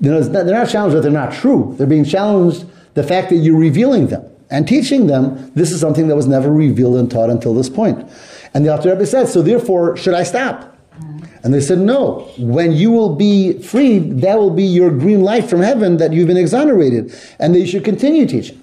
they're 0.00 0.44
not 0.44 0.68
challenged 0.68 0.96
that 0.96 1.02
they're 1.02 1.12
not 1.12 1.32
true. 1.32 1.76
They're 1.78 1.86
being 1.86 2.04
challenged 2.04 2.66
the 2.94 3.04
fact 3.04 3.30
that 3.30 3.36
you're 3.36 3.60
revealing 3.60 4.08
them 4.08 4.28
and 4.50 4.66
teaching 4.66 5.06
them, 5.06 5.52
this 5.54 5.70
is 5.70 5.80
something 5.80 6.08
that 6.08 6.16
was 6.16 6.26
never 6.26 6.50
revealed 6.50 6.96
and 6.96 7.08
taught 7.08 7.30
until 7.30 7.54
this 7.54 7.68
point. 7.68 8.10
And 8.52 8.66
the 8.66 8.72
Alter 8.72 8.90
Rebbe 8.90 9.06
said, 9.06 9.28
so 9.28 9.40
therefore, 9.40 9.96
should 9.96 10.14
I 10.14 10.24
stop? 10.24 10.76
Mm-hmm. 10.98 11.26
And 11.44 11.54
they 11.54 11.60
said, 11.60 11.78
no. 11.78 12.28
When 12.38 12.72
you 12.72 12.90
will 12.90 13.14
be 13.14 13.62
freed, 13.62 14.22
that 14.22 14.36
will 14.36 14.50
be 14.50 14.64
your 14.64 14.90
green 14.90 15.20
light 15.20 15.48
from 15.48 15.60
heaven 15.60 15.98
that 15.98 16.12
you've 16.12 16.26
been 16.26 16.36
exonerated, 16.36 17.14
and 17.38 17.54
that 17.54 17.60
you 17.60 17.68
should 17.68 17.84
continue 17.84 18.26
teaching. 18.26 18.60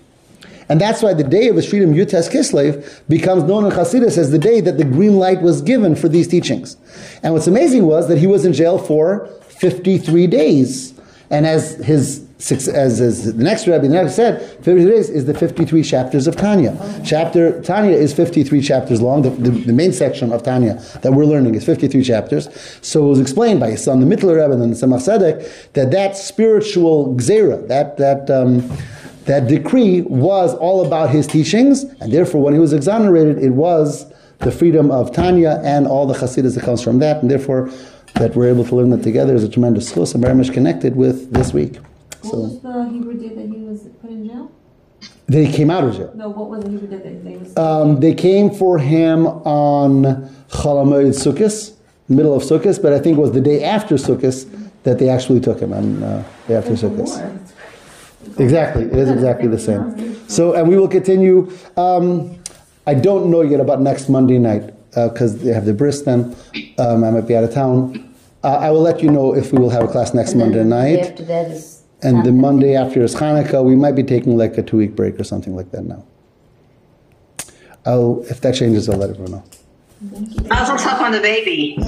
And 0.70 0.82
that's 0.82 1.01
why 1.01 1.13
the 1.13 1.24
day 1.24 1.47
of 1.47 1.55
his 1.55 1.70
freedom, 1.70 1.93
Yud 1.93 2.09
Tes 2.09 2.28
Kislev, 2.28 3.01
becomes 3.07 3.43
known 3.43 3.65
in 3.65 3.72
Hasidus 3.72 4.18
as 4.18 4.32
the 4.32 4.39
day 4.39 4.59
that 4.61 4.78
the 4.78 4.84
green 4.84 5.18
light 5.18 5.41
was 5.41 5.61
given 5.61 5.95
for 5.95 6.09
these 6.09 6.28
teachings. 6.28 6.76
And 7.24 7.34
what's 7.34 7.47
amazing 7.47 7.86
was 7.86 8.07
that 8.09 8.18
he 8.18 8.28
was 8.28 8.45
in 8.45 8.53
jail 8.53 8.78
for 8.78 9.28
53 9.47 10.28
days. 10.28 10.93
And 11.30 11.45
as 11.45 11.76
his 11.76 12.28
as, 12.39 12.68
as 12.99 13.34
the 13.34 13.43
next 13.43 13.68
rabbi 13.68 13.88
the 13.88 13.93
next 13.93 14.15
said, 14.15 14.39
53 14.63 14.86
days 14.86 15.09
is 15.09 15.26
the 15.26 15.34
53 15.34 15.82
chapters 15.82 16.28
of 16.28 16.36
Tanya. 16.36 16.78
Chapter 17.03 17.61
Tanya 17.63 17.95
is 17.95 18.13
53 18.13 18.61
chapters 18.61 19.01
long. 19.01 19.24
The, 19.24 19.32
the, 19.32 19.49
the, 19.49 19.74
main 19.74 19.91
section 19.91 20.32
of 20.32 20.43
Tanya 20.43 20.76
that 21.01 21.13
we're 21.13 21.26
learning 21.26 21.55
is 21.55 21.65
53 21.65 22.03
chapters. 22.03 22.47
So 22.82 23.05
it 23.07 23.09
was 23.09 23.20
explained 23.20 23.59
by 23.59 23.72
his 23.72 23.84
son, 23.84 23.99
the 24.01 24.05
Mittler 24.05 24.39
Rebbe, 24.39 24.61
and 24.61 24.72
the 24.72 24.76
Tzemach 24.76 25.07
Tzedek, 25.07 25.74
that 25.74 25.89
that 25.91 26.15
spiritual 26.15 27.15
gzera, 27.15 27.68
that 27.68 27.97
that 27.97 28.30
um, 28.30 28.70
that 29.28 29.47
decree 29.47 30.01
was 30.01 30.55
all 30.55 30.86
about 30.86 31.09
his 31.09 31.28
teachings, 31.28 31.84
and 31.84 32.11
therefore, 32.11 32.41
when 32.41 32.53
he 32.53 32.59
was 32.59 32.73
exonerated, 32.73 33.38
it 33.38 33.51
was 33.51 34.11
the 34.39 34.51
freedom 34.51 34.89
of 34.89 35.13
Tanya 35.13 35.61
and 35.63 35.86
all 35.86 36.07
the 36.07 36.13
Hasidus 36.13 36.55
that 36.55 36.63
comes 36.63 36.82
from 36.82 36.99
that, 36.99 37.21
and 37.21 37.30
therefore, 37.30 37.69
that 38.15 38.36
we're 38.36 38.49
able 38.49 38.65
to 38.65 38.75
learn 38.75 38.89
that 38.91 39.03
together 39.03 39.36
is 39.36 39.43
a 39.43 39.49
tremendous 39.49 39.93
chus 39.93 40.13
and 40.13 40.23
very 40.23 40.34
much 40.34 40.51
connected 40.53 40.95
with 40.95 41.32
this 41.34 41.53
week. 41.53 41.75
What 42.21 42.32
so, 42.32 42.39
was 42.39 42.61
the 42.61 42.89
Hebrew 42.89 43.19
day 43.19 43.36
that 43.36 43.47
he 43.47 43.61
was 43.63 43.88
put 44.01 44.09
in 44.09 44.28
jail? 44.28 44.51
That 45.28 45.43
he 45.43 45.51
came 45.51 45.69
out 45.69 45.84
of 45.84 45.95
jail. 45.95 46.11
No, 46.15 46.30
what 46.30 46.49
was 46.49 46.63
it? 46.63 46.71
Who 46.71 46.88
did 46.88 47.03
they? 47.03 47.15
They 47.15 47.38
was 47.38 47.57
Um, 47.57 47.99
they 47.99 48.13
came 48.13 48.49
for 48.49 48.80
him 48.80 49.28
on 49.28 50.03
Chol 50.49 50.86
Hamoed 50.86 51.13
Sukkot, 51.13 51.73
middle 52.07 52.34
of 52.34 52.43
Sukkot, 52.43 52.82
but 52.82 52.93
I 52.93 52.99
think 52.99 53.17
it 53.17 53.21
was 53.21 53.34
the 53.34 53.41
day 53.41 53.63
after 53.63 53.95
Sukkot 53.95 54.69
that 54.84 54.99
they 54.99 55.09
actually 55.09 55.41
took 55.41 55.59
him 55.59 55.73
on 55.73 56.01
uh, 56.01 56.23
day 56.47 56.55
after 56.55 56.71
Sukkot. 56.71 57.43
War. 58.28 58.45
Exactly, 58.45 58.84
it 58.86 58.95
is 58.95 59.09
exactly 59.09 59.47
the 59.47 59.59
same. 59.59 60.15
So, 60.30 60.53
and 60.53 60.67
we 60.67 60.78
will 60.78 60.88
continue. 60.88 61.51
Um, 61.75 62.38
I 62.86 62.93
don't 62.93 63.30
know 63.30 63.41
yet 63.41 63.59
about 63.59 63.82
next 63.82 64.09
Monday 64.09 64.39
night 64.39 64.73
because 64.91 65.39
they 65.43 65.51
have 65.51 65.65
the 65.65 65.73
bris 65.73 66.01
then. 66.01 66.36
Um, 66.78 67.03
I 67.03 67.11
might 67.11 67.28
be 67.28 67.36
out 67.36 67.43
of 67.43 67.53
town. 67.53 68.03
Uh, 68.43 68.57
I 68.57 68.71
will 68.71 68.82
let 68.82 69.01
you 69.01 69.11
know 69.11 69.36
if 69.36 69.51
we 69.51 69.59
will 69.59 69.69
have 69.69 69.84
a 69.84 69.88
class 69.88 70.13
next 70.13 70.36
Monday 70.36 70.63
night. 70.63 70.99
After 70.99 71.23
that 71.25 71.51
is. 71.51 71.84
And 72.03 72.23
the 72.23 72.32
Monday 72.32 72.75
after 72.75 73.03
is 73.03 73.15
Hanukkah. 73.15 73.63
We 73.63 73.75
might 73.75 73.93
be 73.93 74.03
taking 74.03 74.38
like 74.38 74.57
a 74.57 74.63
two 74.63 74.78
week 74.78 74.95
break 74.95 75.19
or 75.19 75.23
something 75.23 75.55
like 75.55 75.71
that 75.71 75.84
now. 75.84 76.05
I'll, 77.86 78.23
if 78.30 78.41
that 78.41 78.53
changes, 78.53 78.88
I'll 78.89 78.97
let 78.97 79.09
everyone 79.09 79.32
know. 79.32 79.43
Mazel 80.47 80.78
tov 80.78 81.01
on 81.01 81.11
the 81.11 81.21
baby. 81.21 81.78